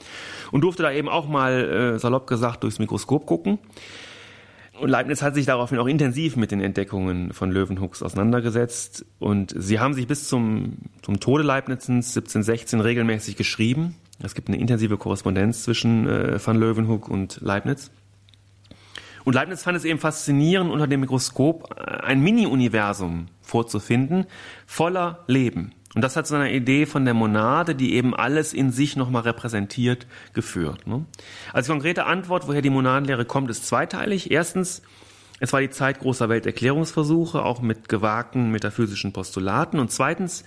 und 0.52 0.62
durfte 0.62 0.84
da 0.84 0.92
eben 0.92 1.10
auch 1.10 1.28
mal 1.28 1.94
äh, 1.96 2.00
salopp 2.00 2.28
gesagt 2.28 2.64
durchs 2.64 2.80
Mikroskop 2.80 3.26
gucken. 3.26 3.60
Und 4.80 4.90
Leibniz 4.90 5.22
hat 5.22 5.34
sich 5.34 5.46
daraufhin 5.46 5.80
auch 5.80 5.88
intensiv 5.88 6.36
mit 6.36 6.52
den 6.52 6.62
Entdeckungen 6.62 7.34
von 7.34 7.52
Löwenhucks 7.52 8.04
auseinandergesetzt 8.04 9.06
und 9.18 9.54
sie 9.58 9.80
haben 9.80 9.94
sich 9.94 10.08
bis 10.08 10.28
zum, 10.28 10.78
zum 11.02 11.20
Tode 11.20 11.44
Leibnizens 11.44 12.10
1716 12.16 12.80
regelmäßig 12.82 13.38
geschrieben. 13.38 13.96
Es 14.22 14.34
gibt 14.36 14.48
eine 14.48 14.58
intensive 14.58 14.98
Korrespondenz 14.98 15.64
zwischen 15.64 16.08
äh, 16.08 16.46
van 16.46 16.58
Leeuwenhoek 16.58 17.08
und 17.10 17.40
Leibniz. 17.42 17.92
Und 19.24 19.34
Leibniz 19.34 19.64
fand 19.64 19.78
es 19.78 19.84
eben 19.84 20.00
faszinierend, 20.00 20.72
unter 20.72 20.88
dem 20.88 21.02
Mikroskop 21.02 21.76
äh, 21.76 21.98
ein 22.04 22.22
Mini-Universum 22.22 23.28
vorzufinden, 23.42 24.26
voller 24.66 25.24
Leben. 25.28 25.74
Und 25.96 26.02
das 26.02 26.16
hat 26.16 26.28
zu 26.28 26.36
einer 26.36 26.52
Idee 26.52 26.86
von 26.86 27.06
der 27.06 27.14
Monade, 27.14 27.76
die 27.76 27.94
eben 27.96 28.16
alles 28.16 28.54
in 28.54 28.72
sich 28.72 28.96
nochmal 28.96 29.24
repräsentiert, 29.24 30.08
geführt. 30.34 30.86
Ne? 30.88 31.06
Als 31.54 31.68
konkrete 31.68 32.06
Antwort, 32.06 32.48
woher 32.48 32.62
die 32.62 32.70
Monadenlehre 32.70 33.26
kommt, 33.26 33.50
ist 33.50 33.68
zweiteilig. 33.68 34.32
Erstens, 34.32 34.82
es 35.40 35.54
war 35.54 35.62
die 35.62 35.70
Zeit 35.70 36.00
großer 36.00 36.30
Welterklärungsversuche, 36.30 37.44
auch 37.44 37.62
mit 37.62 37.90
gewagten 37.90 38.52
metaphysischen 38.52 39.14
Postulaten. 39.14 39.80
Und 39.80 39.92
zweitens, 39.92 40.44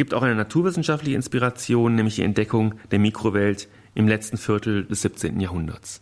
gibt 0.00 0.14
auch 0.14 0.22
eine 0.22 0.34
naturwissenschaftliche 0.34 1.14
Inspiration, 1.14 1.94
nämlich 1.94 2.14
die 2.14 2.22
Entdeckung 2.22 2.76
der 2.90 2.98
Mikrowelt 2.98 3.68
im 3.94 4.08
letzten 4.08 4.38
Viertel 4.38 4.86
des 4.86 5.02
17. 5.02 5.38
Jahrhunderts. 5.40 6.00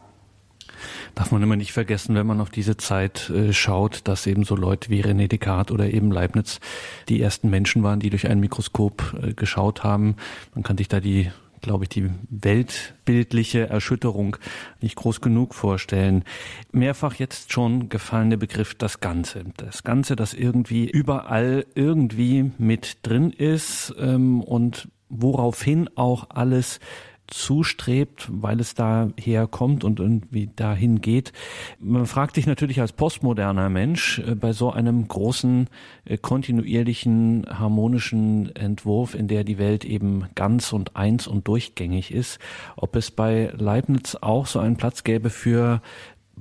Darf 1.17 1.33
man 1.33 1.43
immer 1.43 1.57
nicht 1.57 1.73
vergessen, 1.73 2.15
wenn 2.15 2.25
man 2.25 2.41
auf 2.41 2.51
diese 2.51 2.77
Zeit 2.77 3.29
äh, 3.31 3.53
schaut, 3.53 4.03
dass 4.05 4.29
eben 4.29 4.45
so 4.45 4.55
Leute 4.55 4.91
wie 4.91 5.03
René 5.03 5.27
Descartes 5.27 5.75
oder 5.75 5.93
eben 5.93 6.13
Leibniz 6.13 6.61
die 7.09 7.21
ersten 7.21 7.51
Menschen 7.51 7.83
waren, 7.83 7.99
die 7.99 8.09
durch 8.09 8.29
ein 8.29 8.39
Mikroskop 8.39 9.17
äh, 9.21 9.33
geschaut 9.35 9.83
haben. 9.83 10.15
Man 10.55 10.63
kann 10.63 10.79
sich 10.79 10.87
da 10.87 11.01
die 11.01 11.33
glaube 11.61 11.85
ich, 11.85 11.89
die 11.91 12.11
weltbildliche 12.31 13.69
Erschütterung 13.69 14.37
nicht 14.81 14.97
groß 14.97 15.21
genug 15.21 15.55
vorstellen. 15.55 16.25
Mehrfach 16.73 17.15
jetzt 17.15 17.53
schon 17.53 17.89
gefallene 17.89 18.39
Begriff 18.39 18.75
das 18.75 19.01
Ganze. 19.01 19.45
Das 19.57 19.83
Ganze, 19.83 20.17
das 20.17 20.35
irgendwie 20.35 20.89
überall 20.89 21.67
irgendwie 21.75 22.53
mit 22.59 22.99
drin 23.03 23.31
ist 23.31 23.95
ähm, 23.99 24.43
und 24.43 24.89
woraufhin 25.09 25.89
auch 25.97 26.31
alles 26.31 26.81
zustrebt, 27.29 28.29
weil 28.31 28.61
es 28.61 28.75
daher 28.75 29.47
kommt 29.47 29.85
und 29.85 30.01
irgendwie 30.01 30.51
dahin 30.55 31.01
geht. 31.01 31.33
Man 31.79 32.07
fragt 32.07 32.35
sich 32.35 32.47
natürlich 32.47 32.81
als 32.81 32.93
postmoderner 32.93 33.69
Mensch 33.69 34.19
äh, 34.19 34.35
bei 34.35 34.53
so 34.53 34.73
einem 34.73 35.07
großen, 35.07 35.69
äh, 36.05 36.17
kontinuierlichen, 36.17 37.47
harmonischen 37.49 38.55
Entwurf, 38.57 39.15
in 39.15 39.29
der 39.29 39.45
die 39.45 39.59
Welt 39.59 39.85
eben 39.85 40.27
ganz 40.35 40.73
und 40.73 40.97
eins 40.97 41.27
und 41.27 41.47
durchgängig 41.47 42.13
ist, 42.13 42.39
ob 42.77 42.97
es 42.97 43.11
bei 43.11 43.53
Leibniz 43.57 44.17
auch 44.21 44.47
so 44.47 44.59
einen 44.59 44.77
Platz 44.77 45.05
gäbe 45.05 45.31
für 45.31 45.83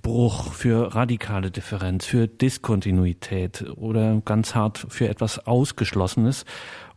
Bruch, 0.02 0.54
für 0.54 0.96
radikale 0.96 1.52
Differenz, 1.52 2.06
für 2.06 2.28
Diskontinuität 2.28 3.66
oder 3.76 4.22
ganz 4.24 4.56
hart 4.56 4.86
für 4.90 5.10
etwas 5.10 5.48
Ausgeschlossenes 5.48 6.46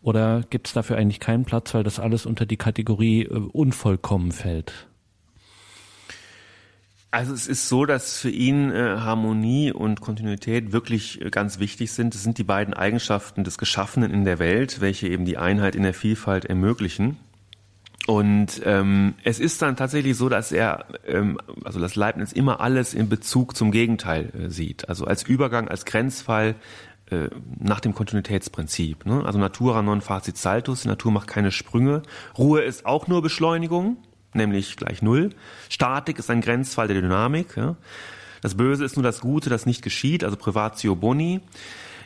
oder 0.02 0.42
gibt 0.48 0.68
es 0.68 0.72
dafür 0.72 0.96
eigentlich 0.96 1.20
keinen 1.20 1.44
Platz, 1.44 1.74
weil 1.74 1.82
das 1.82 1.98
alles 1.98 2.26
unter 2.26 2.46
die 2.46 2.56
Kategorie 2.56 3.24
äh, 3.24 3.34
unvollkommen 3.34 4.32
fällt? 4.32 4.86
Also 7.12 7.34
es 7.34 7.48
ist 7.48 7.68
so, 7.68 7.86
dass 7.86 8.18
für 8.18 8.30
ihn 8.30 8.70
äh, 8.70 8.98
Harmonie 9.00 9.72
und 9.72 10.00
Kontinuität 10.00 10.72
wirklich 10.72 11.20
äh, 11.20 11.30
ganz 11.30 11.58
wichtig 11.58 11.92
sind. 11.92 12.14
Das 12.14 12.22
sind 12.22 12.38
die 12.38 12.44
beiden 12.44 12.72
Eigenschaften 12.72 13.42
des 13.42 13.58
Geschaffenen 13.58 14.12
in 14.12 14.24
der 14.24 14.38
Welt, 14.38 14.80
welche 14.80 15.08
eben 15.08 15.24
die 15.24 15.36
Einheit 15.36 15.74
in 15.74 15.82
der 15.82 15.94
Vielfalt 15.94 16.44
ermöglichen. 16.44 17.16
Und 18.06 18.62
ähm, 18.64 19.14
es 19.24 19.38
ist 19.40 19.60
dann 19.60 19.76
tatsächlich 19.76 20.16
so, 20.16 20.28
dass 20.28 20.52
er, 20.52 20.86
ähm, 21.06 21.38
also 21.64 21.80
das 21.80 21.96
Leibniz 21.96 22.32
immer 22.32 22.60
alles 22.60 22.94
in 22.94 23.08
Bezug 23.08 23.56
zum 23.56 23.72
Gegenteil 23.72 24.30
äh, 24.34 24.48
sieht. 24.48 24.88
Also 24.88 25.04
als 25.04 25.24
Übergang, 25.24 25.68
als 25.68 25.84
Grenzfall, 25.84 26.54
nach 27.58 27.80
dem 27.80 27.94
Kontinuitätsprinzip. 27.94 29.06
Ne? 29.06 29.24
Also 29.24 29.38
Natura 29.38 29.82
non 29.82 30.00
facit 30.00 30.36
saltus, 30.36 30.82
die 30.82 30.88
Natur 30.88 31.12
macht 31.12 31.28
keine 31.28 31.50
Sprünge. 31.50 32.02
Ruhe 32.38 32.62
ist 32.62 32.86
auch 32.86 33.08
nur 33.08 33.22
Beschleunigung, 33.22 33.96
nämlich 34.34 34.76
gleich 34.76 35.02
Null. 35.02 35.30
Statik 35.68 36.18
ist 36.18 36.30
ein 36.30 36.40
Grenzfall 36.40 36.88
der 36.88 37.00
Dynamik. 37.00 37.56
Ja? 37.56 37.76
Das 38.42 38.56
Böse 38.56 38.84
ist 38.84 38.96
nur 38.96 39.02
das 39.02 39.20
Gute, 39.20 39.50
das 39.50 39.66
nicht 39.66 39.82
geschieht, 39.82 40.24
also 40.24 40.36
Privatio 40.36 40.94
Boni. 40.94 41.40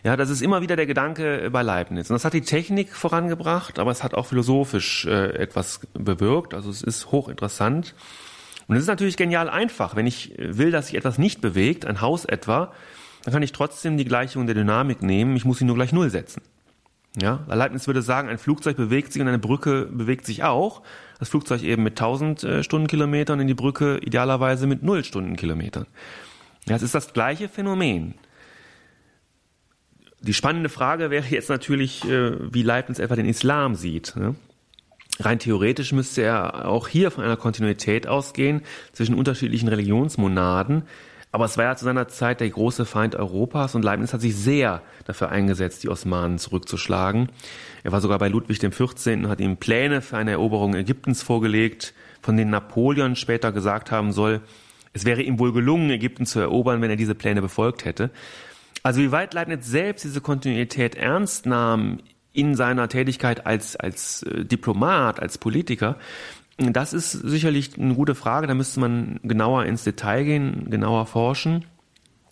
Ja, 0.05 0.17
das 0.17 0.29
ist 0.29 0.43
immer 0.43 0.61
wieder 0.61 0.77
der 0.77 0.85
Gedanke 0.85 1.49
bei 1.51 1.63
Leibniz. 1.63 2.11
Und 2.11 2.15
das 2.15 2.27
hat 2.27 2.35
die 2.35 2.43
Technik 2.43 2.95
vorangebracht, 2.95 3.79
aber 3.79 3.91
es 3.91 4.05
hat 4.05 4.13
auch 4.13 4.27
philosophisch 4.27 5.07
äh, 5.07 5.35
etwas 5.37 5.81
bewirkt. 5.95 6.53
Also 6.53 6.69
es 6.69 6.83
ist 6.83 7.11
hochinteressant. 7.11 7.95
Und 8.67 8.77
es 8.77 8.83
ist 8.83 8.89
natürlich 8.89 9.17
genial 9.17 9.49
einfach. 9.49 9.97
Wenn 9.97 10.07
ich 10.07 10.35
will, 10.37 10.71
dass 10.71 10.89
sich 10.89 10.97
etwas 10.97 11.17
nicht 11.17 11.41
bewegt, 11.41 11.87
ein 11.87 12.03
Haus 12.03 12.27
etwa, 12.27 12.73
dann 13.25 13.33
kann 13.33 13.43
ich 13.43 13.53
trotzdem 13.53 13.97
die 13.97 14.05
Gleichung 14.05 14.47
der 14.47 14.55
Dynamik 14.55 15.03
nehmen, 15.03 15.37
ich 15.37 15.45
muss 15.45 15.59
sie 15.59 15.64
nur 15.64 15.77
gleich 15.77 15.93
Null 15.93 16.11
setzen. 16.11 16.43
Ja, 17.20 17.45
Leibniz 17.47 17.87
würde 17.87 18.03
sagen, 18.03 18.29
ein 18.29 18.39
Flugzeug 18.39 18.77
bewegt 18.77 19.12
sich 19.12 19.22
und 19.22 19.29
eine 19.29 19.39
Brücke 19.39 19.87
bewegt 19.87 20.27
sich 20.27 20.43
auch. 20.43 20.83
Das 21.20 21.29
Flugzeug 21.29 21.62
eben 21.62 21.85
mit 21.85 21.93
1000 21.93 22.45
äh, 22.45 22.62
Stundenkilometern 22.64 23.39
in 23.39 23.47
die 23.47 23.55
Brücke 23.55 23.99
idealerweise 23.99 24.66
mit 24.66 24.83
0 24.83 25.05
Stundenkilometern. 25.05 25.87
Ja, 26.66 26.75
es 26.75 26.83
ist 26.83 26.95
das 26.95 27.12
gleiche 27.12 27.49
Phänomen. 27.49 28.14
Die 30.20 30.35
spannende 30.35 30.70
Frage 30.70 31.11
wäre 31.11 31.27
jetzt 31.27 31.51
natürlich, 31.51 32.05
äh, 32.05 32.53
wie 32.53 32.62
Leibniz 32.62 32.99
etwa 32.99 33.14
den 33.14 33.27
Islam 33.27 33.77
sieht. 33.77 34.16
Ne? 34.16 34.35
Rein 35.20 35.39
theoretisch 35.39 35.93
müsste 35.93 36.22
er 36.22 36.66
auch 36.68 36.89
hier 36.89 37.12
von 37.12 37.22
einer 37.22 37.37
Kontinuität 37.37 38.09
ausgehen 38.09 38.62
zwischen 38.93 39.14
unterschiedlichen 39.14 39.68
Religionsmonaden, 39.68 40.83
aber 41.35 41.47
es 41.47 41.59
war 41.59 41.64
ja 41.64 41.74
zu 41.74 41.85
seiner 41.85 42.07
Zeit 42.07 42.39
der 42.39 42.49
große 42.49 42.85
Feind 42.85 43.16
Europas 43.16 43.74
und 43.74 43.85
Leibniz 43.85 44.12
hat 44.12 44.20
sich 44.20 44.37
sehr 44.37 44.82
dafür 45.05 45.30
eingesetzt, 45.30 45.82
die 45.82 45.89
Osmanen 45.89 46.39
zurückzuschlagen. 46.39 47.28
Er 47.82 47.91
war 47.91 48.01
sogar 48.01 48.20
bei 48.20 48.28
Ludwig 48.28 48.61
XIV. 48.61 49.07
und 49.16 49.28
hat 49.28 49.41
ihm 49.41 49.57
Pläne 49.57 50.01
für 50.01 50.16
eine 50.16 50.30
Eroberung 50.30 50.76
Ägyptens 50.76 51.24
vorgelegt, 51.24 51.93
von 52.22 52.37
denen 52.37 52.53
Napoleon 52.53 53.16
später 53.16 53.51
gesagt 53.51 53.91
haben 53.91 54.12
soll, 54.12 54.43
es 54.93 55.05
wäre 55.05 55.22
ihm 55.22 55.41
wohl 55.41 55.53
gelungen, 55.53 55.91
Ägypten 55.91 56.24
zu 56.24 56.39
erobern, 56.39 56.80
wenn 56.80 56.91
er 56.91 56.95
diese 56.95 57.16
Pläne 57.16 57.43
befolgt 57.43 57.85
hätte. 57.85 58.11
Also 58.85 59.01
wie 59.01 59.11
weit 59.11 59.35
Leibniz 59.35 59.66
selbst 59.66 60.05
diese 60.05 60.20
Kontinuität 60.20 60.95
ernst 60.95 61.47
nahm 61.47 61.99
in 62.32 62.55
seiner 62.55 62.89
Tätigkeit 62.89 63.45
als, 63.45 63.74
als 63.74 64.22
äh, 64.22 64.45
Diplomat, 64.45 65.18
als 65.18 65.39
Politiker, 65.39 65.97
das 66.57 66.93
ist 66.93 67.13
sicherlich 67.13 67.79
eine 67.79 67.95
gute 67.95 68.15
Frage. 68.15 68.47
Da 68.47 68.55
müsste 68.55 68.81
man 68.81 69.21
genauer 69.23 69.65
ins 69.65 69.85
Detail 69.85 70.25
gehen, 70.25 70.71
genauer 70.71 71.07
forschen. 71.07 71.65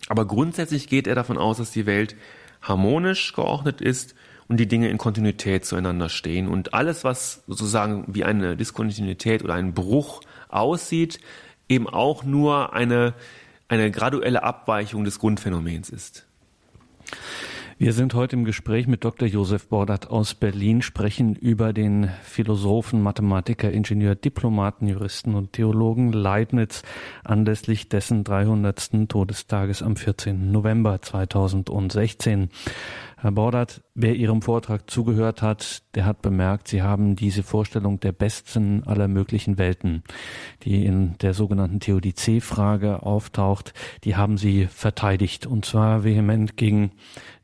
Aber 0.09 0.27
grundsätzlich 0.27 0.89
geht 0.89 1.07
er 1.07 1.15
davon 1.15 1.39
aus, 1.39 1.59
dass 1.59 1.71
die 1.71 1.87
Welt 1.87 2.17
harmonisch 2.61 3.33
geordnet 3.33 3.81
ist 3.81 4.15
und 4.49 4.59
die 4.59 4.69
Dinge 4.69 4.89
in 4.89 4.99
Kontinuität 4.99 5.65
zueinander 5.65 6.09
stehen. 6.09 6.49
Und 6.49 6.75
alles, 6.75 7.05
was 7.05 7.43
sozusagen 7.47 8.05
wie 8.09 8.25
eine 8.25 8.57
Diskontinuität 8.57 9.43
oder 9.43 9.55
ein 9.55 9.75
Bruch 9.75 10.21
aussieht, 10.49 11.19
eben 11.69 11.89
auch 11.89 12.23
nur 12.23 12.73
eine, 12.73 13.15
eine 13.69 13.91
graduelle 13.91 14.43
Abweichung 14.43 15.05
des 15.05 15.19
Grundphänomens 15.19 15.91
ist. 15.91 16.27
Wir 17.79 17.93
sind 17.93 18.15
heute 18.15 18.37
im 18.37 18.45
Gespräch 18.45 18.87
mit 18.87 19.05
Dr. 19.05 19.27
Josef 19.27 19.69
Bordert 19.69 20.11
aus 20.11 20.35
Berlin, 20.35 20.83
sprechen 20.83 21.35
über 21.35 21.73
den 21.73 22.11
Philosophen, 22.23 23.03
Mathematiker, 23.03 23.71
Ingenieur, 23.71 24.15
Diplomaten, 24.15 24.87
Juristen 24.87 25.35
und 25.35 25.55
Theologen 25.55 26.13
Leibniz 26.13 26.83
anlässlich 27.25 27.89
dessen 27.89 28.25
300. 28.25 29.09
Todestages 29.09 29.83
am 29.83 29.97
14. 29.97 30.53
November 30.53 31.01
2016. 31.01 32.51
Herr 33.23 33.31
Bordert, 33.31 33.83
wer 33.95 34.17
Ihrem 34.17 34.43
Vortrag 34.43 34.91
zugehört 34.91 35.43
hat, 35.43 35.85
der 35.95 36.07
hat 36.07 36.23
bemerkt, 36.23 36.67
Sie 36.67 36.83
haben 36.83 37.15
diese 37.15 37.45
Vorstellung 37.45 38.01
der 38.01 38.11
besten 38.11 38.83
aller 38.85 39.07
möglichen 39.07 39.59
Welten, 39.59 40.03
die 40.65 40.85
in 40.85 41.17
der 41.19 41.33
sogenannten 41.33 41.79
Theodizee-Frage 41.79 43.05
auftaucht, 43.05 43.75
die 44.03 44.17
haben 44.17 44.39
Sie 44.39 44.67
verteidigt 44.67 45.47
und 45.47 45.65
zwar 45.65 46.03
vehement 46.03 46.57
gegen 46.57 46.91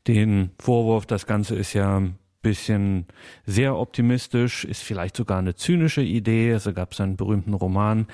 den 0.07 0.51
Vorwurf, 0.59 1.05
das 1.05 1.25
Ganze 1.25 1.55
ist 1.55 1.73
ja 1.73 2.01
bisschen 2.41 3.05
sehr 3.45 3.75
optimistisch, 3.75 4.63
ist 4.63 4.81
vielleicht 4.81 5.17
sogar 5.17 5.39
eine 5.39 5.55
zynische 5.55 6.01
Idee. 6.01 6.53
Also 6.53 6.73
gab 6.73 6.93
es 6.93 7.01
einen 7.01 7.17
berühmten 7.17 7.53
Roman 7.53 8.07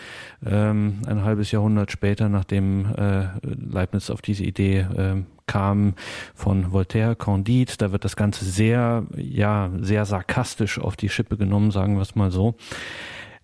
ähm, 0.46 1.02
ein 1.06 1.24
halbes 1.24 1.52
Jahrhundert 1.52 1.92
später, 1.92 2.30
nachdem 2.30 2.94
äh, 2.96 3.28
Leibniz 3.44 4.10
auf 4.10 4.22
diese 4.22 4.44
Idee 4.44 4.80
äh, 4.80 5.24
kam 5.46 5.94
von 6.34 6.72
Voltaire, 6.72 7.16
Candide. 7.16 7.74
Da 7.78 7.92
wird 7.92 8.04
das 8.04 8.16
Ganze 8.16 8.46
sehr, 8.46 9.06
ja, 9.16 9.72
sehr 9.80 10.06
sarkastisch 10.06 10.80
auf 10.80 10.96
die 10.96 11.10
Schippe 11.10 11.38
genommen, 11.38 11.70
sagen 11.70 11.96
wir 11.96 12.02
es 12.02 12.16
mal 12.16 12.32
so. 12.32 12.56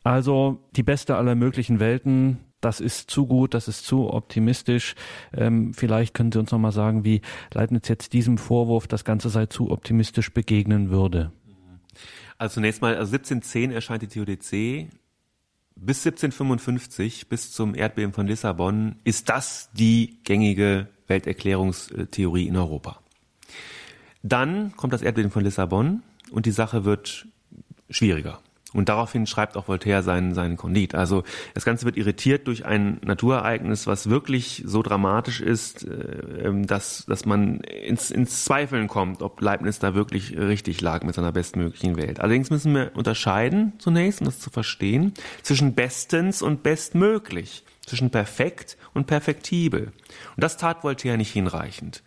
Also 0.03 0.63
die 0.75 0.83
beste 0.83 1.15
aller 1.15 1.35
möglichen 1.35 1.79
Welten 1.79 2.39
das 2.62 2.80
ist 2.80 3.09
zu 3.12 3.26
gut, 3.26 3.53
das 3.53 3.68
ist 3.68 3.86
zu 3.86 4.14
optimistisch. 4.14 4.95
Ähm, 5.34 5.74
vielleicht 5.74 6.14
können 6.14 6.32
Sie 6.32 6.39
uns 6.39 6.51
noch 6.51 6.59
mal 6.59 6.72
sagen, 6.72 7.03
wie 7.03 7.22
Leibniz 7.53 7.88
jetzt 7.88 8.14
diesem 8.14 8.38
Vorwurf, 8.38 8.88
das 8.88 9.03
Ganze 9.03 9.30
sei 9.30 9.47
zu 9.47 9.72
optimistisch 9.72 10.32
begegnen 10.32 10.89
würde. 10.89 11.32
Also 12.38 12.55
zunächst 12.55 12.82
mal, 12.82 12.95
also 12.95 13.14
1710 13.14 13.72
erscheint 13.72 14.01
die 14.01 14.07
Theodizee. 14.07 14.89
Bis 15.76 16.05
1755, 16.05 17.28
bis 17.28 17.51
zum 17.51 17.76
Erdbeben 17.76 18.14
von 18.14 18.28
Lissabon, 18.28 18.97
ist 19.03 19.30
das 19.30 19.70
die 19.74 20.20
gängige 20.24 20.88
Welterklärungstheorie 21.07 22.47
in 22.47 22.55
Europa. 22.55 22.99
Dann 24.22 24.76
kommt 24.76 24.93
das 24.93 25.01
Erdbeben 25.01 25.32
von 25.32 25.43
Lissabon 25.43 26.03
und 26.30 26.45
die 26.45 26.51
Sache 26.51 26.86
wird 26.86 27.28
schwieriger. 27.89 28.39
Und 28.74 28.88
daraufhin 28.88 29.28
schreibt 29.28 29.57
auch 29.57 29.67
Voltaire 29.67 30.01
seinen, 30.01 30.34
seinen 30.34 30.55
Kondit. 30.55 30.95
Also 30.95 31.24
das 31.53 31.65
Ganze 31.65 31.86
wird 31.86 31.97
irritiert 31.97 32.47
durch 32.47 32.65
ein 32.65 32.99
Naturereignis, 33.03 33.86
was 33.86 34.09
wirklich 34.09 34.63
so 34.65 34.82
dramatisch 34.82 35.41
ist, 35.41 35.86
äh, 35.86 36.47
ähm, 36.47 36.67
dass, 36.67 37.05
dass 37.05 37.26
man 37.26 37.59
ins, 37.61 38.11
ins 38.11 38.45
Zweifeln 38.45 38.88
kommt, 38.88 39.22
ob 39.22 39.41
Leibniz 39.41 39.80
da 39.80 39.93
wirklich 39.93 40.38
richtig 40.38 40.80
lag 40.80 41.03
mit 41.03 41.15
seiner 41.15 41.34
bestmöglichen 41.34 41.97
Welt. 41.97 42.22
Allerdings 42.22 42.49
müssen 42.49 42.74
wir 42.74 42.91
unterscheiden 42.95 43.74
zunächst, 43.78 44.22
um 44.22 44.26
das 44.26 44.39
zu 44.39 44.49
verstehen, 44.49 45.13
zwischen 45.41 45.74
bestens 45.74 46.41
und 46.41 46.63
bestmöglich, 46.63 47.65
zwischen 47.86 48.09
perfekt 48.09 48.78
und 48.93 49.05
perfektibel. 49.05 49.91
Und 50.36 50.43
das 50.43 50.55
tat 50.55 50.84
Voltaire 50.84 51.17
nicht 51.17 51.32
hinreichend 51.32 52.03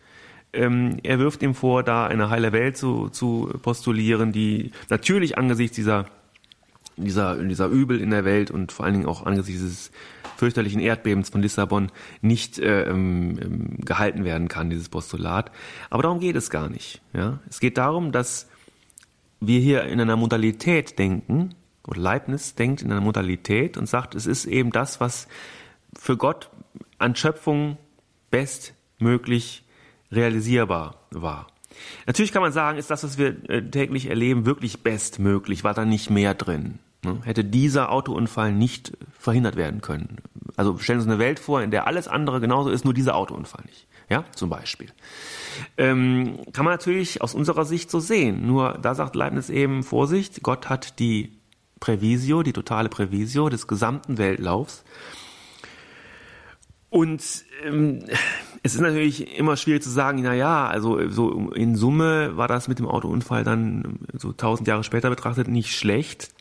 ähm, 0.54 0.98
er 1.02 1.18
wirft 1.18 1.42
ihm 1.42 1.52
vor, 1.54 1.82
da 1.82 2.06
eine 2.06 2.30
heile 2.30 2.52
Welt 2.52 2.76
zu, 2.76 3.08
zu 3.08 3.52
postulieren, 3.60 4.30
die 4.30 4.70
natürlich 4.88 5.36
angesichts 5.36 5.74
dieser 5.74 6.06
dieser, 6.96 7.36
dieser 7.36 7.68
Übel 7.68 8.00
in 8.00 8.10
der 8.10 8.24
Welt 8.24 8.50
und 8.50 8.72
vor 8.72 8.84
allen 8.84 8.94
Dingen 8.94 9.06
auch 9.06 9.26
angesichts 9.26 9.60
dieses 9.60 9.90
fürchterlichen 10.36 10.80
Erdbebens 10.80 11.30
von 11.30 11.42
Lissabon 11.42 11.90
nicht 12.20 12.58
äh, 12.58 12.84
ähm, 12.84 13.38
ähm, 13.40 13.76
gehalten 13.84 14.24
werden 14.24 14.48
kann, 14.48 14.70
dieses 14.70 14.88
Postulat. 14.88 15.50
Aber 15.90 16.02
darum 16.02 16.20
geht 16.20 16.36
es 16.36 16.50
gar 16.50 16.68
nicht. 16.68 17.02
Ja? 17.12 17.40
Es 17.48 17.60
geht 17.60 17.78
darum, 17.78 18.12
dass 18.12 18.48
wir 19.40 19.60
hier 19.60 19.84
in 19.84 20.00
einer 20.00 20.16
Modalität 20.16 20.98
denken, 20.98 21.54
oder 21.86 22.00
Leibniz 22.00 22.54
denkt 22.54 22.82
in 22.82 22.90
einer 22.90 23.00
Modalität 23.00 23.76
und 23.76 23.86
sagt, 23.86 24.14
es 24.14 24.26
ist 24.26 24.46
eben 24.46 24.70
das, 24.70 25.00
was 25.00 25.28
für 25.98 26.16
Gott 26.16 26.50
an 26.98 27.14
Schöpfung 27.14 27.76
bestmöglich 28.30 29.64
realisierbar 30.10 30.96
war. 31.10 31.46
Natürlich 32.06 32.32
kann 32.32 32.42
man 32.42 32.52
sagen, 32.52 32.78
ist 32.78 32.90
das, 32.90 33.04
was 33.04 33.18
wir 33.18 33.48
äh, 33.50 33.62
täglich 33.62 34.06
erleben, 34.06 34.46
wirklich 34.46 34.82
bestmöglich? 34.82 35.64
War 35.64 35.74
da 35.74 35.84
nicht 35.84 36.10
mehr 36.10 36.34
drin? 36.34 36.78
Ne? 37.04 37.20
Hätte 37.24 37.44
dieser 37.44 37.90
Autounfall 37.92 38.52
nicht 38.52 38.96
verhindert 39.18 39.56
werden 39.56 39.80
können. 39.80 40.18
Also 40.56 40.78
stellen 40.78 41.00
Sie 41.00 41.06
uns 41.06 41.12
eine 41.12 41.18
Welt 41.18 41.38
vor, 41.38 41.62
in 41.62 41.70
der 41.70 41.86
alles 41.86 42.08
andere 42.08 42.40
genauso 42.40 42.70
ist, 42.70 42.84
nur 42.84 42.94
dieser 42.94 43.16
Autounfall 43.16 43.64
nicht. 43.66 43.86
Ja, 44.10 44.24
zum 44.34 44.50
Beispiel. 44.50 44.88
Ähm, 45.78 46.38
kann 46.52 46.64
man 46.64 46.74
natürlich 46.74 47.22
aus 47.22 47.34
unserer 47.34 47.64
Sicht 47.64 47.90
so 47.90 48.00
sehen. 48.00 48.46
Nur 48.46 48.78
da 48.80 48.94
sagt 48.94 49.16
Leibniz 49.16 49.48
eben, 49.48 49.82
Vorsicht, 49.82 50.42
Gott 50.42 50.68
hat 50.68 50.98
die 50.98 51.38
Prävisio, 51.80 52.42
die 52.42 52.52
totale 52.52 52.88
Prävisio 52.88 53.48
des 53.48 53.66
gesamten 53.66 54.18
Weltlaufs. 54.18 54.84
Und 56.90 57.44
ähm, 57.64 58.04
es 58.62 58.74
ist 58.74 58.80
natürlich 58.80 59.36
immer 59.38 59.56
schwierig 59.56 59.82
zu 59.82 59.90
sagen, 59.90 60.22
na 60.22 60.34
ja, 60.34 60.66
also 60.66 61.08
so 61.08 61.50
in 61.50 61.74
Summe 61.74 62.36
war 62.36 62.46
das 62.46 62.68
mit 62.68 62.78
dem 62.78 62.86
Autounfall 62.86 63.42
dann 63.42 63.98
so 64.12 64.32
tausend 64.32 64.68
Jahre 64.68 64.84
später 64.84 65.10
betrachtet 65.10 65.48
nicht 65.48 65.76
schlecht. 65.76 66.33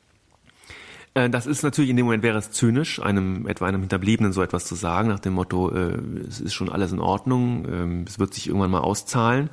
Äh, 1.14 1.30
das 1.30 1.46
ist 1.46 1.64
natürlich 1.64 1.92
in 1.92 1.98
dem 1.98 2.06
Moment 2.06 2.24
wäre 2.24 2.38
es 2.38 2.52
zynisch, 2.52 3.02
einem 3.02 3.48
etwa 3.48 3.66
einem 3.66 3.82
Hinterbliebenen 3.82 4.34
so 4.34 4.42
etwas 4.42 4.66
zu 4.66 4.76
sagen, 4.76 5.10
nach 5.10 5.20
dem 5.20 5.34
Motto, 5.34 5.72
äh, 5.72 5.98
es 6.28 6.40
ist 6.40 6.54
schon 6.54 6.70
alles 6.70 6.92
in 6.92 7.00
Ordnung, 7.00 8.04
äh, 8.06 8.10
es 8.10 8.20
wird 8.20 8.34
sich 8.34 8.48
irgendwann 8.48 8.72
mal 8.72 8.82
auszahlen. 8.82 9.50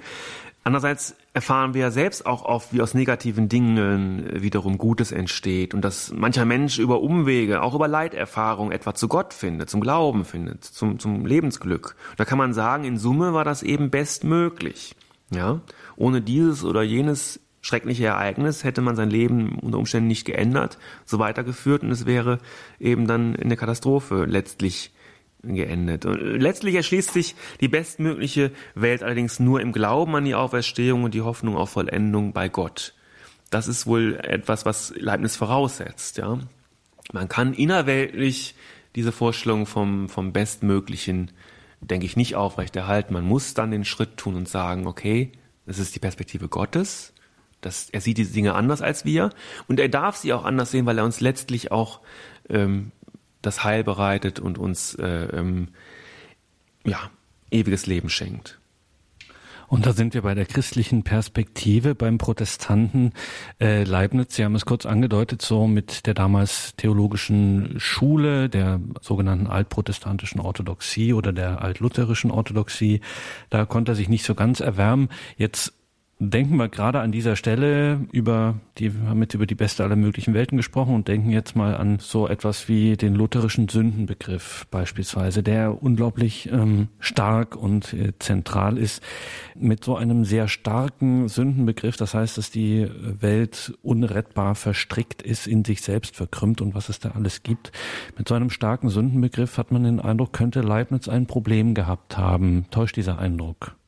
Andererseits 0.62 1.16
erfahren 1.32 1.72
wir 1.72 1.80
ja 1.80 1.90
selbst 1.90 2.26
auch 2.26 2.44
oft, 2.44 2.74
wie 2.74 2.82
aus 2.82 2.92
negativen 2.92 3.48
Dingen 3.48 4.26
äh, 4.26 4.42
wiederum 4.42 4.76
Gutes 4.76 5.10
entsteht 5.10 5.72
und 5.72 5.82
dass 5.82 6.12
mancher 6.12 6.44
Mensch 6.44 6.78
über 6.78 7.00
Umwege, 7.00 7.62
auch 7.62 7.74
über 7.74 7.88
Leiterfahrung 7.88 8.70
etwa 8.70 8.94
zu 8.94 9.08
Gott 9.08 9.32
findet, 9.32 9.70
zum 9.70 9.80
Glauben 9.80 10.24
findet, 10.24 10.64
zum, 10.64 10.98
zum 10.98 11.24
Lebensglück. 11.24 11.96
Da 12.18 12.26
kann 12.26 12.36
man 12.36 12.52
sagen, 12.52 12.84
in 12.84 12.98
Summe 12.98 13.32
war 13.32 13.44
das 13.44 13.62
eben 13.62 13.90
bestmöglich. 13.90 14.96
Ja, 15.32 15.60
ohne 15.96 16.22
dieses 16.22 16.64
oder 16.64 16.82
jenes 16.82 17.38
schreckliche 17.60 18.06
Ereignis, 18.06 18.64
hätte 18.64 18.80
man 18.80 18.96
sein 18.96 19.10
Leben 19.10 19.58
unter 19.58 19.78
Umständen 19.78 20.08
nicht 20.08 20.24
geändert, 20.24 20.78
so 21.04 21.18
weitergeführt 21.18 21.82
und 21.82 21.90
es 21.90 22.06
wäre 22.06 22.38
eben 22.78 23.06
dann 23.06 23.34
in 23.34 23.48
der 23.48 23.58
Katastrophe 23.58 24.24
letztlich 24.24 24.92
geendet. 25.42 26.04
Und 26.04 26.20
letztlich 26.20 26.74
erschließt 26.74 27.12
sich 27.12 27.34
die 27.60 27.68
bestmögliche 27.68 28.50
Welt 28.74 29.02
allerdings 29.02 29.40
nur 29.40 29.60
im 29.60 29.72
Glauben 29.72 30.14
an 30.16 30.24
die 30.24 30.34
Auferstehung 30.34 31.04
und 31.04 31.14
die 31.14 31.22
Hoffnung 31.22 31.56
auf 31.56 31.70
Vollendung 31.70 32.32
bei 32.32 32.48
Gott. 32.48 32.94
Das 33.50 33.66
ist 33.66 33.86
wohl 33.86 34.18
etwas, 34.22 34.64
was 34.64 34.92
Leibniz 34.96 35.36
voraussetzt, 35.36 36.18
ja. 36.18 36.38
Man 37.12 37.28
kann 37.28 37.54
innerweltlich 37.54 38.54
diese 38.94 39.10
Vorstellung 39.10 39.66
vom, 39.66 40.08
vom 40.08 40.32
Bestmöglichen, 40.32 41.32
denke 41.80 42.06
ich, 42.06 42.16
nicht 42.16 42.36
aufrechterhalten. 42.36 43.14
Man 43.14 43.24
muss 43.24 43.54
dann 43.54 43.72
den 43.72 43.84
Schritt 43.84 44.16
tun 44.16 44.36
und 44.36 44.48
sagen, 44.48 44.86
okay, 44.86 45.32
das 45.66 45.80
ist 45.80 45.94
die 45.96 45.98
Perspektive 45.98 46.48
Gottes 46.48 47.12
das, 47.60 47.90
er 47.90 48.00
sieht 48.00 48.18
diese 48.18 48.32
Dinge 48.32 48.54
anders 48.54 48.82
als 48.82 49.04
wir 49.04 49.30
und 49.68 49.80
er 49.80 49.88
darf 49.88 50.16
sie 50.16 50.32
auch 50.32 50.44
anders 50.44 50.70
sehen, 50.70 50.86
weil 50.86 50.98
er 50.98 51.04
uns 51.04 51.20
letztlich 51.20 51.72
auch 51.72 52.00
ähm, 52.48 52.92
das 53.42 53.64
Heil 53.64 53.84
bereitet 53.84 54.40
und 54.40 54.58
uns 54.58 54.94
äh, 54.94 55.06
ähm, 55.06 55.68
ja, 56.84 57.10
ewiges 57.50 57.86
Leben 57.86 58.10
schenkt. 58.10 58.60
Und 59.70 59.86
da 59.86 59.92
sind 59.92 60.14
wir 60.14 60.22
bei 60.22 60.34
der 60.34 60.46
christlichen 60.46 61.04
Perspektive 61.04 61.94
beim 61.94 62.18
Protestanten 62.18 63.12
äh, 63.60 63.84
Leibniz. 63.84 64.34
Sie 64.34 64.44
haben 64.44 64.56
es 64.56 64.66
kurz 64.66 64.84
angedeutet, 64.84 65.42
so 65.42 65.68
mit 65.68 66.06
der 66.06 66.14
damals 66.14 66.74
theologischen 66.74 67.78
Schule, 67.78 68.48
der 68.48 68.80
sogenannten 69.00 69.46
altprotestantischen 69.46 70.40
Orthodoxie 70.40 71.12
oder 71.12 71.32
der 71.32 71.62
altlutherischen 71.62 72.32
Orthodoxie. 72.32 73.00
Da 73.48 73.64
konnte 73.64 73.92
er 73.92 73.94
sich 73.94 74.08
nicht 74.08 74.24
so 74.24 74.34
ganz 74.34 74.58
erwärmen. 74.58 75.08
Jetzt 75.36 75.72
denken 76.20 76.56
wir 76.56 76.68
gerade 76.68 77.00
an 77.00 77.12
dieser 77.12 77.34
Stelle 77.34 78.06
über 78.12 78.60
die, 78.76 78.94
wir 78.94 79.08
haben 79.08 79.22
jetzt 79.22 79.32
über 79.32 79.46
die 79.46 79.54
beste 79.54 79.82
aller 79.82 79.96
möglichen 79.96 80.34
Welten 80.34 80.58
gesprochen 80.58 80.94
und 80.94 81.08
denken 81.08 81.30
jetzt 81.30 81.56
mal 81.56 81.74
an 81.74 81.98
so 81.98 82.28
etwas 82.28 82.68
wie 82.68 82.96
den 82.98 83.14
lutherischen 83.14 83.68
Sündenbegriff 83.68 84.66
beispielsweise, 84.70 85.42
der 85.42 85.82
unglaublich 85.82 86.50
ähm, 86.52 86.88
stark 86.98 87.56
und 87.56 87.94
äh, 87.94 88.12
zentral 88.18 88.76
ist. 88.76 89.02
Mit 89.58 89.82
so 89.82 89.96
einem 89.96 90.26
sehr 90.26 90.46
starken 90.46 91.28
Sündenbegriff, 91.28 91.96
das 91.96 92.12
heißt, 92.12 92.36
dass 92.36 92.50
die 92.50 92.86
Welt 93.00 93.72
unrettbar 93.82 94.54
verstrickt 94.54 95.22
ist, 95.22 95.46
in 95.46 95.64
sich 95.64 95.80
selbst 95.80 96.16
verkrümmt 96.16 96.60
und 96.60 96.74
was 96.74 96.90
es 96.90 96.98
da 96.98 97.12
alles 97.12 97.42
gibt. 97.42 97.72
Mit 98.18 98.28
so 98.28 98.34
einem 98.34 98.50
starken 98.50 98.90
Sündenbegriff 98.90 99.56
hat 99.56 99.72
man 99.72 99.84
den 99.84 100.00
Eindruck, 100.00 100.34
könnte 100.34 100.60
Leibniz 100.60 101.08
ein 101.08 101.26
Problem 101.26 101.72
gehabt 101.72 102.18
haben. 102.18 102.66
Täuscht 102.70 102.96
dieser 102.96 103.18
Eindruck? 103.18 103.79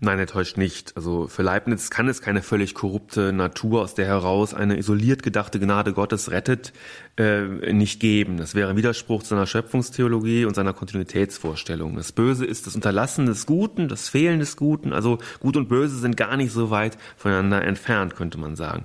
Nein, 0.00 0.18
er 0.18 0.26
täuscht 0.26 0.56
nicht. 0.56 0.96
Also 0.96 1.28
für 1.28 1.42
Leibniz 1.42 1.90
kann 1.90 2.08
es 2.08 2.20
keine 2.20 2.42
völlig 2.42 2.74
korrupte 2.74 3.32
Natur, 3.32 3.82
aus 3.82 3.94
der 3.94 4.06
heraus 4.06 4.54
eine 4.54 4.78
isoliert 4.78 5.22
gedachte 5.22 5.60
Gnade 5.60 5.92
Gottes 5.92 6.30
rettet, 6.30 6.72
äh, 7.16 7.72
nicht 7.72 8.00
geben. 8.00 8.36
Das 8.36 8.54
wäre 8.54 8.70
ein 8.70 8.76
Widerspruch 8.76 9.22
zu 9.22 9.30
seiner 9.30 9.46
Schöpfungstheologie 9.46 10.44
und 10.44 10.54
seiner 10.54 10.72
Kontinuitätsvorstellung. 10.72 11.96
Das 11.96 12.12
Böse 12.12 12.44
ist 12.44 12.66
das 12.66 12.74
Unterlassen 12.74 13.26
des 13.26 13.46
Guten, 13.46 13.88
das 13.88 14.08
Fehlen 14.08 14.40
des 14.40 14.56
Guten. 14.56 14.92
Also 14.92 15.18
Gut 15.40 15.56
und 15.56 15.68
Böse 15.68 15.96
sind 15.98 16.16
gar 16.16 16.36
nicht 16.36 16.52
so 16.52 16.70
weit 16.70 16.98
voneinander 17.16 17.62
entfernt, 17.62 18.16
könnte 18.16 18.38
man 18.38 18.56
sagen. 18.56 18.84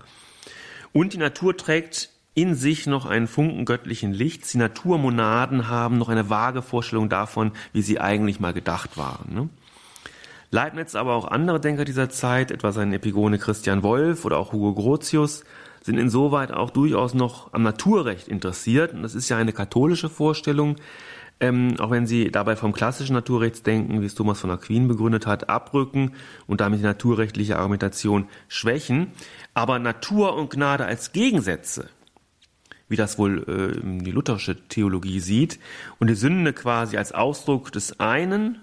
Und 0.92 1.14
die 1.14 1.18
Natur 1.18 1.56
trägt 1.56 2.10
in 2.34 2.56
sich 2.56 2.88
noch 2.88 3.06
einen 3.06 3.28
Funken 3.28 3.66
göttlichen 3.66 4.14
Lichts. 4.14 4.52
Die 4.52 4.60
Naturmonaden 4.60 5.68
haben 5.68 5.98
noch 5.98 6.10
eine 6.10 6.30
vage 6.30 6.62
Vorstellung 6.62 7.10
davon, 7.10 7.52
wie 7.74 7.82
sie 7.82 8.00
eigentlich 8.00 8.40
mal 8.40 8.54
gedacht 8.54 8.98
waren. 8.98 9.34
Ne? 9.34 9.50
Leibniz, 10.52 10.95
aber 10.95 11.14
auch 11.14 11.26
andere 11.28 11.60
Denker 11.60 11.86
dieser 11.86 12.10
Zeit, 12.10 12.50
etwa 12.50 12.72
sein 12.72 12.91
Epigone 12.91 13.38
Christian 13.38 13.84
Wolff 13.84 14.26
oder 14.26 14.38
auch 14.38 14.52
Hugo 14.52 14.74
Grotius, 14.74 15.43
sind 15.84 15.97
insoweit 15.97 16.52
auch 16.52 16.72
durchaus 16.72 17.14
noch 17.14 17.54
am 17.54 17.64
Naturrecht 17.64 18.28
interessiert. 18.28 18.93
Und 18.93 19.04
das 19.04 19.16
ist 19.16 19.30
ja 19.30 19.38
eine 19.38 19.54
katholische 19.54 20.10
Vorstellung, 20.10 20.76
ähm, 21.39 21.76
auch 21.80 21.91
wenn 21.91 22.08
sie 22.08 22.32
dabei 22.32 22.56
vom 22.56 22.74
klassischen 22.74 23.14
Naturrechtsdenken, 23.14 24.02
wie 24.02 24.06
es 24.06 24.16
Thomas 24.16 24.39
von 24.39 24.52
Aquin 24.52 24.88
begründet 24.88 25.28
hat, 25.28 25.50
abrücken 25.50 26.14
und 26.47 26.62
damit 26.62 26.80
die 26.80 26.84
naturrechtliche 26.84 27.58
Argumentation 27.58 28.28
schwächen. 28.47 29.12
Aber 29.54 29.80
Natur 29.80 30.36
und 30.36 30.50
Gnade 30.50 30.86
als 30.86 31.14
Gegensätze, 31.14 31.89
wie 32.89 32.97
das 32.97 33.20
wohl 33.20 33.43
äh, 33.47 34.04
die 34.04 34.12
lutherische 34.12 34.68
Theologie 34.68 35.20
sieht, 35.20 35.60
und 36.00 36.08
die 36.08 36.16
Sünde 36.16 36.54
quasi 36.54 36.97
als 36.97 37.12
Ausdruck 37.12 37.72
des 37.72 38.00
einen 38.00 38.62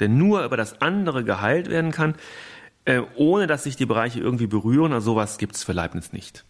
der 0.00 0.08
nur 0.08 0.44
über 0.44 0.56
das 0.56 0.80
andere 0.80 1.24
geheilt 1.24 1.68
werden 1.70 1.90
kann, 1.90 2.14
äh, 2.84 3.02
ohne 3.16 3.46
dass 3.46 3.64
sich 3.64 3.76
die 3.76 3.86
Bereiche 3.86 4.20
irgendwie 4.20 4.46
berühren. 4.46 4.92
Also 4.92 5.12
sowas 5.12 5.38
gibt 5.38 5.56
es 5.56 5.64
für 5.64 5.72
Leibniz 5.72 6.12
nicht. 6.12 6.44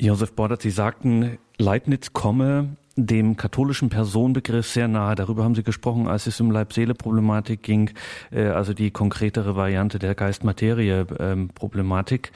Josef 0.00 0.32
Bordert, 0.32 0.62
Sie 0.62 0.70
sagten, 0.70 1.38
Leibniz 1.58 2.12
komme 2.12 2.76
dem 3.06 3.36
katholischen 3.36 3.90
Personenbegriff 3.90 4.66
sehr 4.66 4.88
nahe. 4.88 5.14
Darüber 5.14 5.44
haben 5.44 5.54
Sie 5.54 5.62
gesprochen, 5.62 6.08
als 6.08 6.26
es 6.26 6.40
um 6.40 6.50
Leib-Seele-Problematik 6.50 7.62
ging, 7.62 7.90
äh, 8.32 8.46
also 8.46 8.72
die 8.74 8.90
konkretere 8.90 9.54
Variante 9.54 9.98
der 9.98 10.14
Geist-Materie-Problematik. 10.14 12.32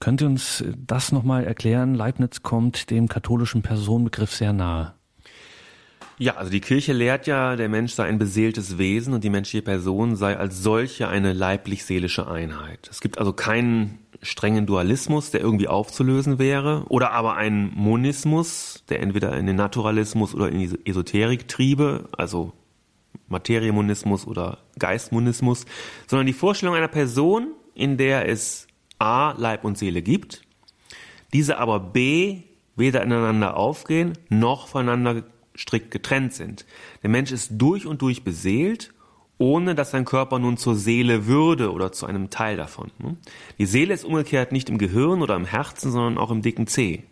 Können 0.00 0.18
Sie 0.18 0.24
uns 0.24 0.64
das 0.86 1.12
nochmal 1.12 1.44
erklären? 1.44 1.94
Leibniz 1.94 2.42
kommt 2.42 2.90
dem 2.90 3.08
katholischen 3.08 3.60
Personenbegriff 3.62 4.32
sehr 4.32 4.52
nahe. 4.52 4.94
Ja, 6.18 6.36
also 6.36 6.50
die 6.50 6.60
Kirche 6.60 6.92
lehrt 6.92 7.26
ja, 7.26 7.56
der 7.56 7.70
Mensch 7.70 7.94
sei 7.94 8.04
ein 8.04 8.18
beseeltes 8.18 8.76
Wesen 8.76 9.14
und 9.14 9.24
die 9.24 9.30
menschliche 9.30 9.62
Person 9.62 10.16
sei 10.16 10.36
als 10.36 10.62
solche 10.62 11.08
eine 11.08 11.32
leiblich-seelische 11.32 12.28
Einheit. 12.28 12.88
Es 12.90 13.00
gibt 13.00 13.18
also 13.18 13.32
keinen 13.32 14.00
strengen 14.22 14.66
Dualismus, 14.66 15.30
der 15.30 15.40
irgendwie 15.40 15.68
aufzulösen 15.68 16.38
wäre, 16.38 16.84
oder 16.88 17.12
aber 17.12 17.36
einen 17.36 17.72
Monismus, 17.74 18.84
der 18.88 19.00
entweder 19.00 19.36
in 19.36 19.46
den 19.46 19.56
Naturalismus 19.56 20.34
oder 20.34 20.48
in 20.50 20.58
die 20.58 20.78
Esoterik 20.84 21.48
triebe, 21.48 22.08
also 22.16 22.52
Materiemonismus 23.28 24.26
oder 24.26 24.58
Geistmonismus, 24.78 25.64
sondern 26.06 26.26
die 26.26 26.32
Vorstellung 26.32 26.74
einer 26.74 26.88
Person, 26.88 27.54
in 27.74 27.96
der 27.96 28.28
es 28.28 28.66
A, 28.98 29.32
Leib 29.38 29.64
und 29.64 29.78
Seele 29.78 30.02
gibt, 30.02 30.42
diese 31.32 31.58
aber 31.58 31.80
B, 31.80 32.42
weder 32.76 33.02
ineinander 33.02 33.56
aufgehen, 33.56 34.12
noch 34.28 34.68
voneinander 34.68 35.24
strikt 35.56 35.90
getrennt 35.90 36.32
sind. 36.34 36.66
Der 37.02 37.10
Mensch 37.10 37.32
ist 37.32 37.52
durch 37.52 37.86
und 37.86 38.02
durch 38.02 38.24
beseelt 38.24 38.92
ohne 39.40 39.74
dass 39.74 39.90
sein 39.90 40.04
Körper 40.04 40.38
nun 40.38 40.58
zur 40.58 40.76
Seele 40.76 41.26
würde 41.26 41.72
oder 41.72 41.92
zu 41.92 42.04
einem 42.04 42.28
Teil 42.28 42.58
davon. 42.58 42.90
Ne? 42.98 43.16
Die 43.58 43.64
Seele 43.64 43.94
ist 43.94 44.04
umgekehrt 44.04 44.52
nicht 44.52 44.68
im 44.68 44.76
Gehirn 44.76 45.22
oder 45.22 45.34
im 45.34 45.46
Herzen, 45.46 45.90
sondern 45.90 46.18
auch 46.18 46.30
im 46.30 46.42
dicken 46.42 46.66
Zeh. 46.66 47.04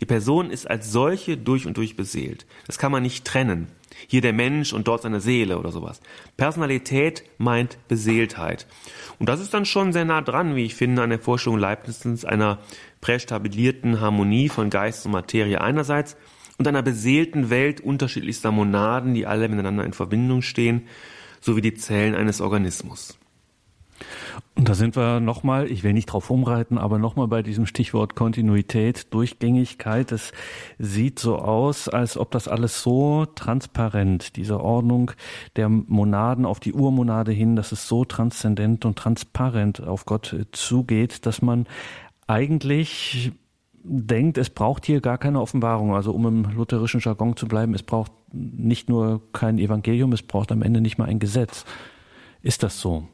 Die 0.00 0.06
Person 0.06 0.50
ist 0.50 0.68
als 0.68 0.92
solche 0.92 1.38
durch 1.38 1.66
und 1.66 1.76
durch 1.76 1.96
beseelt. 1.96 2.44
Das 2.66 2.76
kann 2.76 2.92
man 2.92 3.02
nicht 3.02 3.24
trennen. 3.24 3.68
Hier 4.08 4.20
der 4.20 4.32
Mensch 4.32 4.72
und 4.72 4.88
dort 4.88 5.02
seine 5.02 5.20
Seele 5.20 5.58
oder 5.58 5.70
sowas. 5.70 6.00
Personalität 6.36 7.22
meint 7.38 7.78
Beseeltheit. 7.88 8.66
Und 9.18 9.28
das 9.28 9.40
ist 9.40 9.54
dann 9.54 9.64
schon 9.64 9.92
sehr 9.92 10.04
nah 10.04 10.20
dran, 10.20 10.56
wie 10.56 10.64
ich 10.64 10.74
finde, 10.74 11.02
an 11.02 11.10
der 11.10 11.20
Vorstellung 11.20 11.58
Leibnizens 11.58 12.24
einer 12.24 12.58
prästabilierten 13.00 14.00
Harmonie 14.00 14.48
von 14.50 14.68
Geist 14.68 15.06
und 15.06 15.12
Materie 15.12 15.60
einerseits 15.60 16.16
und 16.58 16.68
einer 16.68 16.82
beseelten 16.82 17.48
Welt 17.48 17.80
unterschiedlichster 17.80 18.50
Monaden, 18.50 19.14
die 19.14 19.26
alle 19.26 19.48
miteinander 19.48 19.84
in 19.84 19.92
Verbindung 19.92 20.42
stehen 20.42 20.88
sowie 21.44 21.60
die 21.60 21.74
Zellen 21.74 22.14
eines 22.14 22.40
Organismus. 22.40 23.18
Und 24.56 24.68
da 24.68 24.74
sind 24.74 24.96
wir 24.96 25.20
nochmal, 25.20 25.70
ich 25.70 25.82
will 25.82 25.92
nicht 25.92 26.06
drauf 26.06 26.30
umreiten, 26.30 26.78
aber 26.78 26.98
nochmal 26.98 27.28
bei 27.28 27.42
diesem 27.42 27.66
Stichwort 27.66 28.14
Kontinuität, 28.14 29.12
Durchgängigkeit. 29.12 30.10
Es 30.10 30.32
sieht 30.78 31.18
so 31.18 31.38
aus, 31.38 31.88
als 31.88 32.16
ob 32.16 32.30
das 32.30 32.48
alles 32.48 32.82
so 32.82 33.26
transparent, 33.26 34.36
diese 34.36 34.60
Ordnung 34.60 35.12
der 35.56 35.68
Monaden 35.68 36.46
auf 36.46 36.60
die 36.60 36.72
Urmonade 36.72 37.32
hin, 37.32 37.56
dass 37.56 37.72
es 37.72 37.86
so 37.86 38.04
transzendent 38.04 38.84
und 38.84 38.96
transparent 38.96 39.82
auf 39.82 40.06
Gott 40.06 40.34
zugeht, 40.52 41.26
dass 41.26 41.42
man 41.42 41.66
eigentlich 42.26 43.32
denkt, 43.84 44.38
es 44.38 44.50
braucht 44.50 44.86
hier 44.86 45.00
gar 45.00 45.18
keine 45.18 45.40
Offenbarung. 45.40 45.94
Also 45.94 46.12
um 46.12 46.26
im 46.26 46.56
lutherischen 46.56 47.00
Jargon 47.00 47.36
zu 47.36 47.46
bleiben, 47.46 47.74
es 47.74 47.82
braucht 47.82 48.12
nicht 48.32 48.88
nur 48.88 49.20
kein 49.32 49.58
Evangelium, 49.58 50.12
es 50.12 50.22
braucht 50.22 50.50
am 50.50 50.62
Ende 50.62 50.80
nicht 50.80 50.98
mal 50.98 51.04
ein 51.04 51.18
Gesetz. 51.18 51.64
Ist 52.42 52.62
das 52.62 52.80
so? 52.80 53.06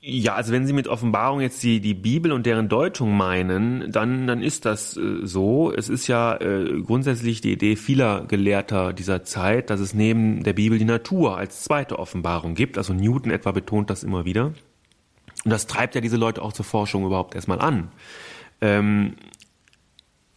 Ja, 0.00 0.36
also 0.36 0.52
wenn 0.52 0.64
Sie 0.64 0.72
mit 0.72 0.86
Offenbarung 0.86 1.40
jetzt 1.40 1.60
die, 1.62 1.80
die 1.80 1.92
Bibel 1.92 2.30
und 2.30 2.46
deren 2.46 2.68
Deutung 2.68 3.16
meinen, 3.16 3.90
dann, 3.90 4.28
dann 4.28 4.42
ist 4.42 4.64
das 4.64 4.96
äh, 4.96 5.26
so. 5.26 5.72
Es 5.72 5.88
ist 5.88 6.06
ja 6.06 6.36
äh, 6.36 6.80
grundsätzlich 6.82 7.40
die 7.40 7.52
Idee 7.52 7.74
vieler 7.74 8.24
Gelehrter 8.26 8.92
dieser 8.92 9.24
Zeit, 9.24 9.70
dass 9.70 9.80
es 9.80 9.94
neben 9.94 10.44
der 10.44 10.52
Bibel 10.52 10.78
die 10.78 10.84
Natur 10.84 11.36
als 11.36 11.64
zweite 11.64 11.98
Offenbarung 11.98 12.54
gibt. 12.54 12.78
Also 12.78 12.94
Newton 12.94 13.32
etwa 13.32 13.50
betont 13.50 13.90
das 13.90 14.04
immer 14.04 14.24
wieder. 14.24 14.46
Und 15.44 15.50
das 15.50 15.66
treibt 15.66 15.96
ja 15.96 16.00
diese 16.00 16.16
Leute 16.16 16.42
auch 16.42 16.52
zur 16.52 16.64
Forschung 16.64 17.04
überhaupt 17.04 17.34
erstmal 17.34 17.60
an. 17.60 17.88
Ähm, 18.60 19.14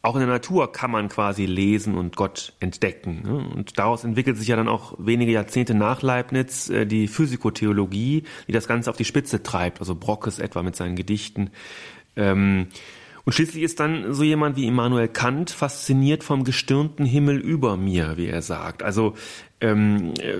auch 0.01 0.15
in 0.15 0.21
der 0.21 0.29
Natur 0.29 0.71
kann 0.71 0.89
man 0.89 1.09
quasi 1.09 1.45
lesen 1.45 1.95
und 1.95 2.15
Gott 2.15 2.53
entdecken. 2.59 3.21
Ne? 3.23 3.49
Und 3.55 3.77
daraus 3.77 4.03
entwickelt 4.03 4.37
sich 4.37 4.47
ja 4.47 4.55
dann 4.55 4.67
auch 4.67 4.93
wenige 4.97 5.31
Jahrzehnte 5.31 5.75
nach 5.75 6.01
Leibniz 6.01 6.69
äh, 6.69 6.85
die 6.85 7.07
Physikotheologie, 7.07 8.23
die 8.47 8.51
das 8.51 8.67
Ganze 8.67 8.89
auf 8.89 8.97
die 8.97 9.05
Spitze 9.05 9.43
treibt, 9.43 9.79
also 9.79 9.93
Brockes 9.95 10.39
etwa 10.39 10.63
mit 10.63 10.75
seinen 10.75 10.95
Gedichten. 10.95 11.51
Ähm, 12.15 12.67
und 13.23 13.33
schließlich 13.33 13.63
ist 13.63 13.79
dann 13.79 14.13
so 14.13 14.23
jemand 14.23 14.55
wie 14.55 14.65
Immanuel 14.65 15.07
Kant 15.07 15.51
fasziniert 15.51 16.23
vom 16.23 16.43
gestirnten 16.43 17.05
Himmel 17.05 17.37
über 17.37 17.77
mir, 17.77 18.17
wie 18.17 18.27
er 18.27 18.41
sagt. 18.41 18.81
Also 18.81 19.13
ähm, 19.59 20.13
äh, 20.19 20.37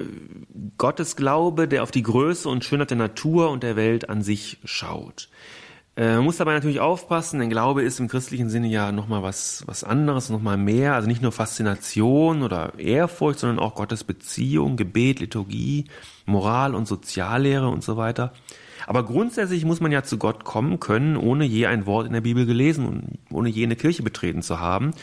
Gottes 0.77 1.15
Glaube, 1.15 1.67
der 1.67 1.83
auf 1.83 1.91
die 1.91 2.01
Größe 2.01 2.49
und 2.49 2.65
Schönheit 2.65 2.89
der 2.89 2.97
Natur 2.97 3.51
und 3.51 3.61
der 3.61 3.75
Welt 3.75 4.09
an 4.09 4.23
sich 4.23 4.57
schaut. 4.63 5.29
Äh, 6.01 6.15
man 6.15 6.23
muss 6.23 6.37
dabei 6.37 6.53
natürlich 6.53 6.79
aufpassen, 6.79 7.39
denn 7.39 7.51
Glaube 7.51 7.83
ist 7.83 7.99
im 7.99 8.07
christlichen 8.07 8.49
Sinne 8.49 8.67
ja 8.67 8.91
nochmal 8.91 9.21
was, 9.21 9.63
was 9.67 9.83
anderes, 9.83 10.31
nochmal 10.31 10.57
mehr. 10.57 10.95
Also 10.95 11.07
nicht 11.07 11.21
nur 11.21 11.31
Faszination 11.31 12.41
oder 12.41 12.73
Ehrfurcht, 12.79 13.37
sondern 13.37 13.59
auch 13.59 13.75
Gottes 13.75 14.03
Beziehung, 14.03 14.77
Gebet, 14.77 15.19
Liturgie, 15.19 15.85
Moral 16.25 16.73
und 16.73 16.87
Soziallehre 16.87 17.67
und 17.67 17.83
so 17.83 17.97
weiter. 17.97 18.33
Aber 18.87 19.05
grundsätzlich 19.05 19.63
muss 19.63 19.79
man 19.79 19.91
ja 19.91 20.01
zu 20.01 20.17
Gott 20.17 20.43
kommen 20.43 20.79
können, 20.79 21.17
ohne 21.17 21.45
je 21.45 21.67
ein 21.67 21.85
Wort 21.85 22.07
in 22.07 22.13
der 22.13 22.21
Bibel 22.21 22.47
gelesen 22.47 22.87
und 22.87 23.19
ohne 23.29 23.49
je 23.49 23.63
eine 23.63 23.75
Kirche 23.75 24.01
betreten 24.01 24.41
zu 24.41 24.59
haben. 24.59 24.95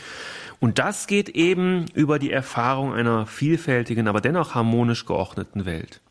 Und 0.59 0.79
das 0.79 1.07
geht 1.07 1.29
eben 1.29 1.85
über 1.93 2.19
die 2.19 2.31
Erfahrung 2.31 2.93
einer 2.93 3.25
vielfältigen, 3.25 4.09
aber 4.09 4.19
dennoch 4.19 4.53
harmonisch 4.53 5.05
geordneten 5.05 5.63
Welt. 5.63 6.01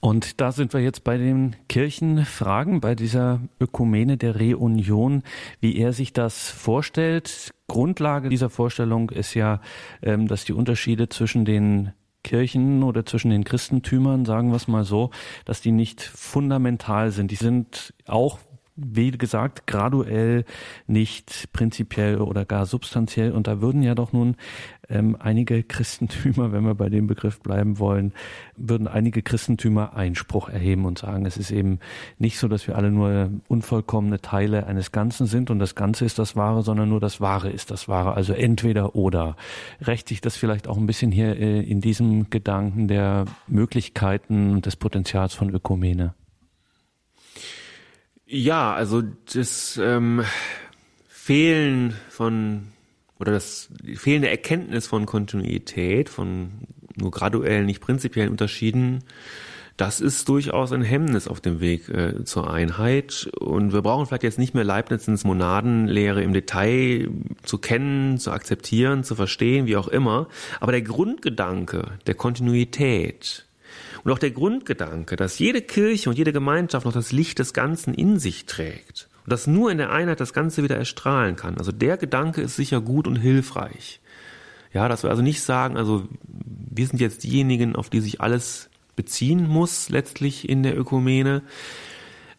Und 0.00 0.40
da 0.40 0.50
sind 0.50 0.72
wir 0.72 0.80
jetzt 0.80 1.04
bei 1.04 1.18
den 1.18 1.56
Kirchenfragen, 1.68 2.80
bei 2.80 2.94
dieser 2.94 3.40
Ökumene 3.60 4.16
der 4.16 4.40
Reunion, 4.40 5.22
wie 5.60 5.76
er 5.76 5.92
sich 5.92 6.14
das 6.14 6.48
vorstellt. 6.50 7.50
Grundlage 7.68 8.30
dieser 8.30 8.48
Vorstellung 8.48 9.10
ist 9.10 9.34
ja, 9.34 9.60
ähm, 10.02 10.26
dass 10.26 10.46
die 10.46 10.54
Unterschiede 10.54 11.10
zwischen 11.10 11.44
den 11.44 11.92
Kirchen 12.24 12.82
oder 12.82 13.04
zwischen 13.04 13.30
den 13.30 13.44
Christentümern, 13.44 14.24
sagen 14.24 14.50
wir 14.50 14.56
es 14.56 14.68
mal 14.68 14.84
so, 14.84 15.10
dass 15.44 15.60
die 15.60 15.72
nicht 15.72 16.02
fundamental 16.02 17.10
sind. 17.10 17.30
Die 17.30 17.36
sind 17.36 17.94
auch 18.06 18.38
wie 18.82 19.10
gesagt, 19.10 19.66
graduell, 19.66 20.44
nicht 20.86 21.52
prinzipiell 21.52 22.18
oder 22.20 22.44
gar 22.44 22.66
substanziell. 22.66 23.32
Und 23.32 23.46
da 23.46 23.60
würden 23.60 23.82
ja 23.82 23.94
doch 23.94 24.12
nun 24.12 24.36
ähm, 24.88 25.16
einige 25.18 25.62
Christentümer, 25.62 26.52
wenn 26.52 26.64
wir 26.64 26.74
bei 26.74 26.88
dem 26.88 27.06
Begriff 27.06 27.40
bleiben 27.40 27.78
wollen, 27.78 28.12
würden 28.56 28.88
einige 28.88 29.22
Christentümer 29.22 29.94
Einspruch 29.94 30.48
erheben 30.48 30.84
und 30.84 30.98
sagen, 30.98 31.26
es 31.26 31.36
ist 31.36 31.50
eben 31.50 31.78
nicht 32.18 32.38
so, 32.38 32.48
dass 32.48 32.66
wir 32.66 32.76
alle 32.76 32.90
nur 32.90 33.30
unvollkommene 33.48 34.20
Teile 34.20 34.66
eines 34.66 34.92
Ganzen 34.92 35.26
sind 35.26 35.50
und 35.50 35.58
das 35.58 35.74
Ganze 35.74 36.04
ist 36.04 36.18
das 36.18 36.36
Wahre, 36.36 36.62
sondern 36.62 36.88
nur 36.88 37.00
das 37.00 37.20
Wahre 37.20 37.50
ist 37.50 37.70
das 37.70 37.88
Wahre. 37.88 38.14
Also 38.14 38.32
entweder 38.32 38.94
oder. 38.94 39.36
Rächt 39.80 40.08
sich 40.08 40.20
das 40.20 40.36
vielleicht 40.36 40.68
auch 40.68 40.76
ein 40.76 40.86
bisschen 40.86 41.12
hier 41.12 41.36
äh, 41.36 41.60
in 41.60 41.80
diesem 41.80 42.30
Gedanken 42.30 42.88
der 42.88 43.26
Möglichkeiten 43.46 44.52
und 44.52 44.66
des 44.66 44.76
Potenzials 44.76 45.34
von 45.34 45.50
Ökumene? 45.50 46.14
Ja, 48.32 48.72
also 48.72 49.02
das 49.34 49.76
ähm, 49.82 50.22
Fehlen 51.08 51.94
von 52.08 52.68
oder 53.18 53.32
das 53.32 53.68
fehlende 53.96 54.30
Erkenntnis 54.30 54.86
von 54.86 55.04
Kontinuität, 55.04 56.08
von 56.08 56.52
nur 56.96 57.10
graduellen, 57.10 57.66
nicht 57.66 57.80
prinzipiellen 57.80 58.30
Unterschieden, 58.30 59.02
das 59.76 60.00
ist 60.00 60.28
durchaus 60.28 60.70
ein 60.70 60.82
Hemmnis 60.82 61.26
auf 61.26 61.40
dem 61.40 61.58
Weg 61.58 61.88
äh, 61.88 62.22
zur 62.24 62.52
Einheit. 62.52 63.28
Und 63.40 63.72
wir 63.72 63.82
brauchen 63.82 64.06
vielleicht 64.06 64.22
jetzt 64.22 64.38
nicht 64.38 64.54
mehr 64.54 64.62
Leibnizens 64.62 65.24
Monadenlehre 65.24 66.22
im 66.22 66.32
Detail 66.32 67.08
zu 67.42 67.58
kennen, 67.58 68.18
zu 68.18 68.30
akzeptieren, 68.30 69.02
zu 69.02 69.16
verstehen, 69.16 69.66
wie 69.66 69.76
auch 69.76 69.88
immer. 69.88 70.28
Aber 70.60 70.70
der 70.70 70.82
Grundgedanke 70.82 71.98
der 72.06 72.14
Kontinuität, 72.14 73.46
und 74.04 74.12
auch 74.12 74.18
der 74.18 74.30
Grundgedanke, 74.30 75.16
dass 75.16 75.38
jede 75.38 75.62
Kirche 75.62 76.10
und 76.10 76.16
jede 76.16 76.32
Gemeinschaft 76.32 76.86
noch 76.86 76.92
das 76.92 77.12
Licht 77.12 77.38
des 77.38 77.52
Ganzen 77.52 77.94
in 77.94 78.18
sich 78.18 78.46
trägt 78.46 79.08
und 79.24 79.32
dass 79.32 79.46
nur 79.46 79.70
in 79.70 79.78
der 79.78 79.90
Einheit 79.90 80.20
das 80.20 80.32
Ganze 80.32 80.62
wieder 80.62 80.76
erstrahlen 80.76 81.36
kann. 81.36 81.58
Also 81.58 81.72
der 81.72 81.96
Gedanke 81.96 82.40
ist 82.40 82.56
sicher 82.56 82.80
gut 82.80 83.06
und 83.06 83.16
hilfreich. 83.16 84.00
Ja, 84.72 84.88
dass 84.88 85.02
wir 85.02 85.10
also 85.10 85.22
nicht 85.22 85.42
sagen, 85.42 85.76
also 85.76 86.08
wir 86.26 86.86
sind 86.86 87.00
jetzt 87.00 87.24
diejenigen, 87.24 87.74
auf 87.76 87.90
die 87.90 88.00
sich 88.00 88.20
alles 88.20 88.70
beziehen 88.96 89.48
muss, 89.48 89.88
letztlich 89.88 90.48
in 90.48 90.62
der 90.62 90.78
Ökumene. 90.78 91.42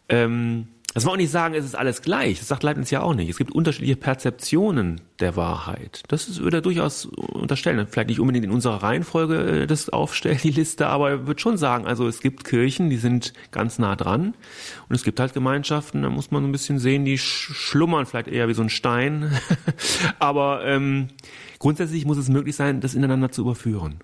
Ähm, 0.08 0.68
das 0.94 1.06
wir 1.06 1.10
auch 1.10 1.16
nicht 1.16 1.30
sagen, 1.30 1.54
es 1.54 1.64
ist 1.64 1.74
alles 1.74 2.02
gleich. 2.02 2.38
Das 2.38 2.48
sagt 2.48 2.62
Leibniz 2.62 2.90
ja 2.90 3.00
auch 3.00 3.14
nicht. 3.14 3.30
Es 3.30 3.38
gibt 3.38 3.52
unterschiedliche 3.52 3.96
Perzeptionen 3.96 5.00
der 5.20 5.36
Wahrheit. 5.36 6.02
Das 6.08 6.38
würde 6.40 6.58
er 6.58 6.60
durchaus 6.60 7.06
unterstellen. 7.06 7.86
Vielleicht 7.88 8.10
nicht 8.10 8.20
unbedingt 8.20 8.44
in 8.44 8.50
unserer 8.50 8.82
Reihenfolge 8.82 9.62
äh, 9.62 9.66
das 9.66 9.88
aufstellen, 9.88 10.38
die 10.42 10.50
Liste, 10.50 10.88
aber 10.88 11.10
er 11.10 11.26
wird 11.26 11.40
schon 11.40 11.56
sagen, 11.56 11.86
also 11.86 12.06
es 12.06 12.20
gibt 12.20 12.44
Kirchen, 12.44 12.90
die 12.90 12.96
sind 12.96 13.32
ganz 13.52 13.78
nah 13.78 13.96
dran. 13.96 14.34
Und 14.88 14.94
es 14.94 15.02
gibt 15.02 15.18
halt 15.18 15.32
Gemeinschaften, 15.32 16.02
da 16.02 16.10
muss 16.10 16.30
man 16.30 16.44
ein 16.44 16.52
bisschen 16.52 16.78
sehen, 16.78 17.04
die 17.04 17.18
schlummern 17.18 18.04
vielleicht 18.04 18.28
eher 18.28 18.48
wie 18.48 18.54
so 18.54 18.62
ein 18.62 18.70
Stein. 18.70 19.32
aber 20.18 20.64
ähm, 20.66 21.08
grundsätzlich 21.58 22.04
muss 22.04 22.18
es 22.18 22.28
möglich 22.28 22.56
sein, 22.56 22.80
das 22.80 22.94
ineinander 22.94 23.30
zu 23.30 23.42
überführen. 23.42 24.00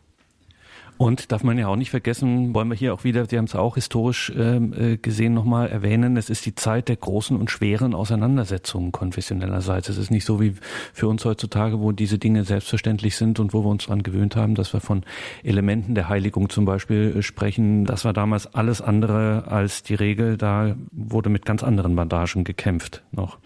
Und 0.99 1.31
darf 1.31 1.45
man 1.45 1.57
ja 1.57 1.69
auch 1.69 1.77
nicht 1.77 1.91
vergessen, 1.91 2.53
wollen 2.55 2.69
wir 2.69 2.75
hier 2.75 2.93
auch 2.93 3.05
wieder, 3.05 3.25
Sie 3.27 3.39
haben 3.39 3.45
es 3.45 3.55
auch 3.55 3.77
historisch 3.77 4.33
ähm, 4.37 4.75
äh, 4.77 4.97
gesehen 4.97 5.33
nochmal 5.33 5.69
erwähnen, 5.69 6.17
es 6.17 6.29
ist 6.29 6.45
die 6.45 6.57
Zeit 6.57 6.89
der 6.89 6.97
großen 6.97 7.37
und 7.37 7.53
schweren 7.53 7.95
Auseinandersetzungen 7.95 8.91
konfessionellerseits. 8.91 9.89
Es 9.89 9.97
ist 9.97 10.11
nicht 10.11 10.25
so 10.25 10.41
wie 10.41 10.55
für 10.93 11.07
uns 11.07 11.25
heutzutage, 11.25 11.79
wo 11.79 11.93
diese 11.93 12.19
Dinge 12.19 12.43
selbstverständlich 12.43 13.15
sind 13.15 13.39
und 13.39 13.55
wo 13.55 13.63
wir 13.63 13.69
uns 13.69 13.85
daran 13.85 14.03
gewöhnt 14.03 14.35
haben, 14.35 14.57
dass 14.57 14.73
wir 14.73 14.81
von 14.81 15.05
Elementen 15.45 15.95
der 15.95 16.09
Heiligung 16.09 16.51
zum 16.51 16.65
Beispiel 16.65 17.15
äh, 17.17 17.23
sprechen. 17.23 17.85
Das 17.85 18.05
war 18.05 18.13
damals 18.13 18.53
alles 18.53 18.83
andere 18.83 19.45
als 19.47 19.85
die 19.85 19.95
Regel. 19.95 20.37
Da 20.37 20.75
wurde 20.91 21.31
mit 21.31 21.47
ganz 21.47 21.63
anderen 21.63 21.95
Bandagen 21.95 22.43
gekämpft 22.43 23.05
noch. 23.13 23.39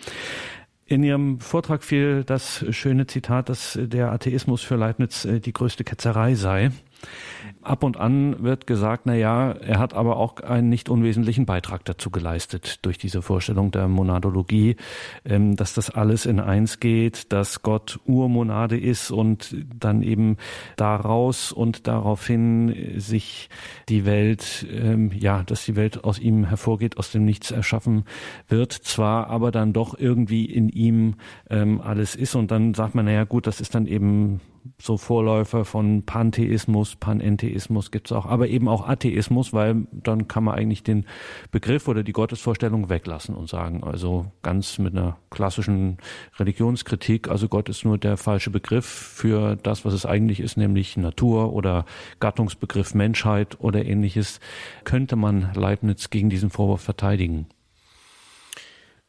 In 0.86 1.03
Ihrem 1.05 1.38
Vortrag 1.40 1.84
fiel 1.84 2.24
das 2.24 2.64
schöne 2.70 3.07
Zitat, 3.07 3.48
dass 3.48 3.78
der 3.80 4.11
Atheismus 4.11 4.62
für 4.62 4.76
Leibniz 4.76 5.26
äh, 5.26 5.40
die 5.40 5.53
größte 5.53 5.84
Ketzerei 5.84 6.34
sei. 6.34 6.70
Ab 7.62 7.84
und 7.84 7.96
an 7.96 8.42
wird 8.42 8.66
gesagt, 8.66 9.03
na 9.05 9.14
ja, 9.14 9.53
er 9.53 9.78
hat 9.78 9.94
aber 9.94 10.16
auch 10.16 10.40
einen 10.40 10.68
nicht 10.68 10.88
unwesentlichen 10.88 11.46
Beitrag 11.46 11.84
dazu 11.84 12.11
geleistet 12.11 12.84
durch 12.84 12.98
diese 12.98 13.22
Vorstellung 13.22 13.70
der 13.70 13.88
Monadologie, 13.88 14.76
ähm, 15.24 15.57
dass 15.57 15.74
das 15.74 15.90
alles 15.90 16.26
in 16.26 16.40
eins 16.40 16.80
geht, 16.80 17.32
dass 17.32 17.62
Gott 17.62 18.00
Urmonade 18.05 18.78
ist 18.78 19.11
und 19.11 19.55
dann 19.78 20.03
eben 20.03 20.36
daraus 20.76 21.53
und 21.53 21.86
daraufhin 21.86 22.94
sich 22.96 23.48
die 23.88 24.05
Welt, 24.05 24.66
ähm, 24.72 25.12
ja, 25.14 25.42
dass 25.44 25.64
die 25.64 25.76
Welt 25.76 26.05
aus 26.05 26.18
ihm 26.18 26.44
hervorgeht, 26.44 26.96
aus 26.98 27.12
dem 27.12 27.24
Nichts 27.24 27.50
erschaffen 27.50 28.05
wird, 28.48 28.72
zwar 28.72 29.28
aber 29.28 29.50
dann 29.50 29.72
doch 29.72 29.98
irgendwie 29.98 30.44
in 30.44 30.68
ihm 30.68 31.14
ähm, 31.48 31.80
alles 31.80 32.16
ist. 32.16 32.34
Und 32.34 32.50
dann 32.50 32.74
sagt 32.74 32.94
man, 32.94 33.05
na 33.05 33.12
ja, 33.12 33.24
gut, 33.24 33.46
das 33.46 33.61
ist 33.61 33.74
dann 33.74 33.86
eben 33.86 34.40
so 34.81 34.97
Vorläufer 34.97 35.65
von 35.65 36.05
Pantheismus, 36.05 36.97
Panentheismus 36.97 37.91
gibt 37.91 38.09
es 38.11 38.13
auch, 38.17 38.27
aber 38.27 38.49
eben 38.49 38.69
auch 38.69 38.89
Atheismus, 38.89 39.53
weil 39.53 39.87
dann 39.93 40.29
kann 40.29 40.45
man 40.45 40.55
eigentlich 40.55 40.83
den 40.83 41.07
Begriff 41.51 41.89
oder 41.89 42.03
die 42.03 42.13
Gottesvorstellung 42.13 42.89
weglassen 42.89 43.35
und 43.35 43.49
sagen, 43.49 43.83
also 43.83 44.27
ganz 44.43 44.79
mit 44.79 44.97
einer 44.97 45.19
klassischen 45.31 45.99
Religionskritik, 46.39 47.29
also 47.29 47.49
Gott 47.49 47.69
ist 47.69 47.85
nur 47.85 47.99
der 47.99 48.17
falsche 48.17 48.51
Begriff 48.51 48.87
für 48.87 49.57
das, 49.57 49.85
was 49.85 49.95
es 49.95 50.07
eigentlich 50.07 50.41
ist, 50.41 50.57
nämlich 50.57 50.97
Natur 50.97 51.53
oder 51.53 51.85
Gattungsbegriff 52.21 52.95
Menschheit 52.95 53.61
oder 53.61 53.85
ähnliches, 53.85 54.41
könnte 54.85 55.17
man 55.17 55.53
Leibniz 55.55 56.11
gegen 56.11 56.31
diesen 56.31 56.51
Vorwurf 56.51 56.83
verteidigen. 56.83 57.47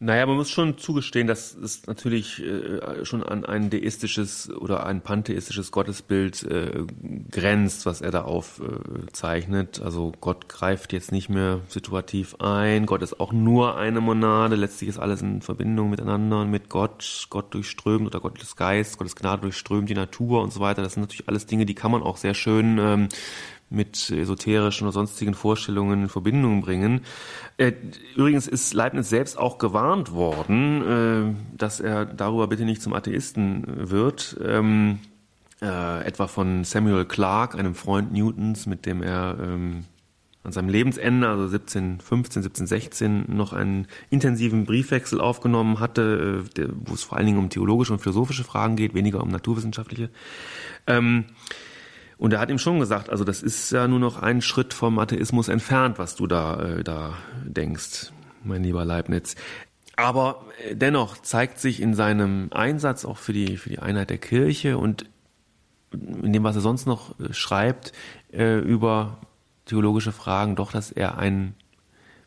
Naja, 0.04 0.26
man 0.26 0.36
muss 0.36 0.50
schon 0.50 0.78
zugestehen, 0.78 1.28
dass 1.28 1.56
es 1.56 1.88
natürlich 1.88 2.44
äh, 2.44 3.06
schon 3.06 3.24
an 3.24 3.46
ein 3.46 3.70
deistisches 3.70 4.50
oder 4.52 4.86
ein 4.86 5.00
pantheistisches 5.00 5.72
Gottesbild 5.72 6.44
äh, 6.44 6.86
grenzt, 7.32 7.86
was 7.86 8.02
er 8.02 8.12
da 8.12 8.24
aufzeichnet. 8.24 9.80
Äh, 9.80 9.84
also 9.86 10.12
Gott 10.20 10.50
greift 10.50 10.92
jetzt 10.92 11.14
nicht 11.14 11.30
mehr 11.30 11.62
situativ 11.70 12.36
ein, 12.42 12.86
Gott 12.86 13.02
ist 13.02 13.22
auch 13.22 13.32
nur 13.32 13.78
eine 13.78 14.02
Monade, 14.02 14.58
letztlich 14.58 14.90
ist 14.90 15.00
alles 15.00 15.22
in 15.22 15.42
Verbindung 15.42 15.90
miteinander 15.90 16.42
und 16.42 16.52
mit 16.52 16.68
Gott, 16.68 17.28
Gott 17.30 17.54
durchströmt 17.54 18.06
oder 18.06 18.20
Gottes 18.20 18.58
Geist, 18.58 18.98
Gottes 18.98 19.16
Gnade 19.16 19.44
durchströmt 19.44 19.90
die 19.90 19.96
Natur 19.96 20.42
und 20.42 20.52
so 20.52 20.60
weiter. 20.60 20.82
Das 20.84 20.96
sind 20.96 21.04
natürlich 21.04 21.30
alles 21.30 21.46
Dinge, 21.46 21.66
die 21.66 21.76
kann 21.76 21.92
man 21.92 22.04
auch 22.04 22.18
sehr 22.18 22.34
schön 22.34 22.78
ähm, 22.78 23.08
mit 23.74 24.10
esoterischen 24.10 24.88
oder 24.88 24.94
sonstigen 24.94 25.34
Vorstellungen 25.34 26.04
in 26.04 26.10
Verbindung 26.10 26.62
bringen. 26.62 27.02
Äh, 27.58 27.74
übrigens 28.16 28.48
ist 28.48 28.74
Leibniz 28.74 29.10
selbst 29.10 29.38
auch 29.38 29.58
gewarnt 29.58 30.14
worden, 30.14 31.36
äh, 31.56 31.58
dass 31.58 31.80
er 31.80 32.06
darüber 32.06 32.48
bitte 32.48 32.66
nicht 32.66 32.82
zum 32.82 32.94
Atheisten 32.94 33.90
wird. 33.90 34.38
Ähm, 34.44 35.00
äh, 35.62 36.06
etwa 36.06 36.28
von 36.28 36.64
Samuel 36.64 37.06
Clark, 37.06 37.56
einem 37.56 37.74
Freund 37.74 38.12
Newtons, 38.12 38.66
mit 38.66 38.86
dem 38.86 39.02
er 39.02 39.38
ähm, 39.42 39.86
an 40.44 40.52
seinem 40.52 40.70
Lebensende, 40.70 41.28
also 41.28 41.44
1715, 41.44 42.42
1716, 42.42 43.26
noch 43.30 43.54
einen 43.54 43.88
intensiven 44.10 44.66
Briefwechsel 44.66 45.22
aufgenommen 45.22 45.80
hatte, 45.80 46.44
wo 46.86 46.94
es 46.94 47.04
vor 47.04 47.18
allen 47.18 47.28
Dingen 47.28 47.40
um 47.40 47.50
theologische 47.50 47.94
und 47.94 48.00
philosophische 48.00 48.44
Fragen 48.44 48.76
geht, 48.76 48.94
weniger 48.94 49.22
um 49.22 49.30
naturwissenschaftliche. 49.30 50.10
Ähm, 50.86 51.26
und 52.18 52.34
er 52.34 52.40
hat 52.40 52.50
ihm 52.50 52.60
schon 52.60 52.80
gesagt, 52.80 53.10
also 53.10 53.24
das 53.24 53.42
ist 53.42 53.72
ja 53.72 53.88
nur 53.88 54.00
noch 54.00 54.22
ein 54.22 54.42
Schritt 54.42 54.74
vom 54.74 55.00
Atheismus 55.00 55.48
entfernt, 55.48 56.00
was 56.00 56.16
du 56.16 56.28
da, 56.28 56.60
äh, 56.62 56.84
da 56.84 57.14
denkst, 57.44 58.12
mein 58.44 58.64
lieber 58.64 58.86
Leibniz. 58.86 59.36
Aber 59.96 60.46
äh, 60.68 60.76
dennoch 60.76 61.18
zeigt 61.18 61.60
sich 61.60 61.82
in 61.82 61.94
seinem 61.94 62.50
Einsatz 62.52 63.06
auch 63.06 63.18
für 63.18 63.34
die, 63.34 63.58
für 63.58 63.70
die 63.70 63.80
Einheit 63.80 64.10
der 64.10 64.18
Kirche 64.18 64.78
und 64.78 65.06
in 65.92 66.34
dem, 66.34 66.44
was 66.44 66.56
er 66.56 66.62
sonst 66.62 66.86
noch 66.86 67.20
äh, 67.20 67.34
schreibt 67.34 67.92
äh, 68.32 68.58
über 68.60 69.20
theologische 69.66 70.12
Fragen, 70.12 70.56
doch, 70.56 70.72
dass 70.72 70.92
er 70.92 71.18
ein 71.18 71.56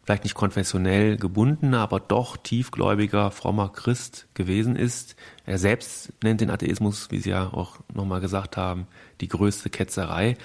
vielleicht 0.06 0.22
nicht 0.22 0.36
konfessionell 0.36 1.16
gebundener, 1.16 1.80
aber 1.80 1.98
doch 1.98 2.36
tiefgläubiger, 2.36 3.32
frommer 3.32 3.70
Christ 3.70 4.28
gewesen 4.34 4.76
ist. 4.76 5.16
Er 5.44 5.58
selbst 5.58 6.12
nennt 6.22 6.40
den 6.40 6.50
Atheismus, 6.50 7.10
wie 7.10 7.18
Sie 7.18 7.30
ja 7.30 7.52
auch 7.52 7.80
nochmal 7.92 8.20
gesagt 8.20 8.56
haben, 8.56 8.86
die 9.20 9.26
größte 9.26 9.68
Ketzerei. 9.68 10.36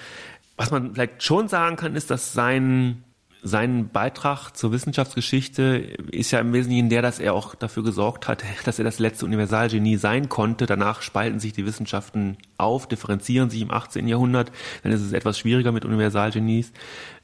Was 0.56 0.72
man 0.72 0.94
vielleicht 0.94 1.22
schon 1.22 1.46
sagen 1.46 1.76
kann, 1.76 1.94
ist, 1.94 2.10
dass 2.10 2.32
sein 2.32 3.04
sein 3.44 3.88
Beitrag 3.88 4.52
zur 4.52 4.70
Wissenschaftsgeschichte 4.70 5.96
ist 6.12 6.30
ja 6.30 6.38
im 6.38 6.52
Wesentlichen 6.52 6.88
der, 6.88 7.02
dass 7.02 7.18
er 7.18 7.34
auch 7.34 7.56
dafür 7.56 7.82
gesorgt 7.82 8.28
hat, 8.28 8.44
dass 8.64 8.78
er 8.78 8.84
das 8.84 9.00
letzte 9.00 9.26
Universalgenie 9.26 9.96
sein 9.96 10.28
konnte. 10.28 10.66
Danach 10.66 11.02
spalten 11.02 11.40
sich 11.40 11.52
die 11.52 11.66
Wissenschaften 11.66 12.38
auf, 12.56 12.86
differenzieren 12.86 13.50
sich 13.50 13.60
im 13.60 13.72
18. 13.72 14.06
Jahrhundert. 14.06 14.52
Dann 14.84 14.92
ist 14.92 15.00
es 15.00 15.12
etwas 15.12 15.38
schwieriger 15.38 15.72
mit 15.72 15.84
Universalgenies. 15.84 16.72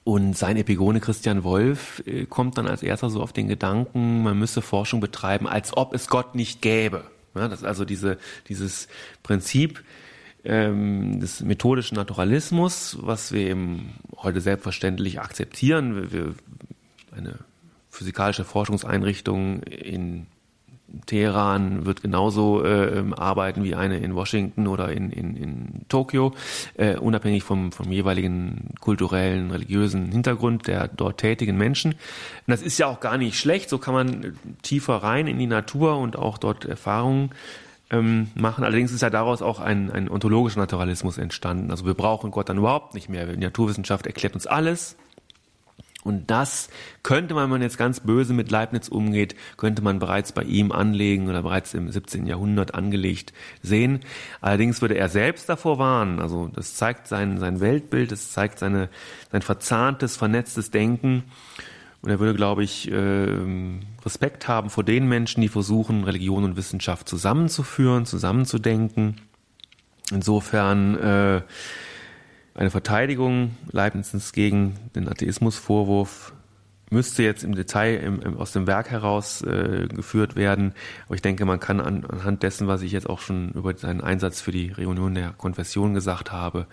Und 0.08 0.38
sein 0.38 0.56
Epigone 0.56 1.00
Christian 1.00 1.44
Wolf 1.44 2.02
äh, 2.06 2.24
kommt 2.24 2.56
dann 2.56 2.66
als 2.66 2.82
erster 2.82 3.10
so 3.10 3.20
auf 3.20 3.34
den 3.34 3.46
Gedanken, 3.46 4.22
man 4.22 4.38
müsse 4.38 4.62
Forschung 4.62 5.00
betreiben, 5.00 5.46
als 5.46 5.76
ob 5.76 5.92
es 5.92 6.08
Gott 6.08 6.34
nicht 6.34 6.62
gäbe. 6.62 7.04
Ja, 7.34 7.46
das 7.46 7.60
ist 7.60 7.66
also 7.66 7.84
diese, 7.84 8.16
dieses 8.48 8.88
Prinzip, 9.22 9.84
ähm, 10.44 11.20
des 11.20 11.42
methodischen 11.42 11.96
Naturalismus, 11.96 12.96
was 13.02 13.32
wir 13.32 13.50
eben 13.50 13.98
heute 14.16 14.40
selbstverständlich 14.40 15.20
akzeptieren. 15.20 15.94
Wir, 15.94 16.10
wir, 16.10 16.34
eine 17.14 17.40
physikalische 17.90 18.46
Forschungseinrichtung 18.46 19.62
in 19.64 20.26
Teheran 21.06 21.84
wird 21.86 22.02
genauso 22.02 22.64
äh, 22.64 23.04
arbeiten 23.16 23.62
wie 23.64 23.74
eine 23.74 23.98
in 23.98 24.14
Washington 24.14 24.66
oder 24.66 24.90
in, 24.90 25.10
in, 25.10 25.36
in 25.36 25.68
Tokio, 25.88 26.32
äh, 26.74 26.96
unabhängig 26.96 27.42
vom, 27.42 27.72
vom 27.72 27.92
jeweiligen 27.92 28.70
kulturellen, 28.80 29.50
religiösen 29.50 30.10
Hintergrund 30.10 30.66
der 30.66 30.88
dort 30.88 31.18
tätigen 31.18 31.56
Menschen. 31.56 31.92
Und 31.92 31.98
das 32.46 32.62
ist 32.62 32.78
ja 32.78 32.86
auch 32.86 33.00
gar 33.00 33.18
nicht 33.18 33.38
schlecht, 33.38 33.68
so 33.68 33.78
kann 33.78 33.94
man 33.94 34.38
tiefer 34.62 34.96
rein 34.96 35.26
in 35.26 35.38
die 35.38 35.46
Natur 35.46 35.98
und 35.98 36.16
auch 36.16 36.38
dort 36.38 36.64
Erfahrungen 36.64 37.30
ähm, 37.90 38.28
machen. 38.34 38.64
Allerdings 38.64 38.92
ist 38.92 39.02
ja 39.02 39.10
daraus 39.10 39.42
auch 39.42 39.60
ein, 39.60 39.90
ein 39.90 40.10
ontologischer 40.10 40.60
Naturalismus 40.60 41.18
entstanden. 41.18 41.70
Also 41.70 41.86
wir 41.86 41.94
brauchen 41.94 42.30
Gott 42.30 42.48
dann 42.48 42.58
überhaupt 42.58 42.94
nicht 42.94 43.08
mehr. 43.08 43.26
Die 43.26 43.36
Naturwissenschaft 43.36 44.06
erklärt 44.06 44.34
uns 44.34 44.46
alles. 44.46 44.96
Und 46.04 46.30
das 46.30 46.70
könnte 47.02 47.34
man, 47.34 47.44
wenn 47.44 47.50
man 47.50 47.62
jetzt 47.62 47.76
ganz 47.76 48.00
böse 48.00 48.32
mit 48.32 48.50
Leibniz 48.50 48.88
umgeht, 48.88 49.34
könnte 49.56 49.82
man 49.82 49.98
bereits 49.98 50.32
bei 50.32 50.44
ihm 50.44 50.70
anlegen 50.70 51.28
oder 51.28 51.42
bereits 51.42 51.74
im 51.74 51.90
17. 51.90 52.26
Jahrhundert 52.26 52.74
angelegt 52.74 53.32
sehen. 53.62 54.00
Allerdings 54.40 54.80
würde 54.80 54.96
er 54.96 55.08
selbst 55.08 55.48
davor 55.48 55.78
warnen. 55.78 56.20
Also 56.20 56.48
das 56.54 56.74
zeigt 56.74 57.08
sein, 57.08 57.38
sein 57.38 57.60
Weltbild, 57.60 58.12
das 58.12 58.30
zeigt 58.32 58.60
seine, 58.60 58.88
sein 59.32 59.42
verzahntes, 59.42 60.16
vernetztes 60.16 60.70
Denken. 60.70 61.24
Und 62.00 62.10
er 62.10 62.20
würde, 62.20 62.34
glaube 62.34 62.62
ich, 62.62 62.88
ähm, 62.92 63.80
Respekt 64.04 64.46
haben 64.46 64.70
vor 64.70 64.84
den 64.84 65.08
Menschen, 65.08 65.40
die 65.40 65.48
versuchen, 65.48 66.04
Religion 66.04 66.44
und 66.44 66.56
Wissenschaft 66.56 67.08
zusammenzuführen, 67.08 68.06
zusammenzudenken. 68.06 69.20
Insofern 70.12 70.96
äh, 70.96 71.42
eine 72.58 72.70
Verteidigung 72.70 73.56
Leibnizens 73.70 74.32
gegen 74.32 74.74
den 74.96 75.08
Atheismusvorwurf 75.08 76.32
müsste 76.90 77.22
jetzt 77.22 77.44
im 77.44 77.54
Detail 77.54 77.98
im, 77.98 78.20
im, 78.20 78.36
aus 78.36 78.52
dem 78.52 78.66
Werk 78.66 78.90
heraus 78.90 79.42
äh, 79.42 79.86
geführt 79.88 80.34
werden. 80.34 80.72
Aber 81.06 81.14
ich 81.14 81.22
denke, 81.22 81.44
man 81.44 81.60
kann 81.60 81.80
an, 81.80 82.04
anhand 82.04 82.42
dessen, 82.42 82.66
was 82.66 82.82
ich 82.82 82.90
jetzt 82.90 83.08
auch 83.08 83.20
schon 83.20 83.50
über 83.50 83.76
seinen 83.76 84.00
Einsatz 84.00 84.40
für 84.40 84.50
die 84.50 84.72
Reunion 84.72 85.14
der 85.14 85.32
Konfession 85.32 85.94
gesagt 85.94 86.32
habe, 86.32 86.66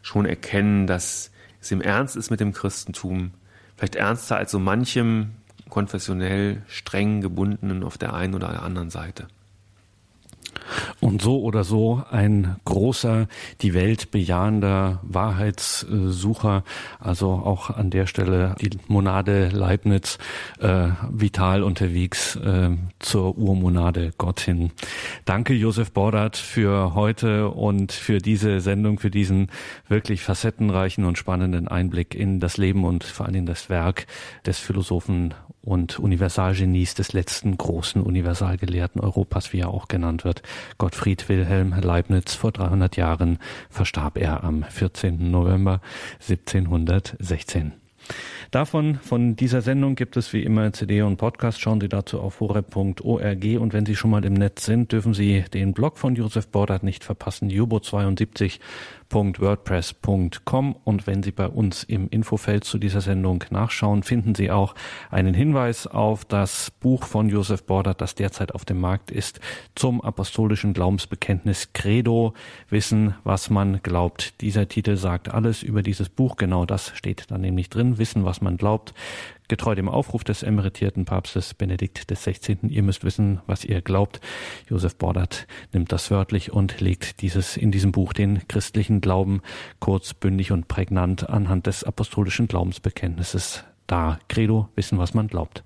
schon 0.00 0.24
erkennen, 0.24 0.86
dass 0.86 1.30
es 1.60 1.70
im 1.72 1.82
Ernst 1.82 2.16
ist 2.16 2.30
mit 2.30 2.40
dem 2.40 2.54
Christentum, 2.54 3.32
vielleicht 3.76 3.96
ernster 3.96 4.36
als 4.36 4.52
so 4.52 4.58
manchem 4.58 5.32
konfessionell 5.68 6.62
streng 6.68 7.20
gebundenen 7.20 7.82
auf 7.82 7.98
der 7.98 8.14
einen 8.14 8.34
oder 8.34 8.48
der 8.48 8.62
anderen 8.62 8.88
Seite. 8.88 9.28
Und 11.00 11.22
so 11.22 11.40
oder 11.42 11.64
so 11.64 12.02
ein 12.10 12.56
großer, 12.64 13.28
die 13.60 13.74
Welt 13.74 14.10
bejahender 14.10 15.00
Wahrheitssucher, 15.02 16.64
also 16.98 17.30
auch 17.30 17.70
an 17.70 17.90
der 17.90 18.06
Stelle 18.06 18.54
die 18.60 18.70
Monade 18.88 19.48
Leibniz 19.48 20.18
äh, 20.60 20.88
vital 21.10 21.62
unterwegs 21.62 22.36
äh, 22.36 22.70
zur 22.98 23.38
Urmonade 23.38 24.12
Gott 24.18 24.40
hin. 24.40 24.70
Danke 25.24 25.54
Josef 25.54 25.92
Bordert 25.92 26.36
für 26.36 26.94
heute 26.94 27.48
und 27.48 27.92
für 27.92 28.18
diese 28.18 28.60
Sendung, 28.60 28.98
für 28.98 29.10
diesen 29.10 29.50
wirklich 29.88 30.22
facettenreichen 30.22 31.04
und 31.04 31.18
spannenden 31.18 31.68
Einblick 31.68 32.14
in 32.14 32.40
das 32.40 32.56
Leben 32.56 32.84
und 32.84 33.04
vor 33.04 33.26
allem 33.26 33.36
in 33.36 33.46
das 33.46 33.70
Werk 33.70 34.06
des 34.46 34.58
Philosophen 34.58 35.34
und 35.68 35.98
Universalgenies 35.98 36.94
des 36.94 37.12
letzten 37.12 37.58
großen 37.58 38.02
Universalgelehrten 38.02 39.00
Europas, 39.00 39.52
wie 39.52 39.60
er 39.60 39.68
auch 39.68 39.86
genannt 39.86 40.24
wird. 40.24 40.42
Gottfried 40.78 41.28
Wilhelm 41.28 41.74
Leibniz. 41.78 42.34
Vor 42.34 42.52
300 42.52 42.96
Jahren 42.96 43.38
verstarb 43.68 44.16
er 44.16 44.42
am 44.44 44.64
14. 44.64 45.30
November 45.30 45.80
1716. 46.26 47.72
Davon, 48.50 48.94
von 49.02 49.36
dieser 49.36 49.60
Sendung 49.60 49.94
gibt 49.94 50.16
es 50.16 50.32
wie 50.32 50.42
immer 50.42 50.72
CD 50.72 51.02
und 51.02 51.18
Podcast. 51.18 51.60
Schauen 51.60 51.80
Sie 51.80 51.88
dazu 51.88 52.20
auf 52.20 52.40
horeb.org 52.40 53.44
und 53.60 53.72
wenn 53.74 53.84
Sie 53.84 53.94
schon 53.94 54.10
mal 54.10 54.24
im 54.24 54.32
Netz 54.32 54.64
sind, 54.64 54.92
dürfen 54.92 55.12
Sie 55.12 55.44
den 55.52 55.74
Blog 55.74 55.98
von 55.98 56.14
Josef 56.14 56.48
Bordert 56.48 56.82
nicht 56.82 57.04
verpassen, 57.04 57.50
jubo72 57.50 58.58
www.wordpress.com 59.10 60.76
und 60.84 61.06
wenn 61.06 61.22
Sie 61.22 61.32
bei 61.32 61.46
uns 61.46 61.82
im 61.84 62.08
Infofeld 62.08 62.64
zu 62.64 62.78
dieser 62.78 63.00
Sendung 63.00 63.44
nachschauen, 63.50 64.02
finden 64.02 64.34
Sie 64.34 64.50
auch 64.50 64.74
einen 65.10 65.34
Hinweis 65.34 65.86
auf 65.86 66.24
das 66.24 66.70
Buch 66.70 67.04
von 67.04 67.28
Josef 67.28 67.64
Border, 67.64 67.94
das 67.94 68.14
derzeit 68.14 68.54
auf 68.54 68.64
dem 68.64 68.80
Markt 68.80 69.10
ist, 69.10 69.40
zum 69.74 70.00
apostolischen 70.00 70.74
Glaubensbekenntnis 70.74 71.72
Credo, 71.72 72.34
Wissen, 72.68 73.14
was 73.24 73.50
man 73.50 73.80
glaubt. 73.82 74.40
Dieser 74.40 74.68
Titel 74.68 74.96
sagt 74.96 75.32
alles 75.32 75.62
über 75.62 75.82
dieses 75.82 76.08
Buch, 76.08 76.36
genau 76.36 76.66
das 76.66 76.92
steht 76.94 77.30
da 77.30 77.38
nämlich 77.38 77.70
drin, 77.70 77.98
Wissen, 77.98 78.24
was 78.24 78.40
man 78.40 78.56
glaubt. 78.56 78.94
Getreu 79.48 79.74
dem 79.74 79.88
Aufruf 79.88 80.24
des 80.24 80.42
emeritierten 80.42 81.06
Papstes 81.06 81.54
Benedikt 81.54 82.06
XVI. 82.06 82.58
Ihr 82.68 82.82
müsst 82.82 83.04
wissen, 83.04 83.40
was 83.46 83.64
ihr 83.64 83.80
glaubt. 83.80 84.20
Josef 84.68 84.96
Bordert 84.96 85.46
nimmt 85.72 85.90
das 85.90 86.10
wörtlich 86.10 86.52
und 86.52 86.80
legt 86.80 87.22
dieses 87.22 87.56
in 87.56 87.72
diesem 87.72 87.90
Buch 87.90 88.12
den 88.12 88.46
christlichen 88.46 89.00
Glauben 89.00 89.40
kurz, 89.80 90.12
bündig 90.14 90.52
und 90.52 90.68
prägnant 90.68 91.28
anhand 91.28 91.66
des 91.66 91.82
apostolischen 91.82 92.46
Glaubensbekenntnisses 92.46 93.64
dar. 93.88 94.20
Credo, 94.28 94.68
wissen, 94.76 94.98
was 94.98 95.14
man 95.14 95.26
glaubt. 95.26 95.64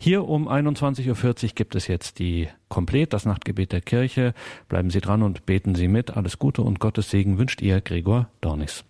Hier 0.00 0.26
um 0.26 0.48
21.40 0.48 1.08
Uhr 1.44 1.50
gibt 1.54 1.74
es 1.76 1.86
jetzt 1.86 2.18
die 2.18 2.48
Komplett, 2.68 3.12
das 3.12 3.24
Nachtgebet 3.24 3.72
der 3.72 3.80
Kirche. 3.80 4.34
Bleiben 4.68 4.90
Sie 4.90 5.00
dran 5.00 5.22
und 5.22 5.46
beten 5.46 5.74
Sie 5.74 5.88
mit. 5.88 6.16
Alles 6.16 6.38
Gute 6.38 6.62
und 6.62 6.80
Gottes 6.80 7.10
Segen 7.10 7.38
wünscht 7.38 7.62
ihr, 7.62 7.80
Gregor 7.80 8.28
Dornis. 8.40 8.84